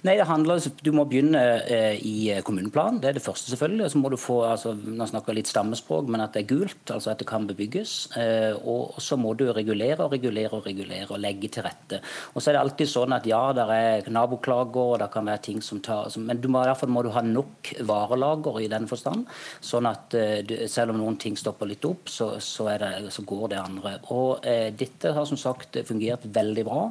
Nei, 0.02 0.16
det 0.18 0.26
handler, 0.28 0.60
Du 0.84 0.92
må 0.94 1.04
begynne 1.08 1.40
eh, 1.64 1.96
i 2.04 2.16
kommuneplanen, 2.44 3.00
det 3.02 3.10
er 3.10 3.18
det 3.18 3.24
første 3.24 3.52
selvfølgelig. 3.52 3.90
Så 3.92 4.00
må 4.02 4.10
du 4.12 4.18
få, 4.20 4.42
altså, 4.46 4.74
Nå 4.74 5.06
snakker 5.08 5.32
jeg 5.32 5.42
litt 5.42 5.52
stammespråk, 5.52 6.08
men 6.12 6.22
at 6.24 6.36
det 6.36 6.44
er 6.44 6.50
gult, 6.52 6.82
altså 6.92 7.12
at 7.12 7.22
det 7.22 7.28
kan 7.30 7.46
bebygges. 7.48 7.94
Eh, 8.20 8.52
og 8.68 8.98
så 9.02 9.16
må 9.20 9.34
du 9.38 9.46
regulere 9.52 10.04
og 10.04 10.12
regulere 10.12 10.58
og 10.58 10.66
regulere 10.66 11.08
og 11.10 11.22
legge 11.22 11.50
til 11.52 11.66
rette. 11.66 12.02
Og 12.34 12.42
så 12.42 12.50
er 12.50 12.58
det 12.58 12.64
alltid 12.64 12.92
sånn 12.92 13.16
at 13.16 13.28
ja, 13.28 13.42
det 13.56 13.66
er 13.76 14.10
naboklager 14.12 14.94
og 14.94 14.98
det 15.02 15.10
kan 15.12 15.28
være 15.28 15.44
ting 15.48 15.62
som 15.64 15.80
tar 15.84 16.10
Men 16.18 16.40
du 16.40 16.48
må, 16.52 16.62
derfor 16.66 16.90
må 16.90 17.02
du 17.04 17.10
ha 17.14 17.22
nok 17.24 17.72
varelager 17.88 18.60
i 18.62 18.70
den 18.70 18.88
forstand, 18.90 19.26
sånn 19.60 19.88
at 19.90 20.16
eh, 20.18 20.66
selv 20.70 20.94
om 20.94 21.02
noen 21.02 21.18
ting 21.20 21.36
stopper 21.38 21.70
litt 21.70 21.84
opp, 21.88 22.10
så, 22.12 22.34
så, 22.42 22.68
det, 22.80 23.12
så 23.14 23.24
går 23.26 23.48
det 23.54 23.62
andre. 23.62 23.96
Og 24.14 24.44
eh, 24.46 24.68
dette 24.74 25.14
har 25.14 25.28
som 25.28 25.40
sagt 25.40 25.80
fungert 25.88 26.26
veldig 26.28 26.66
bra. 26.66 26.86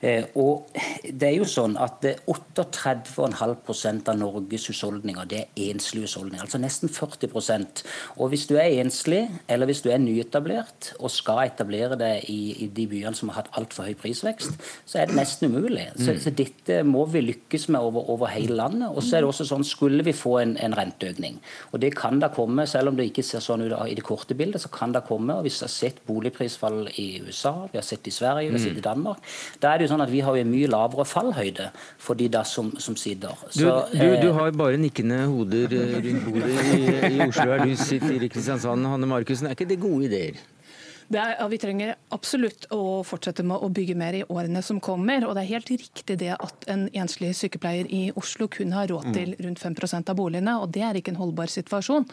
Eh, 0.00 0.28
og 0.38 0.68
det 1.08 1.30
er 1.30 1.36
jo 1.38 1.48
sånn 1.48 1.78
at 1.80 2.04
38,5% 2.26 4.10
av 4.10 4.18
Norges 4.18 4.68
husholdninger 4.70 5.28
det 5.28 5.40
er 5.44 5.70
enslige 5.70 6.08
husholdninger. 6.08 6.44
Altså 6.44 6.60
nesten 6.60 6.90
40% 6.92 7.82
Og 8.16 8.32
hvis 8.32 8.46
du 8.48 8.56
er 8.56 8.80
enslig, 8.80 9.24
eller 9.48 9.68
hvis 9.68 9.82
du 9.84 9.90
er 9.92 10.00
nyetablert 10.02 10.92
og 10.98 11.12
skal 11.12 11.44
etablere 11.46 11.98
deg 11.98 12.26
i, 12.30 12.64
i 12.64 12.68
de 12.74 12.86
byene 12.90 13.14
som 13.16 13.30
har 13.32 13.42
hatt 13.42 13.52
altfor 13.58 13.88
høy 13.88 13.94
prisvekst, 13.98 14.58
så 14.88 15.02
er 15.02 15.10
det 15.10 15.18
nesten 15.18 15.52
umulig. 15.52 15.88
Så, 15.96 16.12
mm. 16.12 16.20
så 16.24 16.32
dette 16.34 16.80
må 16.86 17.04
vi 17.12 17.22
lykkes 17.24 17.68
med 17.72 17.80
over, 17.80 18.08
over, 18.10 18.30
hele 18.32 18.56
landet. 18.58 18.88
Og 18.90 19.02
så 19.02 19.18
er 19.18 19.24
det 19.24 19.30
også 19.30 19.48
sånn, 19.48 19.66
skulle 19.66 20.04
vi 20.06 20.14
få 20.16 20.38
en, 20.42 20.56
en 20.62 20.76
renteøkning, 20.76 21.38
og 21.72 21.82
det 21.82 21.94
kan 21.98 22.20
da 22.22 22.30
komme, 22.34 22.66
selv 22.68 22.92
om 22.92 22.98
det 22.98 23.08
ikke 23.10 23.24
ser 23.26 23.42
sånn 23.44 23.64
ut 23.66 23.74
i 23.88 23.96
det 23.98 24.04
korte 24.06 24.36
bildet, 24.38 24.62
så 24.62 24.70
kan 24.72 24.94
det 24.94 25.04
komme. 25.08 25.38
og 25.38 25.46
Vi 25.46 25.52
har 25.54 25.72
sett 25.72 26.00
boligprisfall 26.08 26.88
i 27.00 27.08
USA, 27.24 27.54
vi 27.72 27.80
har 27.80 27.86
sett 27.86 28.08
i 28.08 28.14
Sverige, 28.14 28.50
vi 28.50 28.58
har 28.58 28.64
sett 28.64 28.78
i 28.78 28.82
mm. 28.82 28.86
Danmark. 28.88 29.22
Da 29.62 29.72
er 29.72 29.80
det 29.80 29.88
jo 29.88 29.94
sånn 29.94 30.04
at 30.04 30.12
Vi 30.12 30.22
har 30.24 30.36
jo 30.38 30.46
mye 30.48 30.70
lavere 30.70 31.04
fallhøyde 31.08 31.68
for 32.08 32.18
de 32.18 32.28
da 32.32 32.44
som, 32.48 32.72
som 32.80 32.96
sitter. 32.96 33.36
Så, 33.50 33.72
du, 33.92 33.98
du, 33.98 34.16
du, 34.22 34.28
har 34.36 34.52
bare 34.56 34.80
nikkende 34.80 35.24
hoder 35.28 35.74
eh, 35.76 35.96
rundt 36.04 36.28
bordet 36.28 36.68
i, 36.74 36.84
i 37.14 37.24
Oslo. 37.26 37.50
Er 37.54 37.66
du 37.68 37.74
sitter 37.76 38.22
i 38.22 38.30
Kristiansand, 38.32 38.88
Hanne 38.88 39.08
Markussen. 39.10 39.50
Er 39.50 39.58
ikke 39.58 39.68
det 39.68 39.82
gode 39.82 40.08
ideer? 40.08 40.38
Er, 41.08 41.38
ja, 41.38 41.46
vi 41.48 41.56
trenger 41.56 41.94
absolutt 42.12 42.66
å 42.74 43.00
fortsette 43.06 43.44
med 43.46 43.62
å 43.64 43.70
bygge 43.72 43.94
mer 43.96 44.18
i 44.18 44.24
årene 44.28 44.60
som 44.64 44.80
kommer. 44.84 45.24
og 45.24 45.36
Det 45.36 45.44
er 45.44 45.52
helt 45.54 45.70
riktig 45.72 46.18
det 46.20 46.34
at 46.36 46.66
en 46.68 46.84
enslig 46.92 47.32
sykepleier 47.38 47.88
i 47.88 48.02
Oslo 48.20 48.48
kun 48.52 48.74
har 48.76 48.90
råd 48.92 49.12
til 49.16 49.32
mm. 49.32 49.38
rundt 49.46 49.62
5% 49.62 50.12
av 50.12 50.18
boligene. 50.18 50.58
og 50.60 50.72
Det 50.74 50.84
er 50.84 51.00
ikke 51.00 51.14
en 51.14 51.22
holdbar 51.22 51.52
situasjon. 51.52 52.08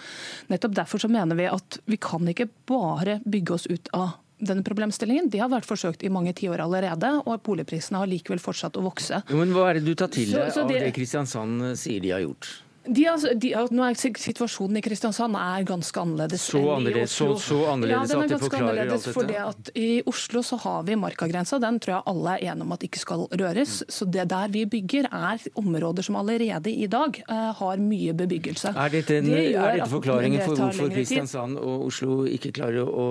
Nettopp 0.51 0.77
Derfor 0.79 1.03
så 1.03 1.11
mener 1.11 1.39
vi 1.39 1.49
at 1.51 1.79
vi 1.91 1.99
kan 1.99 2.23
ikke 2.31 2.47
bare 2.71 3.19
bygge 3.27 3.57
oss 3.57 3.67
ut 3.71 3.91
av 3.95 4.15
denne 4.39 4.63
problemstillingen. 4.65 5.29
Det 5.31 5.39
har 5.41 5.49
vært 5.51 5.67
forsøkt 5.69 6.03
i 6.03 6.11
mange 6.11 6.33
tiår 6.35 6.63
allerede, 6.65 7.11
og 7.25 7.41
boligprisene 7.45 8.01
har 8.01 8.09
likevel 8.11 8.41
fortsatt 8.43 8.77
å 8.79 8.85
vokse. 8.85 9.21
Men 9.31 9.53
Hva 9.55 9.69
er 9.69 9.79
det 9.79 9.85
du 9.87 9.95
tar 9.95 10.11
til 10.13 10.33
deg 10.35 10.51
av 10.51 10.69
det 10.71 10.93
Kristiansand 10.95 11.71
sier 11.79 12.03
de 12.03 12.13
har 12.15 12.23
gjort? 12.25 12.49
De, 12.87 13.05
altså, 13.09 13.33
de, 13.33 13.51
nå 13.73 13.85
er 13.85 13.97
Situasjonen 13.97 14.77
i 14.79 14.83
Kristiansand 14.85 15.37
er 15.39 15.65
ganske 15.65 16.01
annerledes 16.01 16.43
så 16.51 16.61
annerledes, 16.75 17.15
så, 17.17 17.27
så 17.41 17.57
annerledes 17.71 18.13
ja, 18.13 18.19
at 18.21 18.29
det 18.29 18.39
forklarer 18.43 18.81
alt 18.83 18.93
dette? 18.93 19.13
Fordi 19.15 19.37
at 19.41 19.71
I 19.79 19.89
Oslo 20.09 20.43
så 20.45 20.59
har 20.61 20.85
vi 20.85 20.97
markagrensa. 20.99 21.59
Den 21.63 21.79
tror 21.81 21.95
jeg 21.95 22.05
alle 22.11 22.35
er 22.35 22.45
enige 22.51 22.67
om 22.67 22.75
at 22.75 22.85
ikke 22.85 23.01
skal 23.01 23.25
røres. 23.31 23.79
Mm. 23.81 23.93
Så 23.97 24.09
det 24.17 24.27
der 24.31 24.53
vi 24.53 24.65
bygger, 24.69 25.09
er 25.09 25.45
områder 25.57 26.05
som 26.05 26.19
allerede 26.19 26.71
i 26.71 26.87
dag 26.91 27.21
uh, 27.29 27.51
har 27.57 27.81
mye 27.81 28.13
bebyggelse. 28.17 28.75
Er 28.75 28.93
dette, 28.93 29.19
en, 29.19 29.31
det 29.31 29.43
er 29.53 29.79
dette 29.79 29.89
forklaringen 29.91 30.45
for 30.45 30.61
hvorfor 30.61 30.91
Kristiansand 30.93 31.59
og 31.61 31.87
Oslo 31.89 32.21
ikke 32.29 32.53
klarer 32.55 32.85
å, 32.85 33.07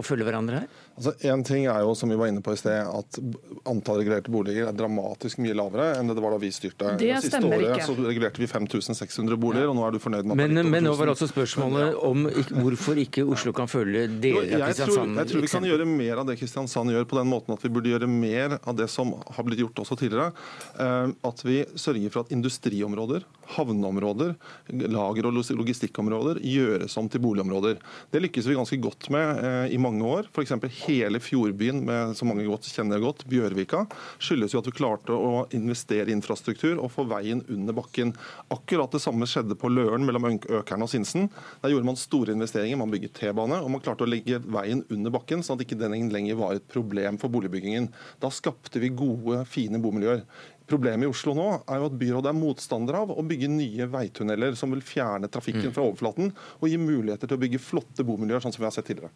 å 0.00 0.04
følge 0.04 0.28
hverandre 0.28 0.64
her? 0.64 0.80
Altså, 0.94 1.14
en 1.26 1.42
ting 1.42 1.64
er 1.66 1.80
jo, 1.82 1.94
som 1.98 2.12
vi 2.12 2.18
var 2.18 2.30
inne 2.30 2.42
på 2.44 2.52
i 2.54 2.58
sted, 2.58 2.86
at 2.86 3.18
antall 3.66 3.98
regulerte 3.98 4.30
boliger 4.30 4.68
er 4.68 4.76
dramatisk 4.78 5.40
mye 5.42 5.56
lavere 5.58 5.88
enn 5.98 6.10
det 6.10 6.14
det 6.14 6.22
var 6.22 6.36
da 6.36 6.38
vi 6.42 6.52
styrte. 6.54 6.92
Det, 7.00 7.08
det 7.08 7.22
siste 7.24 7.40
året 7.42 7.72
ikke. 7.72 7.88
så 7.88 7.96
regulerte 7.98 8.42
vi 8.42 8.46
5600 8.50 9.13
boliger, 9.22 9.68
og 9.70 9.76
nå 9.78 9.84
er 9.86 9.94
du 9.94 10.00
fornøyd 10.02 10.28
med 10.28 10.38
Men, 10.40 10.70
men 10.70 10.84
nå 10.86 10.94
var 10.98 11.12
også 11.12 11.28
spørsmålet 11.30 11.94
om 12.04 12.26
hvorfor 12.62 12.98
ikke 13.00 13.24
Oslo 13.24 13.52
kan 13.56 13.70
følge 13.70 14.06
deler 14.08 14.54
av 14.58 14.68
Kristiansand? 14.68 15.18
Jeg 15.20 15.30
tror, 15.30 15.44
vi 15.44 15.52
kan 15.52 15.68
gjøre 15.68 15.86
mer 15.88 16.22
av 16.22 16.28
det 16.28 16.38
Kristiansand 16.40 16.94
gjør, 16.94 17.06
på 17.10 17.18
den 17.20 17.30
måten 17.30 17.54
at 17.54 17.64
vi 17.64 17.72
burde 17.72 17.92
gjøre 17.92 18.08
mer 18.10 18.58
av 18.62 18.76
det 18.78 18.88
som 18.92 19.12
har 19.14 19.46
blitt 19.46 19.62
gjort 19.62 19.84
også 19.84 19.98
tidligere. 20.00 20.32
Eh, 20.80 21.14
at 21.30 21.44
vi 21.46 21.60
sørger 21.78 22.14
for 22.14 22.24
at 22.24 22.34
industriområder, 22.34 23.26
havneområder, 23.56 24.34
lager- 24.88 25.28
og 25.28 25.38
logistikkområder 25.60 26.40
gjøres 26.44 26.96
om 27.00 27.10
til 27.12 27.22
boligområder. 27.24 27.78
Det 28.12 28.22
lykkes 28.24 28.48
vi 28.48 28.58
ganske 28.58 28.80
godt 28.82 29.10
med 29.14 29.44
eh, 29.44 29.74
i 29.76 29.80
mange 29.80 30.04
år. 30.06 30.30
Eksempel 30.44 30.72
hele 30.84 31.20
fjordbyen 31.22 31.82
med 31.86 32.16
så 32.18 32.26
mange 32.28 32.46
godt 32.48 32.68
kjenner 32.68 33.02
godt, 33.02 33.24
Bjørvika, 33.30 33.84
skyldes 34.22 34.54
jo 34.54 34.60
at 34.60 34.68
vi 34.68 34.76
klarte 34.76 35.14
å 35.14 35.44
investere 35.56 36.10
i 36.10 36.16
infrastruktur 36.16 36.78
og 36.78 36.92
få 36.94 37.06
veien 37.08 37.42
under 37.52 37.76
bakken. 37.76 38.12
Akkurat 38.52 38.92
det 38.92 39.03
samme 39.04 39.28
skjedde 39.28 39.56
på 39.60 39.70
Løren 39.72 40.06
mellom 40.06 40.26
Økern 40.32 40.86
og 40.86 40.90
Sinsen. 40.92 41.28
Der 41.62 41.74
gjorde 41.74 41.88
man 41.88 42.00
store 42.00 42.34
investeringer, 42.34 42.80
man 42.80 42.92
bygget 42.92 43.16
T-bane, 43.20 43.60
og 43.60 43.70
man 43.72 43.84
klarte 43.84 44.06
å 44.06 44.10
legge 44.10 44.40
veien 44.42 44.82
under 44.94 45.14
bakken, 45.14 45.44
sånn 45.44 45.60
at 45.60 45.66
ikke 45.66 45.80
den 45.80 46.10
lenger 46.12 46.40
var 46.40 46.56
et 46.56 46.66
problem 46.72 47.20
for 47.22 47.32
boligbyggingen. 47.34 47.90
Da 48.24 48.32
skapte 48.34 48.82
vi 48.82 48.92
gode, 48.94 49.44
fine 49.50 49.80
bomiljøer. 49.82 50.24
Problemet 50.64 51.04
i 51.04 51.10
Oslo 51.12 51.34
nå 51.36 51.46
er 51.68 51.80
jo 51.80 51.88
at 51.90 51.96
byrådet 52.00 52.30
er 52.30 52.36
motstander 52.38 52.96
av 52.96 53.10
å 53.12 53.22
bygge 53.28 53.50
nye 53.52 53.84
veitunneler 53.92 54.54
som 54.56 54.72
vil 54.72 54.80
fjerne 54.84 55.28
trafikken 55.28 55.68
mm. 55.68 55.74
fra 55.76 55.84
overflaten 55.84 56.30
og 56.32 56.64
gi 56.70 56.78
muligheter 56.80 57.28
til 57.28 57.36
å 57.36 57.42
bygge 57.42 57.60
flotte 57.60 58.06
bomiljøer, 58.08 58.40
sånn 58.40 58.54
som 58.54 58.64
vi 58.64 58.68
har 58.70 58.72
sett 58.72 58.88
tidligere. 58.88 59.12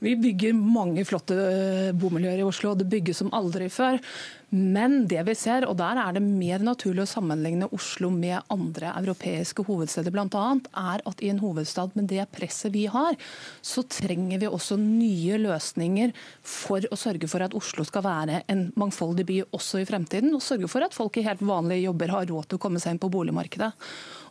Vi 0.00 0.14
bygger 0.16 0.56
mange 0.56 1.04
flotte 1.08 1.36
eh, 1.36 1.90
bomiljøer 1.92 2.40
i 2.40 2.46
Oslo, 2.48 2.72
og 2.72 2.80
det 2.80 2.88
bygges 2.88 3.20
som 3.20 3.32
aldri 3.36 3.68
før. 3.72 4.00
Men 4.48 5.02
det 5.10 5.20
vi 5.28 5.34
ser, 5.36 5.66
og 5.68 5.76
der 5.76 5.98
er 6.00 6.14
det 6.16 6.22
mer 6.24 6.62
naturlig 6.64 7.02
å 7.04 7.10
sammenligne 7.10 7.66
Oslo 7.76 8.08
med 8.08 8.46
andre 8.48 8.94
europeiske 8.96 9.64
hovedsteder 9.66 10.14
bl.a., 10.14 10.44
er 10.72 11.02
at 11.10 11.20
i 11.20 11.28
en 11.28 11.42
hovedstad 11.42 11.92
med 11.98 12.08
det 12.08 12.24
presset 12.32 12.72
vi 12.72 12.86
har, 12.88 13.18
så 13.60 13.84
trenger 13.84 14.40
vi 14.40 14.48
også 14.48 14.78
nye 14.80 15.36
løsninger 15.42 16.14
for 16.40 16.86
å 16.88 16.96
sørge 16.96 17.28
for 17.28 17.44
at 17.44 17.56
Oslo 17.58 17.84
skal 17.84 18.06
være 18.06 18.40
en 18.48 18.70
mangfoldig 18.80 19.26
by 19.28 19.38
også 19.52 19.82
i 19.82 19.88
fremtiden. 19.88 20.32
Og 20.32 20.44
sørge 20.44 20.70
for 20.72 20.86
at 20.86 20.96
folk 20.96 21.20
i 21.20 21.26
helt 21.28 21.44
vanlige 21.44 21.84
jobber 21.84 22.14
har 22.16 22.30
råd 22.32 22.48
til 22.48 22.60
å 22.60 22.64
komme 22.64 22.80
seg 22.80 22.96
inn 22.96 23.02
på 23.02 23.12
boligmarkedet. 23.12 23.74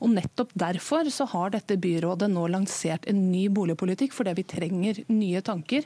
Og 0.02 0.14
Nettopp 0.18 0.50
derfor 0.58 1.10
så 1.14 1.30
har 1.30 1.54
dette 1.54 1.78
byrådet 1.82 2.32
nå 2.34 2.48
lansert 2.50 3.06
en 3.10 3.22
ny 3.30 3.48
boligpolitikk, 3.54 4.18
fordi 4.18 4.34
vi 4.38 4.50
trenger 4.50 5.04
nye 5.14 5.46
tanker. 5.46 5.86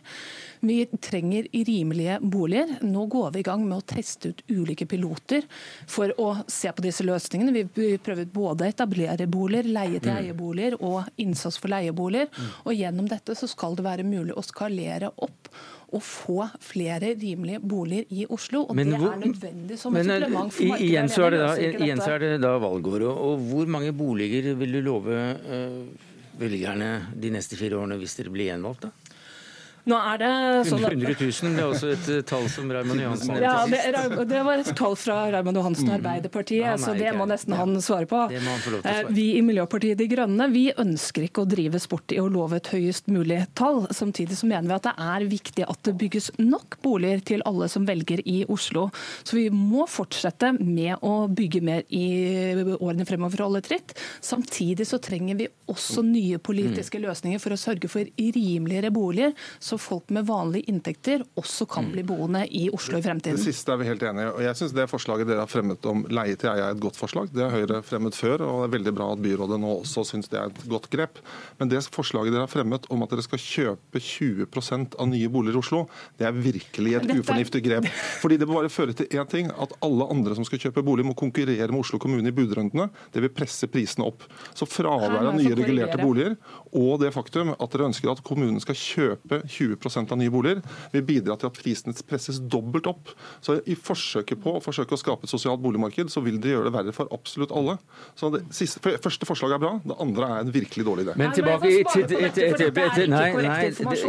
Vi 0.62 0.86
trenger 1.02 1.48
rimelige 1.52 2.20
boliger. 2.22 2.76
Nå 2.82 3.06
går 3.06 3.32
vi 3.32 3.40
i 3.40 3.46
gang 3.46 3.64
med 3.66 3.80
å 3.80 3.86
teste 3.96 4.30
ut 4.30 4.44
ulike 4.52 4.86
piloter 4.86 5.48
for 5.90 6.14
å 6.22 6.36
se 6.48 6.70
på 6.72 6.86
disse 6.86 7.06
løsningene. 7.08 7.66
Vi 7.74 7.88
prøver 7.98 8.30
både 8.30 8.68
å 8.68 8.74
etablere 8.74 9.26
boliger, 9.32 9.70
leie 9.70 9.98
til 9.98 10.14
mm. 10.14 10.20
eieboliger 10.22 10.78
og 10.78 11.10
innsats 11.22 11.58
for 11.58 11.74
leieboliger. 11.74 12.30
Mm. 12.30 12.52
Og 12.64 12.82
Gjennom 12.82 13.10
dette 13.10 13.36
så 13.38 13.50
skal 13.50 13.78
det 13.78 13.86
være 13.86 14.06
mulig 14.06 14.38
å 14.38 14.46
skalere 14.46 15.12
opp 15.18 15.50
å 15.92 16.00
få 16.00 16.46
flere 16.64 17.12
rimelige 17.20 17.60
boliger 17.60 18.14
i 18.16 18.26
Oslo. 18.30 18.64
og 18.70 18.78
men, 18.78 18.94
Det 18.94 19.02
er 19.02 19.20
nødvendig 19.26 19.80
som 19.80 19.98
et 19.98 20.06
supplement 20.08 20.54
for 20.54 20.70
markedet. 20.72 20.88
Igjen 20.88 21.12
så, 21.12 21.26
er 21.26 21.34
det 21.34 21.42
da, 21.42 21.52
igjen 21.58 22.04
så 22.06 22.12
er 22.14 22.24
det 22.24 22.32
da 22.46 22.54
valgår. 22.64 23.08
Og 23.12 23.44
hvor 23.50 23.74
mange 23.76 23.92
boliger 23.92 24.54
vil 24.62 24.78
du 24.78 24.82
love 24.86 25.18
uh, 25.18 26.08
velgerne 26.40 26.92
de 27.20 27.34
neste 27.34 27.60
fire 27.60 27.82
årene 27.82 28.00
hvis 28.00 28.16
dere 28.22 28.34
blir 28.34 28.54
gjenvalgt? 28.54 28.88
da? 28.88 29.11
Nå 29.90 29.98
er 29.98 30.20
det 30.22 30.32
sånn 30.70 30.84
100 30.86 31.16
000 31.18 31.56
det 31.58 31.64
er 31.64 31.68
også 31.68 31.90
et 31.96 32.10
eh, 32.14 32.22
tall 32.28 32.46
som 32.54 32.70
Raymond 32.72 33.02
Johansen 33.02 33.32
nevnte 33.34 33.48
ja, 33.48 33.56
det, 33.66 34.26
det, 34.30 34.42
var 34.46 34.62
et 34.62 34.72
tall 34.78 34.96
fra 35.00 35.18
Raymond 35.34 35.58
Johansen 35.58 35.88
og 35.88 35.94
mm. 35.94 35.98
Arbeiderpartiet, 35.98 36.68
mm. 36.76 36.84
så 36.84 36.94
det 36.98 37.14
må 37.18 37.26
nesten 37.30 37.56
han 37.58 37.74
svare 37.82 38.10
på. 38.10 38.20
svare. 38.30 38.82
Eh, 38.92 39.12
vi 39.14 39.28
i 39.40 39.42
Miljøpartiet 39.46 39.98
De 40.00 40.08
Grønne 40.12 40.48
vi 40.54 40.68
ønsker 40.72 41.26
ikke 41.26 41.46
å 41.46 41.50
drive 41.50 41.82
sport 41.82 42.14
i 42.14 42.20
å 42.22 42.28
love 42.32 42.60
et 42.60 42.70
høyest 42.74 43.10
mulig 43.12 43.40
tall. 43.58 43.84
Samtidig 43.96 44.38
så 44.40 44.50
mener 44.50 44.70
vi 44.70 44.78
at 44.78 44.90
det 44.90 44.96
er 45.16 45.28
viktig 45.32 45.68
at 45.68 45.82
det 45.88 45.96
bygges 46.02 46.32
nok 46.42 46.78
boliger 46.86 47.26
til 47.34 47.46
alle 47.50 47.70
som 47.72 47.88
velger 47.90 48.22
i 48.30 48.42
Oslo. 48.52 48.88
Så 49.24 49.40
vi 49.40 49.48
må 49.54 49.88
fortsette 49.90 50.54
med 50.60 51.02
å 51.06 51.26
bygge 51.32 51.64
mer 51.66 51.86
i 51.90 52.06
årene 52.78 53.08
fremover 53.10 53.36
for 53.36 53.46
å 53.46 53.50
holde 53.50 53.64
tritt. 53.66 53.96
Samtidig 54.22 54.88
så 54.90 55.02
trenger 55.02 55.42
vi 55.42 55.50
også 55.72 56.04
nye 56.06 56.38
politiske 56.44 57.00
mm. 57.00 57.06
løsninger 57.08 57.42
for 57.42 57.56
å 57.56 57.60
sørge 57.60 57.90
for 57.92 58.08
rimeligere 58.22 58.92
boliger 58.94 59.34
så 59.60 59.71
folk 59.80 60.10
med 60.12 60.26
vanlige 60.28 60.72
inntekter 60.72 61.24
også 61.40 61.68
kan 61.70 61.90
bli 61.92 62.04
boende 62.08 62.44
i 62.48 62.66
Oslo 62.74 63.00
i 63.00 63.06
fremtiden. 63.06 63.38
Det 63.38 63.46
siste 63.46 63.74
er 63.74 63.80
vi 63.82 63.88
helt 63.90 64.04
enige 64.04 64.28
i. 64.28 64.32
og 64.32 64.42
jeg 64.44 64.58
synes 64.60 64.76
Det 64.76 64.88
forslaget 64.90 65.30
dere 65.30 65.44
har 65.44 65.52
fremmet 65.52 65.86
om 65.86 66.04
leie 66.10 66.36
til 66.36 66.52
eie 66.52 66.66
er 66.66 66.76
et 66.76 66.82
godt 66.82 67.00
forslag. 67.00 67.30
Det 67.32 67.44
har 67.46 67.54
Høyre 67.54 67.82
fremmet 67.86 68.18
før, 68.18 68.42
og 68.48 68.62
det 68.62 68.68
er 68.70 68.76
veldig 68.78 68.94
bra 68.98 69.12
at 69.14 69.22
byrådet 69.24 69.60
nå 69.62 69.76
også 69.82 70.06
syns 70.08 70.32
det 70.32 70.40
er 70.40 70.50
et 70.50 70.64
godt 70.72 70.90
grep. 70.92 71.22
Men 71.60 71.72
det 71.72 71.84
forslaget 71.92 72.34
dere 72.34 72.46
har 72.48 72.52
fremmet 72.52 72.88
om 72.92 73.06
at 73.06 73.14
dere 73.14 73.26
skal 73.26 73.42
kjøpe 73.42 74.02
20% 74.02 74.98
av 75.00 75.12
nye 75.12 75.30
boliger 75.32 75.60
i 75.60 75.62
Oslo, 75.62 75.84
det 76.18 76.28
er 76.28 76.36
virkelig 76.36 76.96
et 76.98 77.12
ufornuftig 77.14 77.64
grep. 77.66 77.90
Fordi 78.22 78.40
det 78.42 78.50
bare 78.50 78.72
føre 78.72 78.96
til 78.98 79.08
én 79.12 79.30
ting, 79.30 79.52
at 79.52 79.76
alle 79.86 80.08
andre 80.12 80.36
som 80.38 80.48
skal 80.48 80.62
kjøpe 80.66 80.86
bolig, 80.86 81.06
må 81.06 81.16
konkurrere 81.18 81.70
med 81.72 81.82
Oslo 81.82 82.00
kommune 82.02 82.32
i 82.32 82.36
budrundene. 82.36 82.90
Det 83.14 83.24
vil 83.24 83.34
presse 83.34 83.70
prisene 83.72 84.08
opp. 84.08 84.26
Så 84.58 84.68
fraværet 84.70 85.22
av 85.22 85.38
nye 85.38 85.56
regulerte 85.56 86.00
boliger 86.02 86.36
og 86.72 87.02
det 87.02 87.12
faktum 87.16 87.54
at 87.54 87.74
dere 87.74 87.90
ønsker 87.90 88.12
at 88.12 88.24
kommunen 88.26 88.62
skal 88.64 88.78
kjøpe 88.78 89.42
20 89.46 89.61
20% 89.62 90.14
av 90.14 90.20
nye 90.20 90.34
boliger, 90.34 90.62
vil 90.94 91.06
bidra 91.08 91.38
til 91.40 91.52
at 91.52 91.58
prisene 91.58 91.96
presses 92.08 92.42
dobbelt 92.42 92.90
opp. 92.92 93.14
Så 93.44 93.60
I 93.70 93.78
forsøket 93.78 94.42
på 94.42 94.58
å 94.58 94.64
forsøke 94.64 94.98
å 94.98 95.00
skape 95.00 95.28
et 95.28 95.34
sosialt 95.34 95.62
boligmarked, 95.64 96.12
så 96.12 96.24
vil 96.26 96.40
det 96.42 96.56
gjøre 96.56 96.70
det 96.70 96.76
verre 96.76 96.96
for 96.96 97.12
absolutt 97.14 97.54
alle. 97.56 97.78
Så 98.20 98.32
det 98.34 98.44
siste, 98.56 98.82
første 98.82 99.28
forslaget 99.30 99.58
er 99.58 99.64
bra, 99.64 99.74
det 99.86 99.98
andre 100.04 100.30
er 100.36 100.46
en 100.46 100.54
virkelig 100.54 100.86
dårlig 100.88 101.08
idé. 101.08 101.16
Men 101.22 101.36
tilbake 101.36 101.72
et, 101.72 101.96
et, 101.96 102.42
et, 102.42 103.00
nei, 103.12 103.28
nei, 103.38 103.58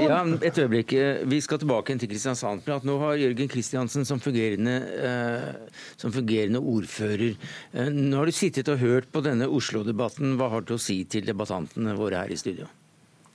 ja, 0.02 0.20
et 0.48 0.60
øyeblikk. 0.64 0.96
Vi 1.32 1.40
skal 1.44 1.62
tilbake 1.62 1.96
til 2.00 2.10
Kristiansand. 2.10 2.68
Nå 2.88 2.98
har 3.04 3.18
Jørgen 3.20 3.50
Kristiansen 3.52 4.06
som 4.08 4.20
fungerende, 4.22 4.76
uh, 4.98 5.88
som 6.00 6.14
fungerende 6.14 6.62
ordfører. 6.62 7.36
Uh, 7.74 7.88
nå 7.92 8.22
har 8.22 8.30
du 8.30 8.36
sittet 8.36 8.70
og 8.72 8.80
hørt 8.82 9.10
på 9.12 9.24
denne 9.24 9.50
Oslo-debatten. 9.50 10.36
Hva 10.40 10.52
har 10.56 10.66
du 10.66 10.76
å 10.76 10.82
si 10.82 11.02
til 11.10 11.26
debattantene 11.28 11.96
våre 11.98 12.24
her 12.24 12.32
i 12.32 12.40
studio? 12.40 12.70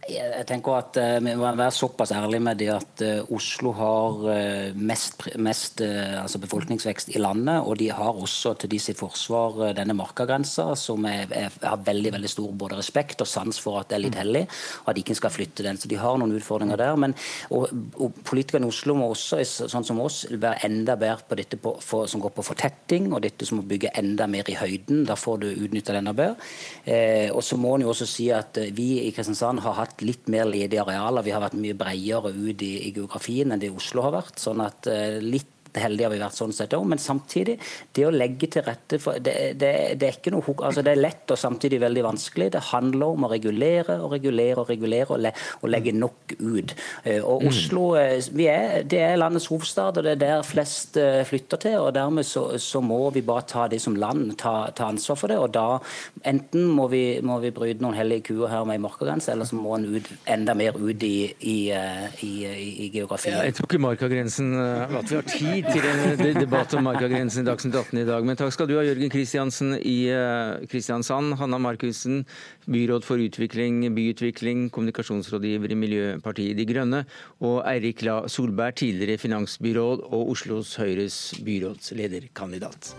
Jeg 0.08 0.46
tenker 0.48 0.78
at 0.78 0.98
uh, 1.02 1.18
Vi 1.20 1.34
må 1.36 1.50
være 1.58 1.74
såpass 1.76 2.14
ærlige 2.16 2.44
med 2.44 2.60
det 2.62 2.70
at 2.72 3.02
uh, 3.04 3.32
Oslo 3.36 3.74
har 3.76 4.22
uh, 4.24 4.78
mest, 4.80 5.26
mest 5.36 5.82
altså 5.84 6.40
befolkningsvekst 6.40 7.12
i 7.16 7.20
landet. 7.20 7.66
Og 7.68 7.76
de 7.80 7.90
har 7.92 8.16
også 8.16 8.54
til 8.62 8.72
de 8.72 8.80
sitt 8.80 9.00
forsvar 9.00 9.74
denne 9.76 9.96
markagrensa, 9.98 10.70
som 10.80 11.04
jeg, 11.06 11.28
jeg, 11.32 11.52
har 11.62 11.84
veldig 11.84 12.14
veldig 12.16 12.32
stor 12.32 12.54
både 12.56 12.78
respekt 12.80 13.22
og 13.24 13.28
sans 13.28 13.60
for 13.60 13.82
at 13.82 13.90
det 13.90 13.98
er 13.98 14.04
litt 14.06 14.20
hellig. 14.20 14.46
Og 14.86 14.92
at 14.92 14.98
de 14.98 15.04
ikke 15.04 15.18
skal 15.20 15.34
flytte 15.34 15.66
den. 15.68 15.80
Så 15.80 15.92
de 15.92 16.00
har 16.00 16.16
noen 16.20 16.36
utfordringer 16.38 16.80
der. 16.80 16.96
Men 16.96 17.16
og, 17.52 17.68
og 18.00 18.22
politikerne 18.28 18.70
i 18.70 18.72
Oslo 18.72 18.96
må 18.96 19.12
også, 19.12 19.42
sånn 19.44 19.88
som 19.88 20.02
oss, 20.04 20.24
være 20.32 20.64
enda 20.70 20.96
bedre 21.00 21.28
på 21.28 21.40
dette 21.40 21.60
på, 21.60 21.76
for, 21.84 22.08
som 22.08 22.24
går 22.24 22.36
på 22.38 22.48
fortetting, 22.48 23.12
og 23.12 23.26
dette 23.26 23.48
som 23.48 23.60
å 23.60 23.68
bygge 23.68 23.92
enda 24.00 24.30
mer 24.32 24.48
i 24.48 24.58
høyden. 24.60 25.04
Da 25.10 25.20
får 25.20 25.44
du 25.44 25.50
utnytta 25.52 25.98
det 25.98 26.04
enda 26.06 26.16
bedre. 26.16 26.40
og 27.36 27.44
så 27.44 27.60
må 27.60 27.76
en 27.76 27.88
jo 27.88 27.92
også 27.92 28.08
si 28.08 28.32
at 28.32 28.58
vi 28.78 28.90
i 29.04 29.12
Kristiansand 29.16 29.66
har 29.66 29.76
hatt 29.82 29.97
litt 30.06 30.30
mer 30.32 30.48
ledige 30.50 30.84
arealer. 30.84 31.26
Vi 31.26 31.34
har 31.34 31.44
vært 31.44 31.58
mye 31.60 31.78
bredere 31.78 32.34
ut 32.34 32.64
i, 32.66 32.74
i 32.88 32.94
geografien 32.96 33.54
enn 33.54 33.62
det 33.62 33.74
Oslo 33.74 34.06
har 34.06 34.16
vært. 34.20 34.42
sånn 34.42 34.62
at 34.66 34.90
uh, 34.92 35.18
litt 35.24 35.57
heldige 35.76 36.08
har 36.08 36.16
vi 36.16 36.22
vært 36.24 36.38
sånn 36.38 36.56
sett 36.56 36.76
òg. 36.78 36.86
Men 36.88 37.02
samtidig, 37.02 37.58
det 37.96 38.06
å 38.08 38.14
legge 38.14 38.50
til 38.54 38.66
rette 38.66 39.00
for 39.02 39.20
det, 39.24 39.36
det, 39.60 39.72
det, 40.00 40.08
er 40.08 40.20
ikke 40.20 40.34
noe, 40.34 40.56
altså 40.66 40.84
det 40.86 40.94
er 40.94 41.02
lett 41.02 41.34
og 41.34 41.40
samtidig 41.40 41.82
veldig 41.84 42.06
vanskelig. 42.06 42.50
Det 42.56 42.64
handler 42.72 43.16
om 43.16 43.28
å 43.28 43.32
regulere 43.32 43.98
og 44.04 44.14
regulere 44.16 44.64
og 44.64 44.72
regulere 44.72 45.14
og, 45.14 45.22
le, 45.26 45.34
og 45.62 45.72
legge 45.72 45.94
nok 45.96 46.36
ut. 46.40 46.74
Eh, 47.04 47.20
og 47.22 47.44
mm. 47.44 47.50
Oslo 47.52 47.86
eh, 48.00 48.18
er, 48.48 48.84
det 48.88 49.02
er 49.04 49.20
landets 49.20 49.50
hovedstad, 49.52 50.00
og 50.00 50.08
det 50.08 50.16
er 50.16 50.22
der 50.24 50.46
flest 50.48 50.98
eh, 51.02 51.22
flytter 51.28 51.62
til. 51.64 51.78
og 51.82 51.94
Dermed 51.98 52.28
så, 52.28 52.46
så 52.62 52.82
må 52.84 53.00
vi 53.16 53.26
bare 53.26 53.48
ta 53.50 53.68
det 53.72 53.82
som 53.84 53.98
land, 53.98 54.38
ta, 54.42 54.56
ta, 54.76 54.92
ansvar 54.92 55.20
for 55.20 55.34
det. 55.34 55.40
og 55.42 55.54
da 55.56 55.68
Enten 56.28 56.68
må 56.74 56.88
vi, 56.92 57.20
må 57.26 57.40
vi 57.44 57.54
bryte 57.56 57.84
noen 57.84 57.98
hellige 57.98 58.32
kuer 58.32 58.52
her 58.52 58.66
med 58.68 58.82
markagrense, 58.84 59.32
eller 59.34 59.48
så 59.48 59.58
må 59.58 59.76
en 59.78 59.88
ut, 59.98 60.12
enda 60.30 60.56
mer 60.58 60.78
ut 60.78 61.04
i, 61.04 61.32
i, 61.40 61.58
i, 62.26 62.32
i 62.88 62.90
geografien. 62.94 63.38
Ja, 63.38 63.46
jeg 63.48 63.58
tror 63.58 63.70
ikke 63.70 63.84
markagrensen 63.84 64.56
at 64.58 65.10
vi 65.10 65.20
har 65.20 65.28
tid 65.30 65.67
til 65.68 65.86
en 65.86 66.40
debatt 66.40 66.74
om 66.78 66.86
markagrensen 66.88 67.44
i 67.44 67.48
Dagsnytt 67.48 67.76
18 67.76 68.02
i 68.02 68.06
dag. 68.08 68.26
Men 68.28 68.40
takk 68.40 68.54
skal 68.56 68.70
du 68.70 68.76
ha, 68.78 68.86
Jørgen 68.86 69.12
Kristiansen 69.12 69.76
i 69.78 70.10
eh, 70.14 70.68
Kristiansand. 70.72 71.36
Hanna 71.40 71.60
Markussen, 71.62 72.24
byråd 72.70 73.06
for 73.08 73.22
utvikling, 73.24 73.82
byutvikling, 73.96 74.68
kommunikasjonsrådgiver 74.74 75.74
i 75.74 75.80
Miljøpartiet 75.84 76.58
De 76.60 76.68
Grønne. 76.70 77.04
Og 77.44 77.62
Eirik 77.68 78.06
La 78.08 78.20
Solberg, 78.32 78.80
tidligere 78.80 79.20
finansbyråd 79.22 80.08
og 80.08 80.34
Oslos 80.36 80.76
Høyres 80.80 81.20
byrådslederkandidat. 81.46 82.94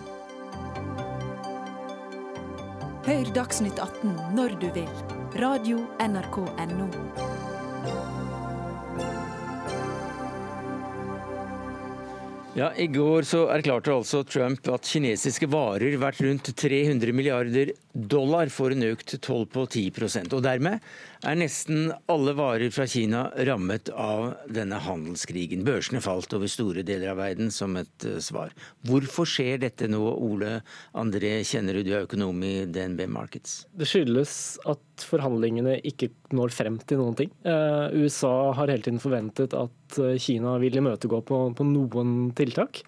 Hør 3.08 3.34
Dagsnytt 3.34 3.80
18 3.80 4.16
når 4.36 4.58
du 4.60 4.68
vil. 4.76 4.94
Radio 5.40 5.84
NRK 6.02 6.42
Radio.nrk.no. 6.58 7.38
Ja, 12.59 12.72
I 12.74 12.88
går 12.90 13.22
så 13.22 13.44
erklarte 13.54 13.92
altså 13.94 14.24
Trump 14.26 14.66
at 14.72 14.88
kinesiske 14.90 15.46
varer 15.52 15.94
verdt 16.02 16.24
rundt 16.24 16.48
300 16.59 17.12
milliarder 17.14 17.70
dollar 17.94 18.50
får 18.50 18.74
en 18.74 18.86
økt 18.88 19.14
toll 19.22 19.46
på 19.46 19.62
10 19.68 19.84
og 20.34 20.42
Dermed 20.42 20.82
er 21.26 21.38
nesten 21.38 21.92
alle 22.10 22.34
varer 22.38 22.70
fra 22.74 22.86
Kina 22.90 23.24
rammet 23.48 23.90
av 23.90 24.34
denne 24.54 24.78
handelskrigen. 24.82 25.64
Børsene 25.66 26.02
falt 26.04 26.32
over 26.36 26.50
store 26.50 26.84
deler 26.86 27.12
av 27.12 27.20
verden 27.22 27.50
som 27.54 27.76
et 27.80 28.06
eh, 28.06 28.20
svar. 28.22 28.52
Hvorfor 28.86 29.26
skjer 29.28 29.62
dette 29.64 29.88
nå, 29.90 29.98
Ole 29.98 30.60
André 30.98 31.38
Kjennerud, 31.46 31.86
du 31.86 31.94
er 31.94 32.06
økonom 32.06 32.42
i 32.46 32.52
DNB 32.70 33.06
Markets? 33.10 33.60
Det 33.74 33.88
skyldes 33.88 34.32
at 34.70 35.08
forhandlingene 35.08 35.78
ikke 35.88 36.10
når 36.34 36.54
frem 36.54 36.78
til 36.86 37.02
noen 37.02 37.18
ting. 37.18 37.32
Uh, 37.46 37.88
USA 37.98 38.52
har 38.58 38.70
hele 38.70 38.84
tiden 38.84 39.02
forventet 39.02 39.56
at 39.58 39.98
eh, 40.02 40.18
Kina 40.22 40.56
vil 40.62 40.78
imøtegå 40.78 41.22
på, 41.26 41.42
på 41.58 41.66
noen 41.66 42.30
tiltak. 42.38 42.84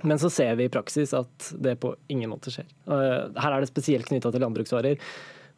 Men 0.00 0.16
så 0.16 0.30
ser 0.32 0.54
vi 0.56 0.64
i 0.64 0.72
praksis 0.72 1.12
at 1.12 1.50
det 1.60 1.74
på 1.82 1.92
ingen 2.08 2.30
måte 2.32 2.48
skjer. 2.48 2.64
Her 2.88 3.52
er 3.52 3.60
det 3.60 3.68
spesielt 3.68 4.08
knytta 4.08 4.30
til 4.32 4.40
landbruksvarer 4.40 4.96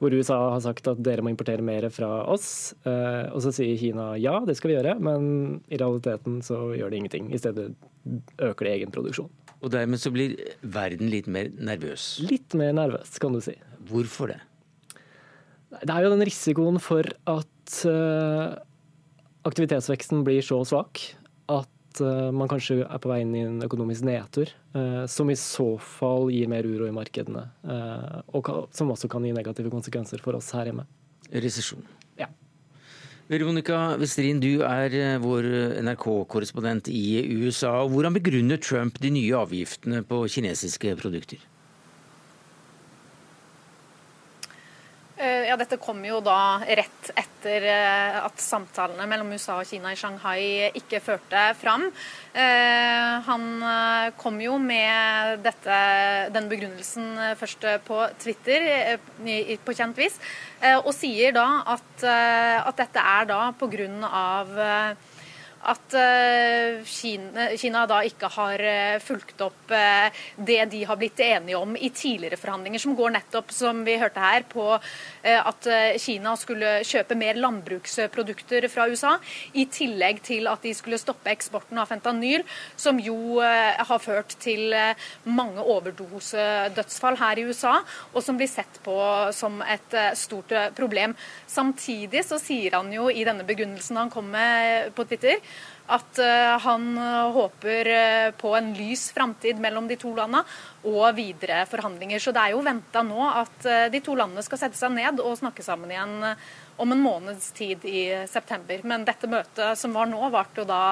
hvor 0.02 0.14
USA 0.18 0.36
har 0.50 0.62
sagt 0.64 0.88
at 0.90 0.98
dere 1.06 1.22
må 1.22 1.30
importere 1.30 1.62
mer 1.62 1.86
fra 1.94 2.08
oss. 2.26 2.74
Og 2.82 3.38
så 3.44 3.52
sier 3.54 3.78
Kina 3.78 4.08
ja, 4.18 4.40
det 4.42 4.56
skal 4.58 4.72
vi 4.72 4.74
gjøre, 4.74 4.96
men 4.98 5.28
i 5.70 5.78
realiteten 5.78 6.40
så 6.42 6.58
gjør 6.74 6.90
det 6.90 6.98
ingenting. 6.98 7.28
I 7.30 7.38
stedet 7.38 7.68
øker 8.42 8.66
det 8.66 8.72
egen 8.80 8.90
produksjon. 8.94 9.30
Og 9.62 9.70
dermed 9.70 10.02
så 10.02 10.10
blir 10.10 10.34
verden 10.66 11.06
litt 11.12 11.28
mer 11.30 11.52
nervøs? 11.54 12.16
Litt 12.26 12.56
mer 12.58 12.74
nervøs, 12.74 13.14
kan 13.22 13.30
du 13.30 13.38
si. 13.44 13.54
Hvorfor 13.86 14.34
det? 14.34 14.40
Det 15.78 15.94
er 15.94 16.02
jo 16.02 16.10
den 16.16 16.26
risikoen 16.26 16.82
for 16.82 17.06
at 17.30 17.76
aktivitetsveksten 19.46 20.26
blir 20.26 20.42
så 20.42 20.58
svak 20.66 21.04
at 21.46 21.70
eh, 22.00 22.30
man 22.32 22.48
kanskje 22.50 22.80
er 22.86 23.00
på 23.02 23.10
vei 23.10 23.20
inn 23.24 23.34
i 23.36 23.44
en 23.44 23.58
økonomisk 23.66 24.06
nedtur, 24.06 24.52
eh, 24.78 25.02
som 25.10 25.30
i 25.30 25.36
så 25.38 25.74
fall 25.82 26.30
gir 26.32 26.48
mer 26.48 26.64
uro 26.64 26.88
i 26.88 26.94
markedene. 26.94 27.44
Eh, 27.66 28.22
og 28.38 28.52
som 28.72 28.94
også 28.94 29.10
kan 29.12 29.26
gi 29.26 29.34
negative 29.36 29.72
konsekvenser 29.72 30.22
for 30.22 30.38
oss 30.38 30.52
her 30.56 30.70
hjemme. 30.70 30.86
Resesjon. 31.32 31.84
Ja. 32.18 32.30
Veronica 33.28 33.96
Westrin, 34.00 34.40
du 34.42 34.64
er 34.66 35.18
vår 35.22 35.46
NRK-korrespondent 35.84 36.90
i 36.92 37.22
USA. 37.42 37.80
Hvordan 37.88 38.16
begrunner 38.16 38.60
Trump 38.60 39.00
de 39.00 39.12
nye 39.14 39.38
avgiftene 39.38 40.02
på 40.04 40.24
kinesiske 40.32 40.96
produkter? 41.00 41.40
Ja, 45.22 45.54
Dette 45.54 45.78
kom 45.78 46.00
jo 46.02 46.18
da 46.24 46.58
rett 46.66 47.10
etter 47.14 47.66
eh, 47.70 48.16
at 48.18 48.40
samtalene 48.42 49.06
mellom 49.06 49.30
USA 49.34 49.60
og 49.60 49.68
Kina 49.68 49.92
i 49.92 49.98
Shanghai 49.98 50.70
ikke 50.78 50.98
førte 51.02 51.44
fram. 51.58 51.84
Eh, 52.34 53.12
han 53.26 53.44
eh, 53.62 54.08
kom 54.18 54.40
jo 54.42 54.56
med 54.58 55.44
dette, 55.44 55.78
den 56.34 56.50
begrunnelsen 56.50 57.36
først 57.38 57.68
på 57.86 58.00
Twitter, 58.22 58.98
på 59.62 59.76
kjent 59.78 59.98
vis, 59.98 60.18
og 60.82 60.90
sier 60.94 61.34
da 61.34 61.46
at, 61.74 62.04
at 62.04 62.78
dette 62.78 63.06
er 63.14 63.30
da 63.30 63.40
pga 63.58 63.88
at 65.62 65.94
eh, 65.94 66.82
Kina, 66.86 67.84
da 67.86 68.00
ikke 68.06 68.30
har 68.34 68.62
eh, 68.66 68.98
fulgt 69.02 69.42
opp 69.44 69.70
eh, 69.74 70.10
det 70.36 70.58
de 70.72 70.82
har 70.88 70.98
blitt 70.98 71.20
enige 71.22 71.58
om 71.58 71.76
i 71.76 71.92
tidligere 71.94 72.38
forhandlinger, 72.40 72.82
som 72.82 72.96
går 72.98 73.14
nettopp, 73.14 73.52
som 73.54 73.84
vi 73.86 73.98
hørte 74.00 74.22
her, 74.22 74.46
på 74.48 74.64
at 75.22 75.66
Kina 76.02 76.32
skulle 76.38 76.80
kjøpe 76.86 77.14
mer 77.18 77.36
landbruksprodukter 77.38 78.64
fra 78.72 78.88
USA, 78.90 79.12
i 79.54 79.68
tillegg 79.70 80.18
til 80.26 80.48
at 80.50 80.64
de 80.64 80.72
skulle 80.74 80.98
stoppe 80.98 81.30
eksporten 81.30 81.78
av 81.78 81.90
fentanyl, 81.92 82.42
som 82.76 82.98
jo 83.02 83.38
har 83.38 84.02
ført 84.02 84.34
til 84.42 84.74
mange 85.22 85.62
overdosedødsfall 85.62 87.20
her 87.20 87.38
i 87.38 87.46
USA, 87.46 87.76
og 88.10 88.24
som 88.24 88.40
blir 88.40 88.50
sett 88.50 88.80
på 88.82 88.96
som 89.36 89.62
et 89.62 89.94
stort 90.18 90.54
problem. 90.78 91.14
Samtidig 91.46 92.24
så 92.26 92.40
sier 92.42 92.80
han 92.80 92.90
jo 92.94 93.06
i 93.12 93.22
denne 93.28 93.46
begrunnelsen 93.46 94.00
han 94.00 94.10
kom 94.12 94.32
med 94.34 94.90
på 94.98 95.06
Twitter, 95.06 95.38
at 95.90 96.18
eh, 96.22 96.58
han 96.62 96.98
eh, 96.98 97.32
håper 97.34 97.88
eh, 97.90 98.30
på 98.38 98.54
en 98.56 98.70
lys 98.76 99.10
framtid 99.12 99.58
mellom 99.60 99.88
de 99.90 99.98
to 100.00 100.12
landene 100.14 100.44
og 100.88 101.16
videre 101.16 101.64
forhandlinger. 101.70 102.22
Så 102.22 102.32
det 102.34 102.44
er 102.44 102.54
jo 102.54 102.62
venta 102.64 103.02
nå 103.06 103.26
at 103.28 103.66
de 103.92 104.00
to 104.02 104.16
landene 104.18 104.42
skal 104.42 104.60
sette 104.60 104.78
seg 104.78 104.94
ned 104.94 105.20
og 105.22 105.36
snakke 105.38 105.62
sammen 105.62 105.92
igjen 105.92 106.16
om 106.82 106.94
en 106.94 107.02
måneds 107.02 107.52
tid 107.54 107.84
i 107.86 108.08
september. 108.30 108.82
Men 108.82 109.06
dette 109.06 109.30
møtet 109.30 109.78
som 109.78 109.94
var 109.94 110.10
nå, 110.10 110.18
varte 110.34 110.62
jo 110.62 110.66
da 110.66 110.82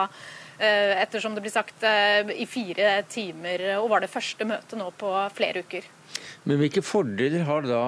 ettersom 0.60 1.32
det 1.34 1.42
blir 1.42 1.54
sagt, 1.54 1.82
i 1.82 2.44
fire 2.44 3.00
timer, 3.08 3.62
og 3.80 3.88
var 3.94 4.04
det 4.04 4.10
første 4.12 4.44
møtet 4.44 4.76
nå 4.78 4.90
på 5.00 5.10
flere 5.32 5.64
uker. 5.64 5.86
Men 6.44 6.60
hvilke 6.60 6.84
fordeler 6.84 7.46
har 7.48 7.64
da 7.64 7.80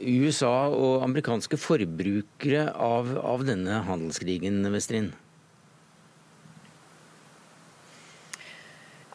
USA 0.00 0.54
og 0.72 1.04
amerikanske 1.04 1.60
forbrukere 1.60 2.70
av, 2.72 3.12
av 3.20 3.44
denne 3.46 3.84
handelskrigen, 3.86 4.64
Vestrin? 4.72 5.12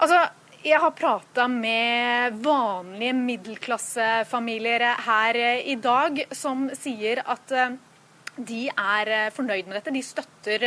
Altså, 0.02 0.18
jeg 0.66 0.82
har 0.82 0.94
prata 0.98 1.44
med 1.46 2.40
vanlige 2.42 3.14
middelklassefamilier 3.18 4.86
her 5.06 5.38
i 5.62 5.76
dag 5.78 6.24
som 6.34 6.64
sier 6.74 7.22
at 7.30 7.54
eh, 7.54 7.76
de 8.50 8.64
er 8.72 9.12
eh, 9.14 9.28
fornøyd 9.36 9.70
med 9.70 9.78
dette. 9.78 9.94
De 9.94 10.02
støtter 10.02 10.66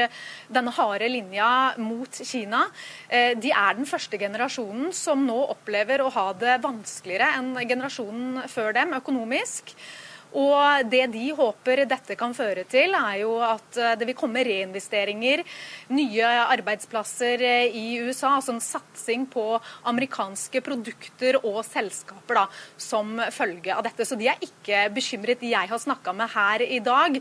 denne 0.55 0.75
harde 0.77 1.11
linja 1.11 1.49
mot 1.83 2.21
Kina. 2.23 2.63
Eh, 3.09 3.33
de 3.35 3.51
er 3.51 3.75
den 3.75 3.91
første 3.91 4.21
generasjonen 4.23 4.95
som 4.95 5.27
nå 5.27 5.41
opplever 5.57 6.05
å 6.05 6.13
ha 6.15 6.29
det 6.39 6.61
vanskeligere 6.63 7.33
enn 7.41 7.57
generasjonen 7.65 8.45
før 8.55 8.71
dem 8.79 8.95
økonomisk. 9.01 9.75
Og 10.35 10.91
Det 10.91 11.05
de 11.13 11.29
håper 11.37 11.85
dette 11.87 12.17
kan 12.19 12.35
føre 12.35 12.65
til, 12.67 12.95
er 12.99 13.21
jo 13.23 13.37
at 13.45 13.79
eh, 13.79 13.95
det 13.99 14.09
vil 14.09 14.19
komme 14.19 14.43
reinvesteringer, 14.47 15.45
nye 15.95 16.31
arbeidsplasser 16.57 17.45
eh, 17.45 17.77
i 17.79 18.01
USA. 18.03 18.35
Altså 18.35 18.55
en 18.57 18.65
satsing 18.65 19.29
på 19.31 19.45
amerikanske 19.91 20.63
produkter 20.65 21.39
og 21.43 21.63
selskaper 21.69 22.41
da, 22.43 22.45
som 22.77 23.17
følge 23.35 23.75
av 23.75 23.85
dette. 23.87 24.07
Så 24.09 24.19
de 24.19 24.29
er 24.33 24.43
ikke 24.43 24.89
bekymret, 24.95 25.45
jeg 25.45 25.71
har 25.71 25.81
snakka 25.81 26.15
med 26.17 26.35
her 26.35 26.67
i 26.67 26.83
dag. 26.83 27.21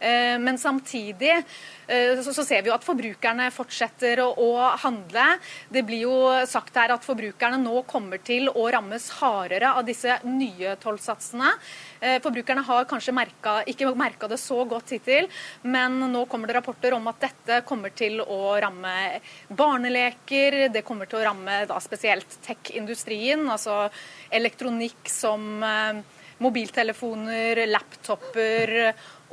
Eh, 0.00 0.36
men 0.40 0.60
samtidig 0.60 1.42
så 1.86 2.44
ser 2.44 2.62
vi 2.62 2.70
jo 2.70 2.74
at 2.76 2.84
forbrukerne 2.86 3.50
fortsetter 3.54 4.22
å 4.24 4.50
handle. 4.82 5.26
Det 5.68 5.84
blir 5.86 6.04
jo 6.06 6.16
sagt 6.48 6.76
her 6.80 6.94
at 6.94 7.04
forbrukerne 7.04 7.58
nå 7.60 7.82
kommer 7.90 8.22
til 8.24 8.48
å 8.48 8.66
rammes 8.72 9.10
hardere 9.20 9.74
av 9.74 9.84
disse 9.86 10.18
nye 10.24 10.76
tollsatsene. 10.80 11.52
Eh, 12.00 12.18
forbrukerne 12.24 12.64
har 12.66 12.88
kanskje 12.88 13.14
merket, 13.16 13.68
ikke 13.70 13.92
merka 13.98 14.28
det 14.30 14.40
så 14.42 14.62
godt 14.68 14.94
hittil, 14.96 15.28
men 15.62 16.00
nå 16.12 16.24
kommer 16.30 16.48
det 16.48 16.58
rapporter 16.58 16.96
om 16.96 17.06
at 17.10 17.22
dette 17.22 17.60
kommer 17.68 17.94
til 17.96 18.20
å 18.22 18.56
ramme 18.60 19.20
barneleker. 19.48 20.68
Det 20.74 20.84
kommer 20.86 21.10
til 21.10 21.20
å 21.20 21.28
ramme 21.28 21.62
da 21.70 21.80
spesielt 21.82 22.38
tech-industrien, 22.44 23.44
altså 23.50 23.88
elektronikk 24.34 25.10
som 25.10 25.62
eh, 25.64 26.04
mobiltelefoner, 26.42 27.64
laptoper 27.70 28.72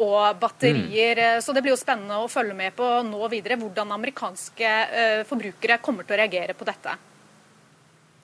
og 0.01 0.41
batterier. 0.41 1.21
Mm. 1.37 1.45
Så 1.45 1.53
det 1.55 1.63
blir 1.63 1.75
jo 1.75 1.79
spennende 1.79 2.19
å 2.21 2.29
følge 2.31 2.57
med 2.57 2.75
på 2.77 2.89
nå 3.07 3.31
videre 3.31 3.59
hvordan 3.61 3.95
amerikanske 3.97 4.73
eh, 4.89 5.23
forbrukere 5.29 5.81
kommer 5.83 6.07
til 6.07 6.17
å 6.17 6.21
reagere 6.23 6.57
på 6.57 6.67
dette. 6.67 6.97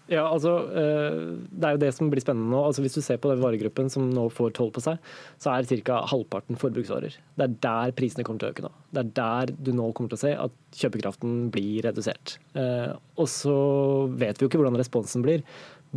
Ja, 0.08 0.24
altså, 0.32 0.52
eh, 0.72 1.36
Det 1.52 1.68
er 1.68 1.76
jo 1.76 1.82
det 1.84 1.94
som 1.94 2.10
blir 2.10 2.24
spennende 2.24 2.52
nå. 2.52 2.64
Altså, 2.64 2.82
hvis 2.84 2.96
du 2.96 3.02
ser 3.04 3.20
på 3.20 3.30
den 3.32 3.44
varegruppen 3.44 3.90
som 3.92 4.08
nå 4.10 4.30
får 4.32 4.54
toll 4.56 4.72
på 4.72 4.84
seg, 4.84 5.00
så 5.38 5.52
er 5.52 5.68
ca. 5.84 6.06
halvparten 6.08 6.56
forbruksvarer. 6.56 7.18
Det 7.36 7.44
er 7.44 7.56
der 7.60 7.92
prisene 7.92 8.24
kommer 8.24 8.40
til 8.40 8.50
å 8.50 8.54
øke 8.56 8.64
nå. 8.64 8.72
Det 8.94 9.04
er 9.04 9.12
der 9.20 9.54
du 9.60 9.74
nå 9.74 9.92
kommer 9.92 10.10
til 10.10 10.18
å 10.18 10.24
se 10.24 10.34
at 10.34 10.52
kjøpekraften 10.80 11.52
blir 11.52 11.84
redusert. 11.84 12.38
Eh, 12.56 12.96
og 13.18 13.28
så 13.28 14.08
vet 14.16 14.38
vi 14.38 14.46
jo 14.46 14.50
ikke 14.50 14.62
hvordan 14.62 14.80
responsen 14.80 15.26
blir. 15.26 15.44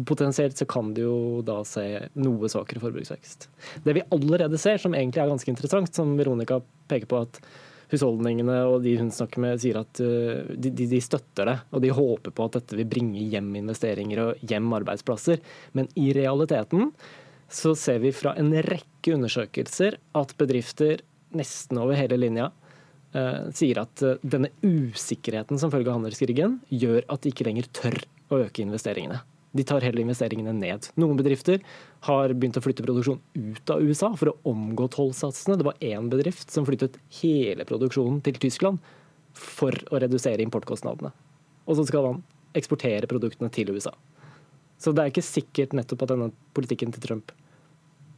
Potensielt 0.07 0.59
så 0.59 0.67
kan 0.71 0.93
du 0.95 1.03
jo 1.03 1.17
da 1.47 1.61
se 1.69 1.85
noe 2.21 2.51
svakere 2.53 2.83
forbruksvekst. 2.83 3.49
Det 3.85 3.97
vi 3.97 4.05
allerede 4.15 4.61
ser, 4.61 4.79
som 4.83 4.95
egentlig 4.95 5.23
er 5.25 5.33
ganske 5.33 5.51
interessant, 5.51 5.91
som 5.97 6.15
Veronica 6.19 6.61
peker 6.91 7.11
på 7.11 7.25
at 7.25 7.41
husholdningene 7.91 8.57
og 8.71 8.85
de 8.85 8.95
hun 9.01 9.11
snakker 9.15 9.43
med, 9.43 9.61
sier 9.63 9.81
at 9.81 10.01
uh, 10.03 10.47
de, 10.55 10.73
de, 10.79 11.01
støtter 11.03 11.51
det. 11.51 11.57
Og 11.75 11.83
de 11.85 11.93
håper 11.95 12.35
på 12.35 12.47
at 12.47 12.61
dette 12.61 12.79
vil 12.79 12.89
bringe 12.91 13.25
hjem 13.33 13.51
investeringer 13.63 14.23
og 14.25 14.45
hjem 14.47 14.71
arbeidsplasser. 14.81 15.43
Men 15.79 15.91
i 15.99 16.11
realiteten 16.17 16.91
så 17.51 17.75
ser 17.79 17.99
vi 18.05 18.15
fra 18.15 18.37
en 18.39 18.53
rekke 18.63 19.17
undersøkelser 19.17 19.99
at 20.19 20.37
bedrifter 20.39 21.03
nesten 21.35 21.79
over 21.83 21.99
hele 21.99 22.19
linja 22.19 22.51
uh, 22.51 23.51
sier 23.55 23.83
at 23.83 24.07
uh, 24.07 24.17
denne 24.23 24.53
usikkerheten 24.63 25.59
som 25.59 25.73
følge 25.75 25.91
av 25.91 25.99
handelskrigen 25.99 26.61
gjør 26.71 27.05
at 27.11 27.25
de 27.25 27.35
ikke 27.35 27.49
lenger 27.51 27.71
tør 27.75 27.99
å 28.31 28.45
øke 28.45 28.63
investeringene. 28.63 29.19
De 29.53 29.65
tar 29.67 29.83
heller 29.83 30.05
investeringene 30.05 30.53
ned. 30.55 30.87
Noen 31.01 31.19
bedrifter 31.19 31.59
har 32.07 32.35
begynt 32.37 32.59
å 32.61 32.63
flytte 32.63 32.85
produksjon 32.87 33.19
ut 33.35 33.73
av 33.75 33.83
USA 33.83 34.13
for 34.19 34.31
å 34.31 34.53
omgå 34.53 34.87
tollsatsene. 34.95 35.59
Det 35.59 35.67
var 35.67 35.81
én 35.83 36.11
bedrift 36.13 36.55
som 36.55 36.67
flyttet 36.69 37.01
hele 37.21 37.67
produksjonen 37.67 38.21
til 38.27 38.39
Tyskland 38.43 38.79
for 39.35 39.75
å 39.91 40.01
redusere 40.03 40.45
importkostnadene. 40.47 41.11
Og 41.67 41.79
så 41.79 41.87
skal 41.89 42.07
man 42.07 42.23
eksportere 42.57 43.11
produktene 43.11 43.51
til 43.55 43.75
USA. 43.75 43.93
Så 44.81 44.95
det 44.95 45.03
er 45.03 45.13
ikke 45.13 45.27
sikkert 45.27 45.75
nettopp 45.77 46.07
at 46.07 46.15
denne 46.15 46.31
politikken 46.57 46.95
til 46.95 47.05
Trump 47.05 47.35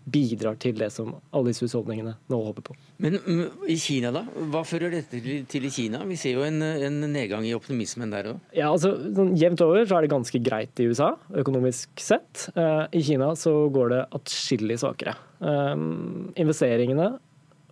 bidrar 0.05 0.57
til 0.61 0.75
det 0.79 0.89
som 0.95 1.13
alle 1.31 1.53
disse 1.53 1.65
husholdningene 1.67 2.15
nå 2.31 2.39
håper 2.49 2.65
på. 2.67 2.77
Men 3.03 3.19
mm, 3.23 3.67
i 3.71 3.77
Kina, 3.81 4.11
da? 4.15 4.25
Hva 4.53 4.65
fører 4.67 4.93
dette 4.95 5.21
til 5.51 5.69
i 5.69 5.73
Kina? 5.73 6.03
Vi 6.09 6.19
ser 6.19 6.37
jo 6.39 6.47
en, 6.47 6.59
en 6.63 6.99
nedgang 7.13 7.47
i 7.47 7.55
optimismen 7.57 8.11
der 8.13 8.33
òg. 8.33 8.41
Ja, 8.57 8.73
altså, 8.73 8.95
sånn, 9.15 9.35
jevnt 9.39 9.63
over 9.65 9.87
så 9.87 9.99
er 9.99 10.07
det 10.07 10.13
ganske 10.15 10.43
greit 10.43 10.83
i 10.83 10.89
USA, 10.91 11.13
økonomisk 11.43 12.03
sett. 12.03 12.49
Eh, 12.57 12.85
I 12.99 13.05
Kina 13.07 13.33
så 13.39 13.55
går 13.73 13.95
det 13.95 14.03
atskillig 14.19 14.81
svakere. 14.83 15.15
Um, 15.43 16.33
investeringene 16.39 17.13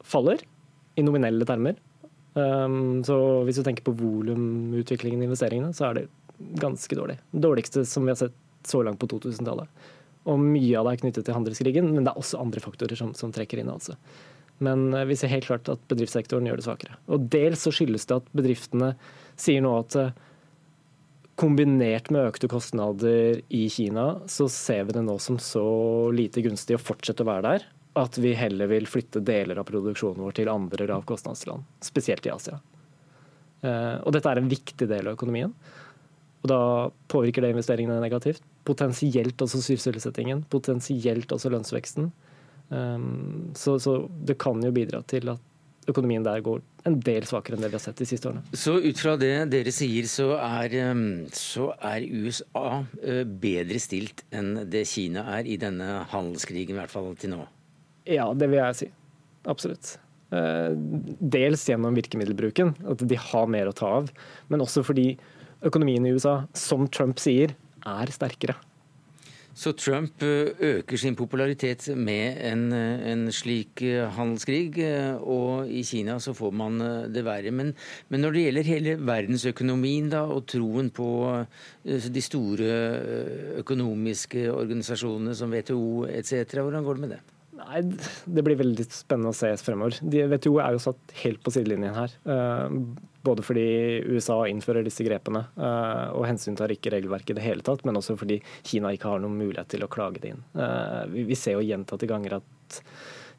faller 0.06 0.42
i 0.98 1.06
nominelle 1.06 1.46
termer. 1.48 1.78
Um, 2.34 3.00
så 3.06 3.16
hvis 3.46 3.58
du 3.58 3.64
tenker 3.66 3.86
på 3.86 3.96
volumutviklingen 3.98 5.22
i 5.24 5.26
investeringene, 5.30 5.74
så 5.74 5.90
er 5.90 5.98
det 5.98 6.08
ganske 6.62 6.96
dårlig. 6.96 7.18
Dårligste 7.34 7.84
som 7.88 8.06
vi 8.06 8.14
har 8.14 8.20
sett 8.20 8.36
så 8.66 8.82
langt 8.86 9.00
på 9.00 9.08
2000-tallet. 9.10 9.68
Og 10.28 10.40
mye 10.42 10.76
av 10.76 10.86
det 10.86 10.92
er 10.92 11.02
knyttet 11.04 11.26
til 11.28 11.36
handelskrigen, 11.36 11.92
men 11.94 12.04
det 12.04 12.12
er 12.12 12.20
også 12.20 12.42
andre 12.42 12.60
faktorer 12.60 12.98
som, 12.98 13.14
som 13.16 13.32
trekker 13.32 13.62
inn. 13.62 13.70
altså. 13.72 13.96
Men 14.60 14.90
vi 15.08 15.16
ser 15.16 15.32
helt 15.32 15.48
klart 15.48 15.70
at 15.72 15.80
bedriftssektoren 15.88 16.44
gjør 16.44 16.60
det 16.60 16.66
svakere. 16.66 16.98
Og 17.08 17.30
dels 17.32 17.64
så 17.64 17.72
skyldes 17.72 18.04
det 18.10 18.18
at 18.20 18.26
bedriftene 18.36 18.90
sier 19.40 19.64
nå 19.64 19.72
at 19.78 19.96
kombinert 21.40 22.10
med 22.12 22.28
økte 22.28 22.50
kostnader 22.52 23.40
i 23.48 23.62
Kina, 23.72 24.18
så 24.28 24.44
ser 24.52 24.84
vi 24.84 24.98
det 24.98 25.06
nå 25.06 25.16
som 25.24 25.38
så 25.40 25.64
lite 26.12 26.44
gunstig 26.44 26.76
å 26.76 26.82
fortsette 26.82 27.24
å 27.24 27.30
være 27.30 27.46
der 27.46 27.68
at 27.98 28.18
vi 28.18 28.34
heller 28.38 28.70
vil 28.70 28.86
flytte 28.86 29.22
deler 29.24 29.58
av 29.58 29.66
produksjonen 29.68 30.22
vår 30.22 30.36
til 30.38 30.50
andre 30.52 30.86
lavkostnadsland, 30.92 31.64
spesielt 31.82 32.26
i 32.26 32.32
Asia. 32.32 32.60
Eh, 33.66 33.96
og 34.04 34.14
dette 34.14 34.30
er 34.30 34.40
en 34.40 34.50
viktig 34.50 34.86
del 34.88 35.08
av 35.08 35.16
økonomien. 35.18 35.52
Og 36.40 36.48
da 36.48 36.62
påvirker 37.12 37.44
det 37.44 37.52
investeringene 37.54 38.00
negativt. 38.00 38.42
Potensielt 38.64 39.40
også 39.44 39.60
sysselsettingen, 39.64 40.44
potensielt 40.52 41.32
også 41.32 41.52
lønnsveksten. 41.52 42.10
Um, 42.70 43.50
så, 43.58 43.76
så 43.82 43.96
det 44.24 44.38
kan 44.40 44.60
jo 44.62 44.72
bidra 44.72 45.02
til 45.10 45.32
at 45.32 45.46
økonomien 45.90 46.22
der 46.22 46.42
går 46.44 46.60
en 46.86 46.96
del 47.02 47.26
svakere 47.28 47.56
enn 47.56 47.64
det 47.64 47.72
vi 47.72 47.76
har 47.76 47.82
sett 47.82 48.00
de 48.00 48.06
siste 48.08 48.30
årene. 48.30 48.44
Så 48.56 48.76
ut 48.80 49.00
fra 49.00 49.16
det 49.20 49.32
dere 49.52 49.72
sier, 49.74 50.06
så 50.08 50.30
er, 50.38 50.76
eh, 50.80 51.00
så 51.34 51.70
er 51.76 52.06
USA 52.06 52.84
bedre 53.26 53.80
stilt 53.82 54.22
enn 54.30 54.68
det 54.70 54.86
Kina 54.88 55.26
er 55.36 55.48
i 55.50 55.58
denne 55.60 56.04
handelskrigen, 56.12 56.76
i 56.76 56.80
hvert 56.80 56.94
fall 56.94 57.10
til 57.20 57.34
nå? 57.34 57.42
Ja, 58.08 58.30
det 58.32 58.48
vil 58.48 58.62
jeg 58.62 58.78
si. 58.78 58.88
Absolutt. 59.50 59.96
Eh, 60.30 60.72
dels 61.18 61.64
gjennom 61.66 61.96
virkemiddelbruken, 61.98 62.74
at 62.92 63.02
de 63.02 63.18
har 63.18 63.50
mer 63.50 63.70
å 63.70 63.74
ta 63.76 63.90
av. 63.98 64.10
Men 64.52 64.62
også 64.62 64.84
fordi 64.86 65.12
økonomien 65.66 66.06
i 66.06 66.14
USA, 66.16 66.42
som 66.56 66.88
Trump 66.92 67.20
sier, 67.22 67.54
er 67.86 68.12
sterkere. 68.12 68.56
Så 69.60 69.72
Trump 69.76 70.22
eh, 70.22 70.52
øker 70.56 70.96
sin 70.96 71.16
popularitet 71.18 71.88
med 71.98 72.38
en, 72.46 72.62
eh, 72.72 73.02
en, 73.10 73.26
slik 73.34 73.82
handelskrig, 74.16 74.78
og 75.20 75.68
i 75.68 75.82
Kina 75.84 76.20
så 76.22 76.32
får 76.36 76.54
man 76.54 76.78
det 77.12 77.24
verre. 77.26 77.50
Men, 77.50 77.74
men, 78.08 78.22
når 78.22 78.36
det 78.36 78.44
gjelder 78.44 78.70
hele 78.70 78.94
verdensøkonomien 79.00 80.08
da, 80.14 80.22
og 80.22 80.46
troen 80.48 80.88
på 80.94 81.10
de 81.84 82.22
store 82.22 82.70
økonomiske 83.60 84.46
organisasjonene 84.54 85.34
som 85.34 85.52
WTO 85.52 86.06
etc., 86.08 86.56
hvordan 86.62 86.86
går 86.86 86.96
det 87.00 87.06
med 87.08 87.14
det? 87.18 87.22
Nei, 87.60 87.82
Det 88.24 88.44
blir 88.46 88.58
veldig 88.60 88.86
spennende 88.92 89.34
å 89.34 89.36
se 89.36 89.52
fremover. 89.60 89.98
De, 90.00 90.24
WTO 90.30 90.56
er 90.62 90.74
jo 90.74 90.82
satt 90.82 91.14
helt 91.22 91.42
på 91.44 91.52
sidelinjen 91.54 91.96
her. 91.96 92.16
Uh, 92.24 92.72
både 93.26 93.44
fordi 93.44 93.66
USA 94.08 94.40
innfører 94.48 94.86
disse 94.86 95.04
grepene 95.06 95.44
uh, 95.60 96.10
og 96.16 96.26
hensyntar 96.28 96.72
ikke 96.72 96.94
regelverket 96.94 97.34
i 97.34 97.38
det 97.38 97.46
hele 97.46 97.66
tatt, 97.66 97.84
men 97.84 98.00
også 98.00 98.16
fordi 98.20 98.40
Kina 98.66 98.94
ikke 98.96 99.12
har 99.12 99.22
noen 99.22 99.38
mulighet 99.40 99.74
til 99.76 99.84
å 99.84 99.90
klage 99.92 100.22
det 100.22 100.34
inn. 100.34 100.44
Vi, 101.12 101.26
vi, 101.28 101.38
ser 101.38 101.58
jo 101.58 101.66
gjentatte 101.66 102.08
ganger 102.10 102.40
at 102.40 102.80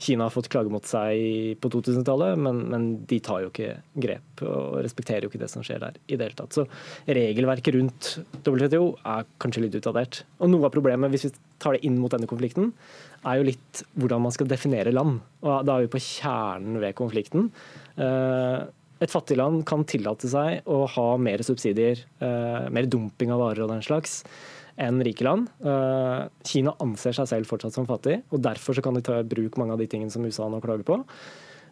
Kina 0.01 0.25
har 0.25 0.33
fått 0.33 0.49
klage 0.49 0.71
mot 0.73 0.85
seg 0.87 1.59
på 1.61 1.69
2000-tallet, 1.69 2.39
men, 2.41 2.63
men, 2.71 2.85
de 3.05 3.19
tar 3.21 3.43
jo 3.43 3.51
ikke 3.51 3.75
grep 4.01 4.41
og 4.47 4.79
respekterer 4.81 5.27
jo 5.27 5.29
ikke 5.29 5.43
det 5.43 5.51
som 5.51 5.65
skjer 5.65 5.81
der 5.83 5.99
i 6.07 6.17
det 6.17 6.25
hele 6.25 6.39
tatt. 6.39 6.57
Så 6.57 6.65
regelverket 7.05 7.77
rundt 7.77 8.09
WTO 8.41 8.95
er 8.97 9.29
kanskje 9.41 9.67
litt 9.67 9.77
utdatert. 9.77 10.23
Og 10.41 10.49
noe 10.49 10.65
av 10.65 10.73
problemet, 10.73 11.13
hvis 11.13 11.27
vi 11.27 11.33
tar 11.61 11.77
det 11.77 11.83
inn 11.85 11.99
mot 12.01 12.13
denne 12.13 12.29
konflikten, 12.29 12.71
er 13.27 13.39
jo 13.39 13.47
litt 13.51 13.81
hvordan 13.99 14.23
man 14.25 14.33
skal 14.35 14.49
definere 14.49 14.93
land. 14.93 15.19
Og 15.45 15.65
da 15.67 15.75
er 15.75 15.85
vi 15.85 15.93
på 15.93 16.01
kjernen 16.03 16.79
ved 16.81 16.95
konflikten. 16.97 17.49
Eh, 17.97 18.63
et 19.01 19.13
fattig 19.13 19.37
land 19.39 19.63
kan 19.69 19.85
tillate 19.89 20.29
seg 20.29 20.67
å 20.69 20.83
ha 20.95 21.07
mer 21.21 21.41
subsidier, 21.45 22.03
eh, 22.21 22.69
mer 22.69 22.89
dumping 22.89 23.33
av 23.33 23.41
varer 23.41 23.65
og 23.65 23.73
den 23.73 23.85
slags, 23.85 24.21
enn 24.77 25.01
rike 25.03 25.25
land. 25.25 25.49
Eh, 25.63 26.27
Kina 26.45 26.75
anser 26.79 27.13
seg 27.17 27.29
selv 27.29 27.49
fortsatt 27.49 27.73
som 27.73 27.87
fattig, 27.89 28.21
og 28.31 28.41
derfor 28.41 28.81
kan 28.81 28.93
de 28.93 29.01
ta 29.01 29.19
i 29.19 29.23
bruk 29.23 29.57
mange 29.57 29.73
av 29.73 29.79
de 29.79 29.87
tingene 29.87 30.11
som 30.11 30.25
USA 30.25 30.49
nå 30.49 30.61
klager 30.61 30.85
på. 30.85 31.03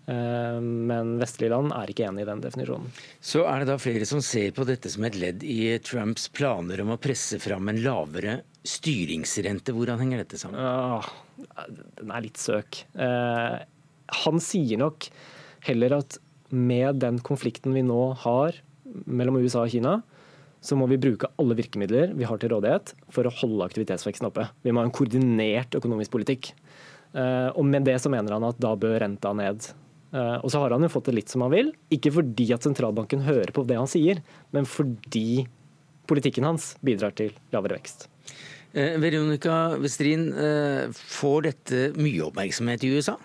Men 0.09 1.19
vestlige 1.21 1.51
land 1.51 1.69
er 1.69 1.91
ikke 1.91 2.07
enig 2.07 2.23
i 2.23 2.25
den 2.25 2.39
definisjonen. 2.41 2.87
Så 3.21 3.43
er 3.45 3.59
det 3.59 3.67
da 3.69 3.75
flere 3.77 4.07
som 4.09 4.23
ser 4.25 4.49
på 4.57 4.65
dette 4.65 4.89
som 4.89 5.03
et 5.05 5.13
ledd 5.13 5.43
i 5.45 5.77
Trumps 5.85 6.31
planer 6.33 6.81
om 6.81 6.95
å 6.95 6.97
presse 6.97 7.37
fram 7.37 7.69
en 7.69 7.83
lavere 7.83 8.39
styringsrente. 8.67 9.73
Hvordan 9.75 10.01
henger 10.01 10.23
dette 10.23 10.39
sammen? 10.41 10.59
Ja, 10.59 11.67
den 11.99 12.11
er 12.11 12.25
litt 12.25 12.39
søk. 12.41 12.83
Eh, 12.99 13.57
han 14.23 14.41
sier 14.43 14.81
nok 14.81 15.07
heller 15.67 15.99
at 15.99 16.19
med 16.49 17.01
den 17.03 17.19
konflikten 17.21 17.75
vi 17.75 17.85
nå 17.85 18.01
har 18.23 18.57
mellom 19.05 19.37
USA 19.39 19.65
og 19.65 19.73
Kina, 19.73 19.99
så 20.59 20.75
må 20.75 20.89
vi 20.91 20.99
bruke 20.99 21.29
alle 21.39 21.55
virkemidler 21.55 22.15
vi 22.17 22.27
har 22.27 22.39
til 22.41 22.51
rådighet 22.51 22.91
for 23.13 23.27
å 23.27 23.35
holde 23.41 23.67
aktivitetsveksten 23.69 24.27
oppe. 24.27 24.49
Vi 24.65 24.73
må 24.73 24.81
ha 24.81 24.89
en 24.89 24.95
koordinert 24.95 25.77
økonomisk 25.77 26.11
politikk. 26.15 26.51
Eh, 27.13 27.49
og 27.53 27.63
med 27.65 27.87
det 27.87 27.95
så 28.03 28.11
mener 28.11 28.35
han 28.35 28.49
at 28.49 28.59
da 28.61 28.73
bør 28.79 28.99
renta 29.05 29.31
ned. 29.37 29.69
Eh, 30.11 30.37
og 30.41 30.49
så 30.51 30.61
har 30.63 30.75
han 30.75 30.83
jo 30.83 30.91
fått 30.91 31.09
det 31.09 31.15
litt 31.21 31.31
som 31.31 31.45
han 31.45 31.53
vil. 31.53 31.71
Ikke 31.95 32.11
fordi 32.17 32.49
at 32.55 32.65
sentralbanken 32.65 33.23
hører 33.27 33.53
på 33.55 33.63
det 33.69 33.79
han 33.79 33.89
sier, 33.89 34.23
men 34.55 34.67
fordi 34.69 35.45
politikken 36.09 36.47
hans 36.47 36.73
bidrar 36.85 37.13
til 37.15 37.31
lavere 37.53 37.77
vekst. 37.77 38.09
Eh, 38.73 38.99
Veronica 39.01 39.77
Westrin, 39.81 40.29
eh, 40.33 40.91
får 40.93 41.41
dette 41.41 41.81
mye 41.97 42.21
oppmerksomhet 42.27 42.83
i 42.85 42.91
USA? 42.93 43.15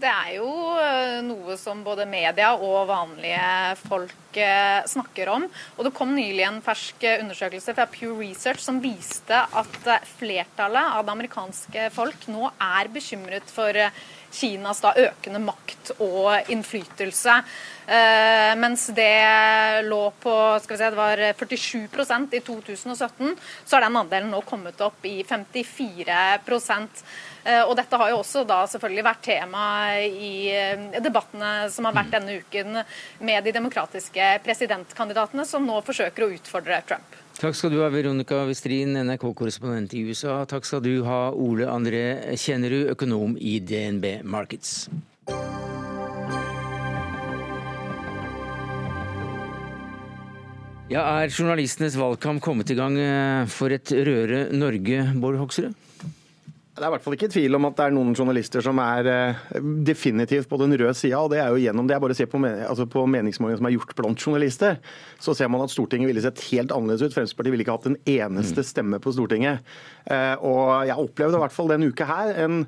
Det 0.00 0.08
er 0.08 0.30
jo 0.38 0.48
eh, 0.80 1.18
noe 1.26 1.58
som 1.60 1.82
både 1.84 2.06
media 2.08 2.54
og 2.56 2.88
vanlige 2.88 3.76
folk 3.82 4.38
snakker 4.88 5.28
om. 5.28 5.44
Og 5.76 5.84
Det 5.84 5.92
kom 5.92 6.14
nylig 6.14 6.46
en 6.46 6.62
fersk 6.64 7.04
undersøkelse 7.18 7.74
fra 7.74 7.84
Pew 7.90 8.14
Research 8.16 8.62
som 8.64 8.80
viste 8.80 9.36
at 9.36 9.80
flertallet 10.16 10.94
av 10.96 11.04
det 11.04 11.16
amerikanske 11.16 11.88
folk 11.92 12.28
nå 12.32 12.48
er 12.54 12.88
bekymret 12.94 13.50
for 13.50 13.76
Kinas 14.30 14.80
da 14.84 14.92
økende 14.98 15.40
makt 15.42 15.92
og 15.98 16.50
innflytelse. 16.52 17.36
Uh, 17.90 18.52
mens 18.60 18.84
det 18.94 19.82
lå 19.82 20.02
på 20.22 20.34
skal 20.62 20.76
vi 20.76 20.78
se, 20.78 20.90
det 20.92 20.98
var 20.98 21.22
47% 21.34 22.36
i 22.38 22.42
2017, 22.46 23.32
så 23.64 23.76
har 23.76 23.86
den 23.86 23.98
andelen 23.98 24.30
nå 24.30 24.44
kommet 24.46 24.78
opp 24.86 25.02
i 25.08 25.24
54 25.26 26.20
uh, 26.46 27.64
Og 27.64 27.74
dette 27.80 27.98
har 27.98 28.12
jo 28.12 28.20
også 28.20 28.44
da 28.46 28.60
selvfølgelig 28.70 29.06
vært 29.08 29.24
tema 29.26 29.64
i 30.06 30.34
uh, 30.54 31.00
debattene 31.02 31.66
som 31.74 31.88
har 31.88 31.96
vært 31.98 32.14
denne 32.14 32.38
uken 32.44 32.78
med 33.26 33.42
de 33.44 33.56
demokratiske 33.58 34.36
presidentkandidatene, 34.46 35.48
som 35.48 35.66
nå 35.66 35.82
forsøker 35.82 36.28
å 36.28 36.32
utfordre 36.38 36.84
Trump. 36.86 37.18
Takk 37.40 37.56
skal 37.56 37.70
du 37.72 37.78
ha, 37.80 37.86
Veronica 37.88 38.42
Westrin, 38.44 38.98
NRK-korrespondent 39.00 39.94
i 39.96 40.02
USA. 40.04 40.42
Takk 40.44 40.66
skal 40.68 40.82
du 40.84 40.90
ha, 41.06 41.30
Ole 41.32 41.64
André 41.72 42.36
Kjennerud, 42.36 42.90
økonom 42.92 43.32
i 43.40 43.54
DNB 43.64 44.18
Markets. 44.28 44.90
Ja, 50.92 51.06
Er 51.16 51.32
journalistenes 51.32 51.96
valgkamp 51.96 52.44
kommet 52.44 52.74
i 52.74 52.76
gang 52.76 53.00
eh, 53.00 53.48
for 53.48 53.72
et 53.72 53.88
røre 53.88 54.50
Norge, 54.52 55.06
Bård 55.16 55.40
Hoksrud? 55.40 55.72
Det 56.80 56.86
er 56.86 56.88
i 56.88 56.94
hvert 56.94 57.04
fall 57.04 57.14
ikke 57.18 57.28
tvil 57.28 57.56
om 57.58 57.66
at 57.68 57.74
det 57.76 57.86
er 57.86 57.92
noen 57.92 58.14
journalister 58.16 58.64
som 58.64 58.78
er 58.80 59.08
eh, 59.12 59.40
definitivt 59.84 60.48
på 60.48 60.56
den 60.62 60.72
røde 60.80 60.94
sida. 60.96 61.18
Og 61.20 61.28
det 61.28 61.42
er 61.42 61.50
jo 61.52 61.60
gjennom 61.60 61.84
det. 61.84 61.98
Jeg 61.98 62.04
bare 62.06 62.16
ser 62.16 62.30
på, 62.32 62.40
altså 62.40 62.86
på 62.88 63.02
meningsmålingene 63.04 63.60
som 63.60 63.68
er 63.68 63.74
gjort 63.74 63.92
blant 63.98 64.24
journalister, 64.24 64.78
så 65.20 65.34
ser 65.36 65.50
man 65.52 65.60
at 65.66 65.74
Stortinget 65.74 66.08
ville 66.08 66.24
sett 66.24 66.40
helt 66.48 66.72
annerledes 66.72 67.04
ut. 67.04 67.12
Fremskrittspartiet 67.18 67.52
ville 67.52 67.66
ikke 67.66 67.76
hatt 67.76 67.90
en 67.90 67.98
eneste 68.08 68.64
mm. 68.64 68.68
stemme 68.70 69.02
på 69.04 69.12
Stortinget. 69.12 69.60
Eh, 70.08 70.32
og 70.40 70.88
jeg 70.88 71.04
opplevde 71.04 71.36
i 71.36 71.44
hvert 71.44 71.58
fall 71.58 71.68
denne 71.74 71.92
uka 71.92 72.08
her 72.08 72.32
en 72.46 72.64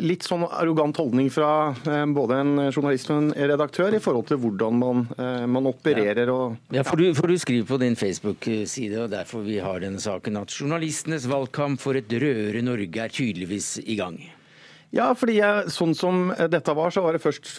litt 0.00 0.24
sånn 0.24 0.46
arrogant 0.48 0.96
holdning 0.96 1.28
fra 1.32 1.74
eh, 1.84 2.04
både 2.16 2.38
en 2.40 2.52
journalist 2.70 3.10
og 3.12 3.18
en 3.20 3.50
redaktør 3.50 3.92
i 3.92 4.00
forhold 4.00 4.30
til 4.30 4.40
hvordan 4.40 4.78
man, 4.80 5.04
eh, 5.18 5.44
man 5.44 5.68
opererer. 5.68 6.32
Og, 6.32 6.56
ja. 6.70 6.80
ja 6.80 6.86
for, 6.88 6.96
du, 6.96 7.12
for, 7.18 7.28
du, 7.28 7.36
skriver 7.40 7.68
på 7.68 7.80
din 7.82 7.98
Facebook-side, 7.98 9.04
og 9.04 9.12
derfor 9.12 9.44
vi 9.44 9.60
har 9.60 9.84
denne 9.84 10.00
saken, 10.00 10.40
at 10.40 10.56
journalistenes 10.56 11.28
valgkamp 11.28 11.82
for 11.84 12.00
et 12.00 12.08
rødere 12.08 12.64
Norge 12.64 13.04
er 13.04 13.12
tydeligvis 13.12 13.76
i 13.84 13.98
gang. 14.00 14.18
Ja, 14.88 15.10
fordi 15.12 15.34
jeg, 15.36 15.68
sånn 15.68 15.92
som 15.92 16.30
dette 16.48 16.72
var, 16.72 16.88
så 16.94 17.02
var 17.04 17.12
det 17.12 17.20
først 17.20 17.50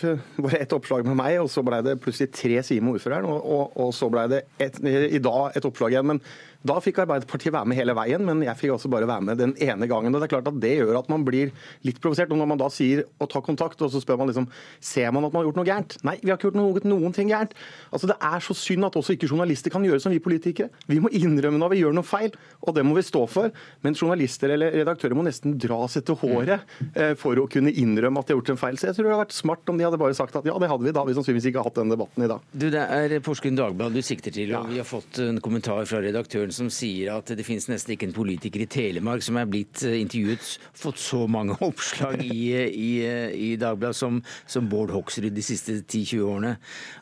bare 0.41 0.63
ett 0.63 0.73
oppslag 0.73 1.05
med 1.05 1.19
meg, 1.19 1.37
og 1.43 1.51
så 1.53 1.61
ble 1.65 1.83
det 1.85 1.99
plutselig 2.01 2.31
tre 2.33 2.57
sider 2.65 2.81
med 2.87 2.97
ordføreren, 2.97 3.29
og, 3.29 3.45
og, 3.45 3.75
og 3.85 3.93
så 3.93 4.09
ble 4.09 4.25
det 4.33 4.45
et, 4.57 4.81
i 4.81 5.21
dag 5.21 5.53
et 5.53 5.69
oppslag 5.69 5.93
igjen. 5.93 6.15
Men 6.15 6.23
Da 6.67 6.75
fikk 6.83 6.97
Arbeiderpartiet 6.99 7.53
være 7.55 7.69
med 7.71 7.77
hele 7.79 7.93
veien, 7.95 8.23
men 8.27 8.41
jeg 8.43 8.57
fikk 8.59 8.73
også 8.75 8.89
bare 8.91 9.07
være 9.07 9.23
med 9.23 9.39
den 9.39 9.53
ene 9.63 9.87
gangen. 9.87 10.11
og 10.11 10.19
det 10.19 10.27
er 10.27 10.33
klart 10.33 10.49
at 10.51 10.57
det 10.59 10.73
gjør 10.75 10.97
at 10.99 11.07
man 11.11 11.23
blir 11.23 11.53
litt 11.87 12.01
provosert. 12.03 12.31
Og 12.35 12.39
når 12.41 12.49
man 12.51 12.59
da 12.59 12.67
sier 12.73 13.05
å 13.19 13.27
ta 13.31 13.39
kontakt, 13.39 13.79
og 13.81 13.91
så 13.93 14.01
spør 14.03 14.19
man 14.19 14.27
liksom 14.27 14.49
ser 14.83 15.11
man 15.15 15.23
at 15.23 15.31
man 15.31 15.39
har 15.39 15.47
gjort 15.47 15.59
noe 15.61 15.69
gærent. 15.69 15.95
Nei, 16.03 16.17
vi 16.19 16.31
har 16.33 16.35
ikke 16.39 16.49
gjort 16.49 16.59
noe, 16.59 16.83
noen 16.83 17.15
ting 17.15 17.31
gærent. 17.31 17.55
Altså 17.93 18.09
Det 18.11 18.17
er 18.19 18.43
så 18.43 18.55
synd 18.57 18.89
at 18.89 18.97
også 18.99 19.15
ikke 19.15 19.29
journalister 19.31 19.71
kan 19.71 19.85
gjøre 19.87 20.03
som 20.03 20.11
vi 20.11 20.19
politikere. 20.19 20.67
Vi 20.89 20.99
må 20.99 21.11
innrømme 21.15 21.61
når 21.61 21.73
vi 21.75 21.79
gjør 21.83 21.95
noe 21.95 22.07
feil, 22.07 22.35
og 22.59 22.75
det 22.75 22.83
må 22.83 22.97
vi 22.97 23.05
stå 23.07 23.23
for. 23.31 23.55
Men 23.85 23.95
journalister 23.95 24.51
eller 24.51 24.75
redaktører 24.81 25.15
må 25.15 25.23
nesten 25.23 25.55
dras 25.55 25.95
etter 25.95 26.19
håret 26.19 26.67
eh, 26.91 27.15
for 27.19 27.39
å 27.39 27.47
kunne 27.47 27.71
innrømme 27.71 28.19
at 28.19 28.27
de 28.27 28.35
har 28.35 28.41
gjort 28.41 28.53
en 28.57 28.61
feil. 28.65 28.75
Så 28.81 28.89
jeg 28.89 28.99
tror 28.99 29.07
det 29.07 29.15
hadde 29.15 29.23
vært 29.23 29.37
smart 29.39 29.71
om 29.71 29.79
de 29.79 29.87
hadde 29.87 30.01
bare 30.01 30.17
sagt 30.17 30.35
at 30.35 30.51
ja, 30.51 30.59
det 30.59 30.71
hadde 30.73 30.83
vi. 30.89 30.95
Da 30.99 31.07
vi 31.07 31.15
sannsynligvis 31.15 31.49
ikke 31.53 31.63
hatt 31.63 31.79
den 31.79 31.95
debatten 31.95 32.27
i 32.27 32.31
dag. 32.35 32.43
Du, 32.51 32.67
Det 32.69 32.83
er 32.83 33.17
Porsgrunn 33.23 33.55
Dagblad 33.55 33.95
du 33.95 34.03
sikter 34.03 34.35
til, 34.35 34.51
og 34.59 34.67
vi 34.73 34.81
har 34.81 34.87
fått 34.87 35.21
en 35.23 35.39
kommentar 35.43 35.87
fra 35.87 36.03
redaktøren 36.03 36.48
som 36.55 36.69
sier 36.73 37.13
at 37.13 37.31
det 37.35 37.45
finnes 37.47 37.67
nesten 37.69 37.95
ikke 37.95 38.09
en 38.09 38.15
politiker 38.15 38.63
i 38.63 38.69
Telemark 38.69 39.23
som 39.25 39.37
er 39.39 39.49
blitt 39.49 39.83
eh, 39.87 39.99
intervjuet, 40.01 40.45
fått 40.77 41.01
så 41.01 41.25
mange 41.31 41.57
oppslag 41.69 42.23
i, 42.25 42.51
i, 42.67 42.91
i 43.33 43.49
Dagbladet 43.59 43.97
som, 43.97 44.21
som 44.49 44.69
Bård 44.71 44.93
Hoksrud 44.95 45.31
de 45.35 45.45
siste 45.45 45.79
10-20 45.81 46.25
årene. 46.25 46.55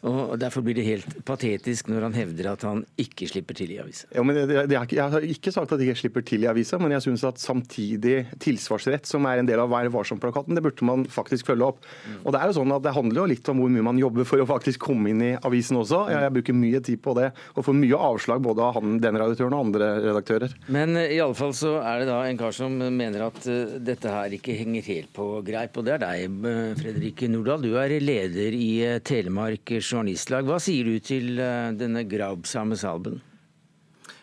Og 0.08 0.36
Derfor 0.42 0.66
blir 0.66 0.78
det 0.78 0.86
helt 0.88 1.18
patetisk 1.28 1.90
når 1.92 2.08
han 2.10 2.18
hevder 2.18 2.52
at 2.54 2.66
han 2.68 2.84
ikke 3.00 3.30
slipper 3.30 3.58
til 3.58 3.74
i 3.76 3.80
avisa. 3.82 4.10
Ja, 4.16 4.24
men 4.26 4.38
det, 4.38 4.68
det 4.70 4.78
jeg 4.78 5.12
har 5.14 5.26
ikke 5.26 5.54
sagt 5.54 5.74
at 5.74 5.82
jeg 5.82 5.94
ikke 5.94 6.04
slipper 6.06 6.26
til 6.28 6.46
i 6.46 6.50
avisa, 6.52 6.80
men 6.82 6.94
jeg 6.96 7.06
syns 7.08 7.26
at 7.28 7.42
samtidig 7.42 8.20
tilsvarsrett, 8.44 9.08
som 9.10 9.26
er 9.30 9.42
en 9.42 9.50
del 9.50 9.62
av 9.62 9.72
Vær 9.72 9.90
varsom-plakaten, 9.94 10.56
det 10.58 10.64
burde 10.66 10.88
man 10.88 11.06
faktisk 11.12 11.52
følge 11.52 11.72
opp. 11.72 11.86
Og 12.24 12.34
Det 12.34 12.42
er 12.42 12.52
jo 12.52 12.58
sånn 12.60 12.74
at 12.76 12.86
det 12.86 12.96
handler 12.96 13.24
jo 13.24 13.30
litt 13.34 13.52
om 13.52 13.62
hvor 13.62 13.72
mye 13.74 13.86
man 13.86 14.02
jobber 14.02 14.28
for 14.28 14.42
å 14.42 14.48
faktisk 14.50 14.88
komme 14.88 15.12
inn 15.12 15.24
i 15.24 15.34
avisen 15.38 15.80
også. 15.80 16.06
Jeg, 16.12 16.24
jeg 16.26 16.36
bruker 16.38 16.58
mye 16.58 16.82
tid 16.84 17.02
på 17.04 17.16
det, 17.18 17.32
og 17.56 17.68
får 17.68 17.78
mye 17.78 18.02
avslag 18.10 18.44
både 18.46 18.64
av 18.64 18.78
han, 18.80 18.98
den 19.04 19.20
redaktøren 19.38 19.56
og 19.56 19.66
andre 19.68 19.88
redaktører. 20.02 20.56
Men 20.74 20.98
eh, 20.98 21.16
i 21.16 21.22
alle 21.22 21.38
fall 21.38 21.54
så 21.56 21.78
er 21.82 22.02
det 22.02 22.10
da 22.10 22.20
en 22.26 22.40
kar 22.40 22.56
som 22.56 22.74
mener 22.74 23.28
at 23.28 23.40
uh, 23.46 23.78
dette 23.80 24.10
her 24.10 24.34
ikke 24.34 24.58
henger 24.58 24.86
helt 24.88 25.14
på 25.14 25.42
greip, 25.46 25.78
og 25.78 25.86
det 25.86 25.96
er 25.96 26.04
deg, 26.04 26.38
eh, 26.50 26.74
Fredrik 26.80 27.24
Nordahl. 27.30 27.62
Du 27.62 27.78
er 27.78 27.98
leder 28.02 28.56
i 28.58 29.00
Telemark 29.06 29.78
Journalistlag. 29.78 30.48
Hva 30.48 30.60
sier 30.62 30.88
du 30.88 30.98
til 31.00 31.38
denne 31.38 32.06
graubsame 32.08 32.78
salben? 32.78 33.22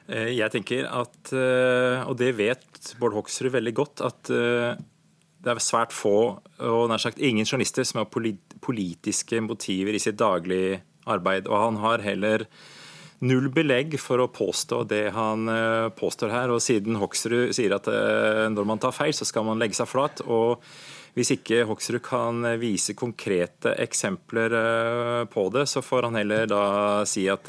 Jeg 0.05 0.53
tenker 0.53 0.85
at, 0.85 1.31
og 1.33 2.13
det 2.21 2.35
vet 2.37 2.91
Bård 3.01 3.15
Hoksrud 3.17 3.55
veldig 3.55 3.73
godt, 3.73 4.03
at 4.05 4.29
det 4.29 5.49
er 5.49 5.61
svært 5.65 5.95
få, 5.97 6.19
og 6.61 6.83
nær 6.91 7.01
sagt 7.01 7.23
ingen 7.25 7.49
journalister, 7.49 7.87
som 7.89 8.03
har 8.03 8.11
politiske 8.13 9.41
motiver 9.41 9.97
i 9.97 10.03
sitt 10.03 10.19
daglige 10.21 10.83
arbeid. 11.09 11.49
Og 11.49 11.57
han 11.57 11.81
har 11.81 12.05
heller 12.05 12.45
null 13.25 13.49
belegg 13.55 13.97
for 14.01 14.23
å 14.23 14.31
påstå 14.33 14.83
det 14.91 15.07
han 15.17 15.49
påstår 15.97 16.33
her. 16.33 16.53
Og 16.55 16.63
siden 16.63 16.99
Hoksrud 17.01 17.55
sier 17.57 17.77
at 17.77 17.89
når 18.53 18.69
man 18.69 18.83
tar 18.83 18.95
feil, 18.97 19.15
så 19.17 19.27
skal 19.29 19.47
man 19.49 19.61
legge 19.63 19.79
seg 19.79 19.91
flat. 19.91 20.25
og 20.27 20.63
hvis 21.15 21.31
ikke 21.31 21.63
Hoksrud 21.69 22.03
kan 22.03 22.43
vise 22.59 22.97
konkrete 22.99 23.77
eksempler 23.79 24.57
på 25.31 25.45
det, 25.55 25.69
så 25.71 25.83
får 25.83 26.09
han 26.09 26.19
heller 26.19 26.49
da 26.51 26.65
si 27.07 27.29
at 27.31 27.47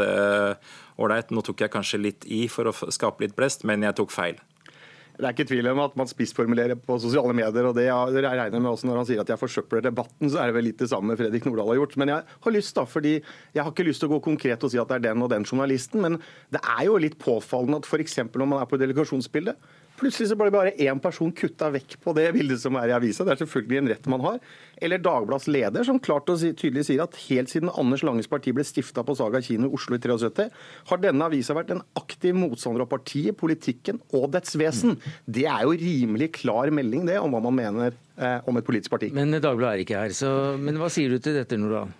ålreit, 1.02 1.32
nå 1.34 1.42
tok 1.42 1.66
jeg 1.66 1.74
kanskje 1.74 2.02
litt 2.04 2.28
i 2.30 2.46
for 2.52 2.70
å 2.70 2.92
skape 2.94 3.26
litt 3.26 3.34
blest, 3.38 3.66
men 3.66 3.84
jeg 3.84 3.98
tok 3.98 4.14
feil. 4.14 4.38
Det 5.16 5.24
er 5.24 5.32
ikke 5.32 5.48
tvil 5.48 5.70
om 5.72 5.80
at 5.86 5.94
man 5.96 6.10
spissformulerer 6.10 6.76
på 6.76 6.98
sosiale 7.00 7.32
medier. 7.36 7.68
og 7.70 7.76
det 7.78 7.86
jeg 7.86 8.24
regner 8.24 8.60
med 8.60 8.72
også 8.72 8.88
Når 8.88 8.98
han 9.00 9.08
sier 9.08 9.22
at 9.22 9.30
jeg 9.32 9.40
forsøpler 9.40 9.86
debatten, 9.86 10.30
så 10.30 10.42
er 10.42 10.52
det 10.52 10.58
vel 10.58 10.68
litt 10.70 10.82
det 10.82 10.90
samme 10.92 11.16
Fredrik 11.16 11.46
Nordahl 11.48 11.72
har 11.72 11.80
gjort. 11.80 11.96
Men 11.98 12.12
jeg 12.12 12.24
har 12.46 12.56
lyst 12.56 12.76
da, 12.76 12.84
fordi 12.86 13.16
jeg 13.56 13.64
har 13.64 13.72
ikke 13.72 13.88
lyst 13.88 14.04
til 14.04 14.10
å 14.10 14.16
gå 14.16 14.22
konkret 14.28 14.64
og 14.64 14.74
si 14.74 14.82
at 14.82 14.92
det 14.92 15.00
er 15.00 15.08
den 15.08 15.24
og 15.24 15.32
den 15.32 15.48
journalisten. 15.48 16.04
Men 16.04 16.20
det 16.52 16.60
er 16.60 16.84
jo 16.90 17.00
litt 17.00 17.18
påfallende 17.22 17.80
at 17.80 17.88
f.eks. 17.88 18.20
når 18.28 18.46
man 18.46 18.62
er 18.62 18.70
på 18.70 18.80
delegasjonsbildet, 18.82 19.56
Plutselig 19.96 20.28
så 20.28 20.36
ble 20.40 20.52
bare 20.52 20.74
én 20.82 21.00
person 21.00 21.32
kutta 21.36 21.70
vekk 21.72 21.98
på 22.04 22.14
det 22.18 22.28
bildet 22.36 22.60
som 22.60 22.76
er 22.80 22.92
i 22.92 22.96
avisa. 22.98 23.24
Det 23.24 23.36
er 23.36 23.42
selvfølgelig 23.46 23.80
en 23.80 23.90
rett 23.94 24.10
man 24.12 24.24
har. 24.26 24.40
Eller 24.84 25.00
Dagbladets 25.00 25.48
leder, 25.48 25.86
som 25.88 26.02
klart 26.04 26.30
og 26.32 26.42
tydelig 26.60 26.84
sier 26.90 27.06
at 27.06 27.16
helt 27.30 27.52
siden 27.52 27.72
Anders 27.72 28.04
Langes 28.04 28.28
parti 28.32 28.52
ble 28.56 28.66
stifta 28.68 29.06
på 29.08 29.16
Saga 29.16 29.40
kino 29.46 29.70
i 29.70 29.78
Oslo 29.78 29.96
i 29.96 30.04
73, 30.04 30.50
har 30.92 31.04
denne 31.04 31.30
avisa 31.30 31.56
vært 31.56 31.72
en 31.76 31.84
aktiv 31.96 32.36
motstander 32.36 32.84
av 32.84 32.92
partiet, 32.92 33.38
politikken 33.40 34.02
og 34.12 34.34
dets 34.36 34.58
vesen. 34.60 34.98
Det 35.26 35.48
er 35.48 35.64
jo 35.64 35.78
rimelig 35.80 36.34
klar 36.42 36.72
melding, 36.76 37.06
det, 37.08 37.20
om 37.22 37.32
hva 37.32 37.44
man 37.48 37.56
mener 37.56 37.94
eh, 37.94 38.40
om 38.44 38.60
et 38.60 38.68
politisk 38.68 38.92
parti. 38.98 39.14
Men 39.16 39.38
Dagbladet 39.38 39.78
er 39.78 39.86
ikke 39.86 40.02
her, 40.02 40.16
så 40.18 40.32
Men 40.60 40.82
hva 40.82 40.92
sier 40.92 41.14
du 41.14 41.24
til 41.24 41.38
dette, 41.40 41.60
Nordahl? 41.60 41.94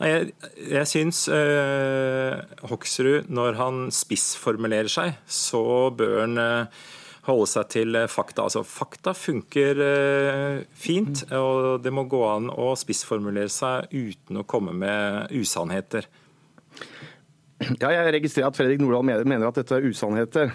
Nei, 0.00 0.08
jeg, 0.10 0.32
jeg 0.70 0.88
syns 0.88 1.20
eh, 1.32 2.38
Hoksrud, 2.70 3.28
når 3.32 3.60
han 3.60 3.82
spissformulerer 3.94 4.90
seg, 4.92 5.20
så 5.28 5.62
bør 5.96 6.22
han 6.24 6.40
eh, 6.40 6.88
holde 7.30 7.48
seg 7.50 7.68
til 7.72 7.98
fakta. 8.10 8.46
Altså, 8.48 8.62
fakta 8.66 9.14
funker 9.16 9.82
eh, 9.84 10.56
fint, 10.76 11.24
og 11.36 11.80
det 11.84 11.92
må 11.94 12.06
gå 12.10 12.20
an 12.28 12.50
å 12.52 12.72
spissformulere 12.78 13.52
seg 13.52 13.92
uten 13.94 14.42
å 14.42 14.46
komme 14.48 14.74
med 14.76 15.32
usannheter. 15.36 16.08
Ja, 17.80 17.90
jeg 17.92 18.14
registrerer 18.16 18.48
at 18.48 18.56
Fredrik 18.56 18.80
Nordahl 18.80 19.04
mener 19.04 19.48
at 19.50 19.58
dette 19.60 19.76
er 19.76 19.88
usannheter. 19.88 20.52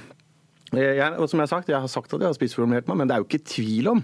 Jeg, 0.74 1.28
som 1.30 1.40
Jeg 1.40 1.46
har 1.46 1.52
sagt, 1.52 1.70
jeg 1.70 1.80
har 1.80 1.92
sagt 1.92 2.14
at 2.14 2.24
jeg 2.24 2.32
har 2.32 2.38
spissformulert 2.38 2.88
meg, 2.90 2.98
men 3.00 3.08
det 3.10 3.16
er 3.16 3.22
jo 3.22 3.28
ikke 3.30 3.46
tvil 3.46 3.92
om 3.94 4.02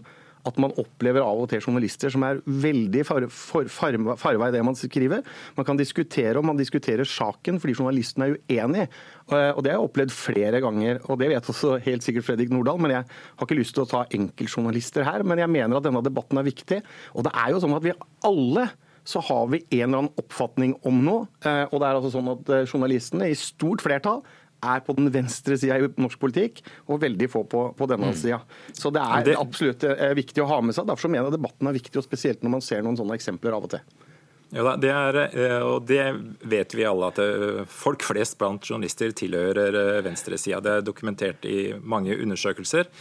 at 0.48 0.60
man 0.62 0.74
opplever 0.82 1.24
av 1.24 1.44
og 1.44 1.50
til 1.52 1.62
journalister 1.64 2.12
som 2.14 2.26
er 2.28 2.42
veldig 2.46 3.04
farvei 3.08 3.30
far, 3.32 3.70
far, 3.72 3.98
far, 4.20 4.38
i 4.48 4.54
det 4.56 4.64
man 4.66 4.78
skriver. 4.78 5.24
Man 5.58 5.68
kan 5.68 5.80
diskutere 5.80 6.40
om 6.40 6.48
man 6.52 6.60
diskuterer 6.60 7.08
saken 7.08 7.60
fordi 7.62 7.78
journalisten 7.78 8.26
er 8.26 8.38
uenig. 8.38 8.88
Og 9.32 9.62
Det 9.64 9.72
har 9.72 9.78
jeg 9.78 9.88
opplevd 9.88 10.14
flere 10.16 10.62
ganger, 10.64 11.00
og 11.08 11.20
det 11.22 11.30
vet 11.32 11.52
også 11.54 11.78
helt 11.86 12.04
sikkert 12.04 12.28
Fredrik 12.28 12.52
Nordahl. 12.52 12.82
Men 12.82 12.96
jeg 12.98 13.06
har 13.08 13.48
ikke 13.48 13.60
lyst 13.60 13.78
til 13.78 13.86
å 13.86 13.92
ta 13.92 14.06
enkeltjournalister 14.18 15.08
her. 15.08 15.24
Men 15.28 15.40
jeg 15.40 15.54
mener 15.54 15.80
at 15.80 15.88
denne 15.88 16.04
debatten 16.04 16.42
er 16.42 16.48
viktig. 16.48 16.82
Og 17.16 17.28
det 17.28 17.36
er 17.38 17.54
jo 17.54 17.62
sånn 17.64 17.78
at 17.78 17.86
vi 17.86 17.96
alle 18.28 18.70
så 19.08 19.22
har 19.26 19.48
vi 19.50 19.64
en 19.64 19.88
eller 19.88 20.04
annen 20.04 20.20
oppfatning 20.22 20.76
om 20.88 21.00
noe. 21.06 21.24
Og 21.72 21.78
det 21.80 21.88
er 21.88 21.96
altså 21.96 22.12
sånn 22.14 22.30
at 22.36 22.52
journalistene 22.70 23.32
i 23.32 23.38
stort 23.38 23.82
flertall 23.82 24.22
er 24.62 24.84
på 24.86 24.96
den 24.98 25.10
venstre 25.14 25.58
sida 25.60 25.80
i 25.80 25.90
norsk 26.02 26.22
politikk, 26.22 26.62
og 26.88 27.02
veldig 27.02 27.30
få 27.32 27.44
på, 27.50 27.66
på 27.78 27.90
denne 27.90 28.12
mm. 28.14 28.20
sida. 28.22 28.42
Så 28.78 28.94
det 28.94 29.02
er 29.02 29.26
det... 29.32 29.40
absolutt 29.42 29.88
eh, 29.90 30.14
viktig 30.18 30.44
å 30.44 30.50
ha 30.52 30.62
med 30.66 30.78
seg. 30.78 30.88
Derfor 30.90 31.12
mener 31.12 31.30
jeg 31.30 31.40
debatten 31.40 31.70
er 31.72 31.78
viktig, 31.78 31.98
og 32.00 32.08
spesielt 32.08 32.46
når 32.46 32.58
man 32.58 32.66
ser 32.66 32.86
noen 32.86 33.00
sånne 33.00 33.18
eksempler 33.18 33.58
av 33.58 33.68
og 33.68 33.76
til. 33.76 34.08
Ja, 34.52 34.74
det 34.76 34.90
er, 34.92 35.18
eh, 35.32 35.62
og 35.64 35.86
det 35.88 36.04
vet 36.52 36.76
vi 36.76 36.84
alle, 36.84 37.08
at 37.14 37.22
eh, 37.24 37.62
folk 37.72 38.04
flest 38.04 38.36
blant 38.42 38.68
journalister 38.68 39.14
tilhører 39.16 40.04
venstresida. 40.04 40.60
Det 40.62 40.76
er 40.76 40.86
dokumentert 40.86 41.48
i 41.48 41.72
mange 41.80 42.18
undersøkelser. 42.20 42.92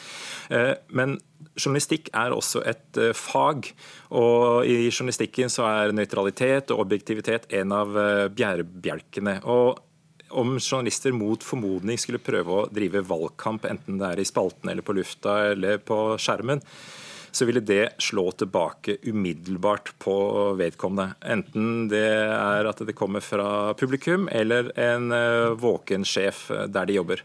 Men 0.95 1.19
journalistikk 1.59 2.09
er 2.17 2.33
også 2.35 2.63
et 2.67 2.99
fag. 3.19 3.69
Og 4.19 4.67
i 4.67 4.89
journalistikken 4.89 5.53
så 5.53 5.67
er 5.69 5.95
nøytralitet 5.95 6.73
og 6.75 6.87
objektivitet 6.87 7.47
en 7.61 7.75
av 7.75 7.95
bærebjelkene. 8.35 9.37
Og 9.51 9.79
om 10.31 10.59
journalister 10.59 11.13
mot 11.13 11.45
formodning 11.45 11.99
skulle 11.99 12.23
prøve 12.23 12.57
å 12.57 12.67
drive 12.73 13.03
valgkamp, 13.07 13.67
enten 13.69 14.01
det 14.01 14.13
er 14.13 14.23
i 14.23 14.29
spalten 14.29 14.73
eller 14.73 14.87
på 14.87 14.97
lufta 14.97 15.37
eller 15.53 15.81
på 15.83 15.99
skjermen, 16.21 16.63
så 17.31 17.47
ville 17.47 17.63
det 17.63 17.93
slå 18.03 18.31
tilbake 18.35 18.97
umiddelbart 19.07 19.93
på 20.03 20.17
vedkommende. 20.59 21.15
Enten 21.23 21.87
det 21.91 22.07
er 22.27 22.67
at 22.67 22.83
det 22.87 22.97
kommer 22.99 23.23
fra 23.23 23.75
publikum 23.79 24.27
eller 24.33 24.73
en 24.79 25.13
eh, 25.15 25.53
våken 25.59 26.07
sjef 26.07 26.49
der 26.51 26.91
de 26.91 26.99
jobber. 26.99 27.23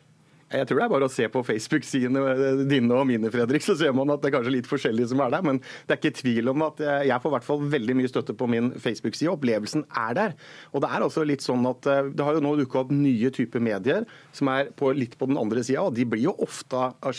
Jeg 0.59 0.67
tror 0.69 0.79
det 0.79 0.85
er 0.85 0.91
bare 0.93 1.07
å 1.07 1.11
se 1.11 1.27
på 1.31 1.43
Facebook-sidene 1.45 2.21
eh, 2.31 2.61
dine 2.69 2.95
og 2.95 3.07
mine, 3.09 3.31
Fredrik, 3.33 3.63
så 3.65 3.75
ser 3.77 3.95
man 3.95 4.13
at 4.13 4.23
det 4.23 4.29
er 4.29 4.35
kanskje 4.37 4.53
litt 4.55 4.69
forskjellige 4.69 5.11
som 5.11 5.23
er 5.25 5.33
der. 5.33 5.45
Men 5.45 5.61
det 5.61 5.95
er 5.95 6.01
ikke 6.01 6.19
tvil 6.21 6.51
om 6.51 6.65
at 6.67 6.81
eh, 6.83 7.07
jeg 7.09 7.23
får 7.23 7.31
i 7.31 7.35
hvert 7.35 7.47
fall 7.47 7.65
veldig 7.75 7.97
mye 7.99 8.11
støtte 8.11 8.35
på 8.37 8.49
min 8.51 8.71
Facebook-side. 8.81 9.31
Opplevelsen 9.33 9.85
er 10.05 10.17
der. 10.17 10.35
Og 10.73 10.83
det 10.83 10.91
er 10.91 11.05
også 11.05 11.25
litt 11.27 11.45
sånn 11.45 11.65
at 11.69 11.89
eh, 11.91 12.11
det 12.15 12.27
har 12.27 12.37
jo 12.37 12.43
nå 12.45 12.55
dukka 12.61 12.83
opp 12.83 12.93
nye 12.95 13.31
typer 13.35 13.63
medier 13.63 14.07
som 14.35 14.51
er 14.53 14.71
på, 14.77 14.91
litt 14.95 15.17
på 15.19 15.29
den 15.29 15.39
andre 15.41 15.65
sida. 15.65 15.85
Og 15.87 15.95
de 15.97 16.07
blir 16.09 16.27
jo 16.27 16.35
ofte 16.45 16.87
av 16.95 17.15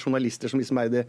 journalister 0.00 0.52
som 0.52 0.62
liksom 0.62 0.80
er 0.82 0.92
det, 0.92 1.06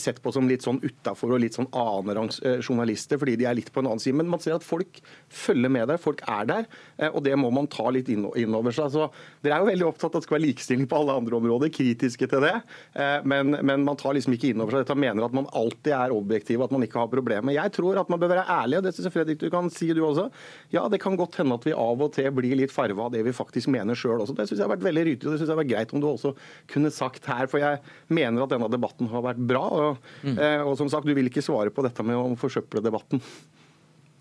sett 0.00 0.20
på 0.22 0.32
som 0.34 0.48
litt 0.48 0.64
sånn 0.64 0.80
utafor 0.82 1.34
og 1.34 1.42
litt 1.42 1.56
sånn 1.56 1.70
annenrangs 1.74 2.40
journalister, 2.62 3.18
fordi 3.20 3.36
de 3.40 3.48
er 3.50 3.56
litt 3.58 3.72
på 3.74 3.82
en 3.82 3.90
annen 3.90 4.02
side. 4.02 4.16
Men 4.18 4.30
man 4.30 4.42
ser 4.42 4.56
at 4.56 4.66
folk 4.66 5.00
følger 5.32 5.72
med 5.72 5.88
der, 5.90 6.00
folk 6.00 6.22
er 6.30 6.48
der. 6.50 6.68
Og 7.10 7.22
det 7.26 7.34
må 7.40 7.50
man 7.54 7.68
ta 7.70 7.88
litt 7.94 8.10
inn 8.12 8.26
over 8.26 8.74
seg. 8.74 8.92
Så 8.94 9.08
dere 9.44 9.58
er 9.58 9.64
jo 9.64 9.70
veldig 9.72 9.88
opptatt 9.88 10.14
av 10.14 10.20
at 10.20 10.24
det 10.24 10.28
skal 10.28 10.36
være 10.38 10.46
likestilling 10.46 10.88
på 10.90 10.98
alle 11.00 11.16
andre 11.18 11.38
områder, 11.38 11.72
kritiske 11.74 12.28
til 12.30 12.44
det. 12.44 12.54
Eh, 12.94 13.26
men, 13.28 13.56
men 13.66 13.84
man 13.86 13.98
tar 14.00 14.16
liksom 14.16 14.36
ikke 14.36 14.52
inn 14.52 14.62
over 14.62 14.76
seg 14.76 14.84
dette 14.84 14.96
og 14.96 15.02
mener 15.02 15.26
at 15.26 15.36
man 15.36 15.48
alltid 15.56 15.92
er 15.96 16.14
objektiv 16.14 16.64
at 16.64 16.74
man 16.74 16.86
ikke 16.86 17.00
har 17.02 17.10
problemer. 17.12 17.54
Jeg 17.56 17.74
tror 17.76 18.00
at 18.00 18.12
man 18.12 18.22
bør 18.22 18.32
være 18.34 18.46
ærlig, 18.56 18.78
og 18.80 18.86
det 18.86 18.94
synes 18.94 19.08
jeg 19.08 19.16
Fredrik 19.16 19.42
du 19.42 19.48
kan 19.52 19.70
si 19.72 19.90
du 19.96 20.02
også. 20.06 20.28
Ja, 20.74 20.86
det 20.92 21.00
kan 21.02 21.18
godt 21.20 21.38
hende 21.40 21.58
at 21.58 21.66
vi 21.66 21.74
av 21.76 22.04
og 22.04 22.14
til 22.16 22.30
blir 22.34 22.56
litt 22.58 22.74
farva 22.74 23.08
av 23.08 23.14
det 23.14 23.24
vi 23.26 23.34
faktisk 23.36 23.70
mener 23.74 23.98
sjøl 23.98 24.22
også. 24.22 24.36
Det 24.38 24.48
syns 24.48 24.60
jeg 24.60 24.66
har 24.66 24.74
vært 24.74 24.86
veldig 24.86 25.06
ryddig, 25.10 25.26
og 25.26 25.34
det 25.34 25.40
syns 25.40 25.48
jeg 25.48 25.54
har 25.54 25.62
vært 25.62 25.72
greit 25.72 25.94
om 25.94 26.02
du 26.02 26.08
også 26.10 26.34
kunne 26.72 26.92
sagt 26.94 27.28
her. 27.30 27.48
For 27.50 27.62
jeg 27.62 27.80
mener 28.14 28.44
at 28.44 28.54
denne 28.54 28.70
debatten 28.72 29.10
har 29.12 29.24
vært 29.26 29.42
bra. 29.42 29.63
Og, 29.72 30.06
mm. 30.22 30.38
Eh, 30.38 30.62
og 30.64 30.76
som 30.80 30.90
sagt, 30.92 31.08
du 31.08 31.14
vil 31.16 31.30
ikke 31.30 31.44
svare 31.44 31.72
på 31.74 31.84
dette 31.86 32.06
med 32.06 32.18
å 32.18 32.38
forsøple 32.40 32.82
debatten. 32.84 33.22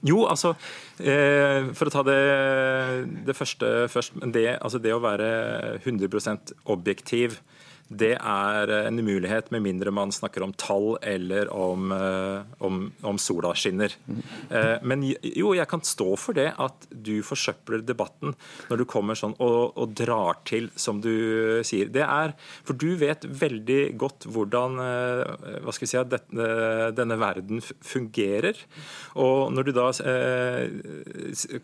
Jo, 0.03 0.25
altså 0.27 0.49
For 0.99 1.87
å 1.87 1.91
ta 1.93 2.01
det, 2.03 2.17
det 3.23 3.35
første 3.37 3.69
først. 3.87 4.17
Det, 4.35 4.49
altså 4.57 4.81
det 4.83 4.91
å 4.91 4.99
være 4.99 5.29
100% 5.79 6.51
objektiv 6.75 7.37
det 7.91 8.13
er 8.15 8.71
en 8.88 8.99
umulighet 8.99 9.49
med 9.51 9.63
mindre 9.65 9.91
man 9.93 10.11
snakker 10.13 10.43
om 10.45 10.53
tall 10.57 10.95
eller 11.03 11.49
om, 11.53 11.91
eh, 11.91 12.45
om, 12.63 12.79
om 13.01 13.19
sola 13.19 13.53
skinner. 13.57 13.93
Eh, 14.49 14.77
men 14.88 15.03
jo, 15.03 15.51
jeg 15.53 15.67
kan 15.69 15.84
stå 15.86 16.13
for 16.19 16.38
det 16.38 16.49
at 16.61 16.88
du 16.89 17.17
forsøpler 17.25 17.84
debatten 17.86 18.36
når 18.69 18.81
du 18.81 18.86
kommer 18.89 19.19
sånn 19.19 19.36
og, 19.43 19.75
og 19.77 19.93
drar 19.99 20.39
til, 20.47 20.71
som 20.79 21.01
du 21.03 21.61
sier. 21.67 21.91
Det 21.93 22.05
er, 22.07 22.36
For 22.63 22.77
du 22.79 22.95
vet 22.99 23.27
veldig 23.27 23.81
godt 23.99 24.27
hvordan 24.31 24.79
eh, 24.84 25.59
hva 25.63 25.75
skal 25.75 25.88
vi 25.88 25.93
si, 25.93 26.03
denne, 26.15 26.49
denne 26.95 27.19
verden 27.19 27.61
fungerer. 27.63 28.57
Og 29.19 29.51
når 29.53 29.69
du 29.69 29.73
da 29.75 29.89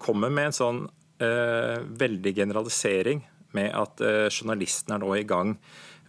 kommer 0.01 0.31
med 0.33 0.49
en 0.49 0.55
sånn 0.55 0.79
veldig 1.19 2.31
generalisering 2.35 3.21
med 3.57 3.73
at 3.75 4.01
journalisten 4.31 4.93
er 4.95 5.01
nå 5.01 5.09
i 5.17 5.25
gang 5.27 5.57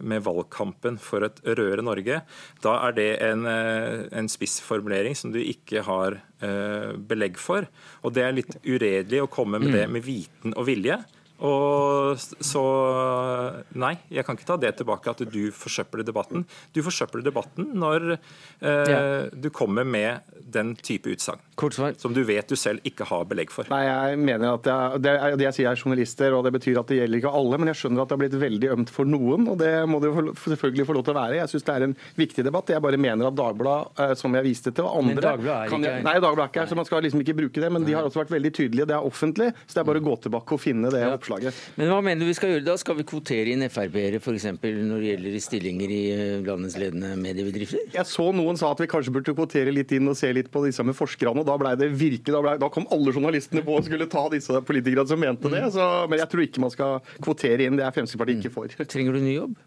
med 0.03 0.23
valgkampen 0.25 0.99
for 1.01 1.25
et 1.27 1.39
rødere 1.45 1.85
Norge, 1.85 2.21
da 2.63 2.75
er 2.87 2.97
det 2.97 3.09
en, 3.25 3.45
eh, 3.49 4.07
en 4.17 4.29
spissformulering 4.31 5.17
som 5.17 5.33
du 5.33 5.39
ikke 5.41 5.83
har 5.87 6.19
uh, 6.41 6.91
belegg 6.97 7.39
for. 7.41 7.67
Og 8.01 8.15
det 8.15 8.25
er 8.25 8.37
litt 8.37 8.55
uredelig 8.65 9.23
å 9.23 9.31
komme 9.31 9.61
med 9.61 9.73
det 9.75 9.87
mm. 9.87 9.97
med 9.97 10.05
viten 10.05 10.55
og 10.57 10.67
vilje. 10.69 10.99
Og 11.41 12.19
så 12.21 12.63
Nei, 13.81 13.95
jeg 14.13 14.25
kan 14.27 14.37
ikke 14.37 14.47
ta 14.47 14.57
det 14.61 14.75
tilbake 14.79 15.11
at 15.11 15.23
du 15.31 15.41
forsøpler 15.55 16.05
debatten. 16.05 16.45
Du 16.75 16.81
forsøpler 16.85 17.23
debatten 17.25 17.71
når 17.81 18.13
eh, 18.13 18.91
ja. 18.91 19.01
du 19.31 19.49
kommer 19.53 19.87
med 19.87 20.21
den 20.51 20.75
type 20.75 21.09
utsagn. 21.11 21.41
Som 22.01 22.13
du 22.15 22.21
vet 22.27 22.49
du 22.49 22.57
selv 22.59 22.85
ikke 22.87 23.05
har 23.09 23.25
belegg 23.29 23.51
for. 23.53 23.69
Nei, 23.71 23.83
jeg 23.85 24.19
mener 24.21 24.57
at 24.57 24.67
jeg, 24.67 25.01
det, 25.05 25.13
det, 25.39 25.45
jeg 25.47 25.57
sier 25.57 25.69
er 25.71 25.79
journalister, 25.79 26.35
og 26.35 26.45
det 26.45 26.53
betyr 26.57 26.81
at 26.81 26.91
det 26.91 26.99
gjelder 26.99 27.21
ikke 27.21 27.33
alle. 27.41 27.59
Men 27.61 27.71
jeg 27.71 27.79
skjønner 27.81 28.03
at 28.03 28.11
det 28.11 28.17
har 28.17 28.21
blitt 28.23 28.37
veldig 28.41 28.71
ømt 28.75 28.93
for 28.93 29.09
noen, 29.09 29.47
og 29.51 29.59
det 29.61 29.71
må 29.89 30.01
det 30.03 30.11
jo 30.11 30.25
selvfølgelig 30.35 30.87
få 30.89 30.97
lov 30.97 31.05
til 31.07 31.15
å 31.15 31.19
være. 31.19 31.39
Jeg 31.39 31.53
syns 31.53 31.67
det 31.67 31.75
er 31.75 31.87
en 31.87 31.97
viktig 32.19 32.45
debatt. 32.47 32.73
Jeg 32.73 32.85
bare 32.85 33.01
mener 33.01 33.29
at 33.29 33.37
Dagbladet, 33.37 33.93
eh, 34.05 34.13
som 34.19 34.37
jeg 34.37 34.47
viste 34.49 34.73
til, 34.73 34.87
og 34.87 35.01
andre 35.01 35.17
men 35.17 35.25
Dagbladet 35.27 35.57
er 35.57 35.77
ikke... 35.77 35.95
Nei, 36.09 36.15
Dagbladet 36.17 36.47
er 36.47 36.53
ikke 36.53 36.63
her, 36.65 36.71
så 36.73 36.79
man 36.81 36.89
skal 36.89 37.05
liksom 37.07 37.25
ikke 37.25 37.37
bruke 37.41 37.65
det. 37.65 37.71
Men 37.77 37.87
de 37.87 37.97
har 37.97 38.09
også 38.09 38.23
vært 38.23 38.35
veldig 38.35 38.53
tydelige. 38.57 38.89
Det 38.91 38.97
er 38.97 39.11
offentlig, 39.11 39.51
så 39.65 39.77
det 39.77 39.83
er 39.83 39.89
bare 39.91 40.03
å 40.03 40.07
gå 40.09 40.17
tilbake 40.27 40.57
og 40.57 40.63
finne 40.63 40.93
det 40.93 41.03
ja. 41.05 41.13
Oppslaget. 41.31 41.59
Men 41.79 41.91
hva 41.91 41.99
mener 42.03 42.23
du 42.23 42.29
vi 42.29 42.35
skal 42.37 42.53
gjøre 42.53 42.65
da? 42.65 42.75
Skal 42.79 42.97
vi 42.99 43.05
kvotere 43.07 43.53
inn 43.53 43.65
Frp-ere 43.71 44.19
f.eks. 44.21 44.47
når 44.61 45.03
det 45.03 45.11
gjelder 45.11 45.37
stillinger 45.43 45.93
i 45.93 46.01
eh, 46.13 46.33
landets 46.45 46.77
ledende 46.79 47.13
mediebedrifter? 47.19 47.83
Jeg 47.95 48.09
så 48.09 48.27
noen 48.35 48.59
sa 48.59 48.71
at 48.73 48.81
vi 48.83 48.89
kanskje 48.91 49.13
burde 49.15 49.35
kvotere 49.37 49.73
litt 49.73 49.91
inn 49.95 50.09
og 50.11 50.17
se 50.19 50.31
litt 50.35 50.51
på 50.51 50.63
disse 50.65 50.85
med 50.87 50.97
forskerne. 50.97 51.43
og 51.43 51.49
Da 51.49 51.57
ble 51.61 51.75
det 51.79 51.91
virkelig, 51.91 52.35
da, 52.35 52.43
ble, 52.43 52.57
da 52.61 52.71
kom 52.73 52.87
alle 52.91 53.13
journalistene 53.15 53.63
på 53.65 53.77
og 53.77 53.87
skulle 53.87 54.09
ta 54.11 54.27
disse 54.33 54.63
politikerne 54.67 55.07
som 55.09 55.21
mente 55.21 55.51
det. 55.53 55.63
Så, 55.75 55.87
men 56.11 56.21
jeg 56.21 56.31
tror 56.31 56.47
ikke 56.47 56.65
man 56.65 56.75
skal 56.75 57.13
kvotere 57.21 57.67
inn. 57.67 57.79
Det 57.79 57.87
er 57.87 57.95
Fremskrittspartiet 57.95 58.43
ikke 58.43 58.55
for. 58.55 58.81
Trenger 58.91 59.17
du 59.17 59.23
ny 59.23 59.37
jobb? 59.37 59.57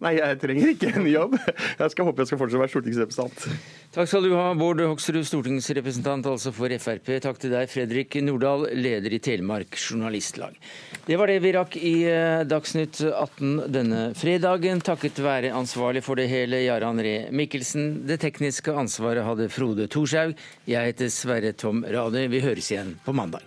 Nei, 0.00 0.14
jeg 0.16 0.36
trenger 0.40 0.70
ikke 0.72 0.90
en 0.96 1.06
jobb. 1.10 1.34
Jeg 1.80 1.92
skal 1.92 2.06
håpe 2.08 2.22
jeg 2.22 2.30
skal 2.30 2.40
fortsette 2.40 2.56
å 2.56 2.62
være 2.62 2.72
stortingsrepresentant. 2.72 3.66
Takk 3.92 4.08
skal 4.08 4.24
du 4.24 4.32
ha, 4.32 4.46
Bård 4.56 4.80
Hoksrud, 4.80 5.26
stortingsrepresentant 5.28 6.28
altså 6.30 6.52
for 6.56 6.72
Frp. 6.80 7.10
Takk 7.20 7.40
til 7.42 7.52
deg, 7.52 7.68
Fredrik 7.68 8.16
Nordahl, 8.24 8.64
leder 8.80 9.12
i 9.12 9.20
Telemark 9.20 9.76
Journalistlag. 9.76 10.56
Det 11.04 11.20
var 11.20 11.28
det 11.28 11.38
vi 11.44 11.52
rakk 11.56 11.76
i 11.76 11.94
eh, 12.08 12.46
Dagsnytt 12.48 13.02
18 13.10 13.68
denne 13.74 14.02
fredagen, 14.16 14.80
takket 14.80 15.20
være 15.20 15.52
ansvarlig 15.58 16.04
for 16.06 16.16
det 16.16 16.30
hele, 16.32 16.62
Jarand 16.64 17.04
Ree 17.04 17.28
Mikkelsen. 17.36 18.06
Det 18.08 18.22
tekniske 18.24 18.72
ansvaret 18.72 19.26
hadde 19.26 19.50
Frode 19.52 19.90
Thorshaug. 19.92 20.32
Jeg 20.70 20.94
heter 20.94 21.12
Sverre 21.12 21.52
Tom 21.52 21.84
Rade. 21.84 22.24
Vi 22.32 22.40
høres 22.46 22.72
igjen 22.72 22.96
på 23.04 23.12
mandag. 23.12 23.44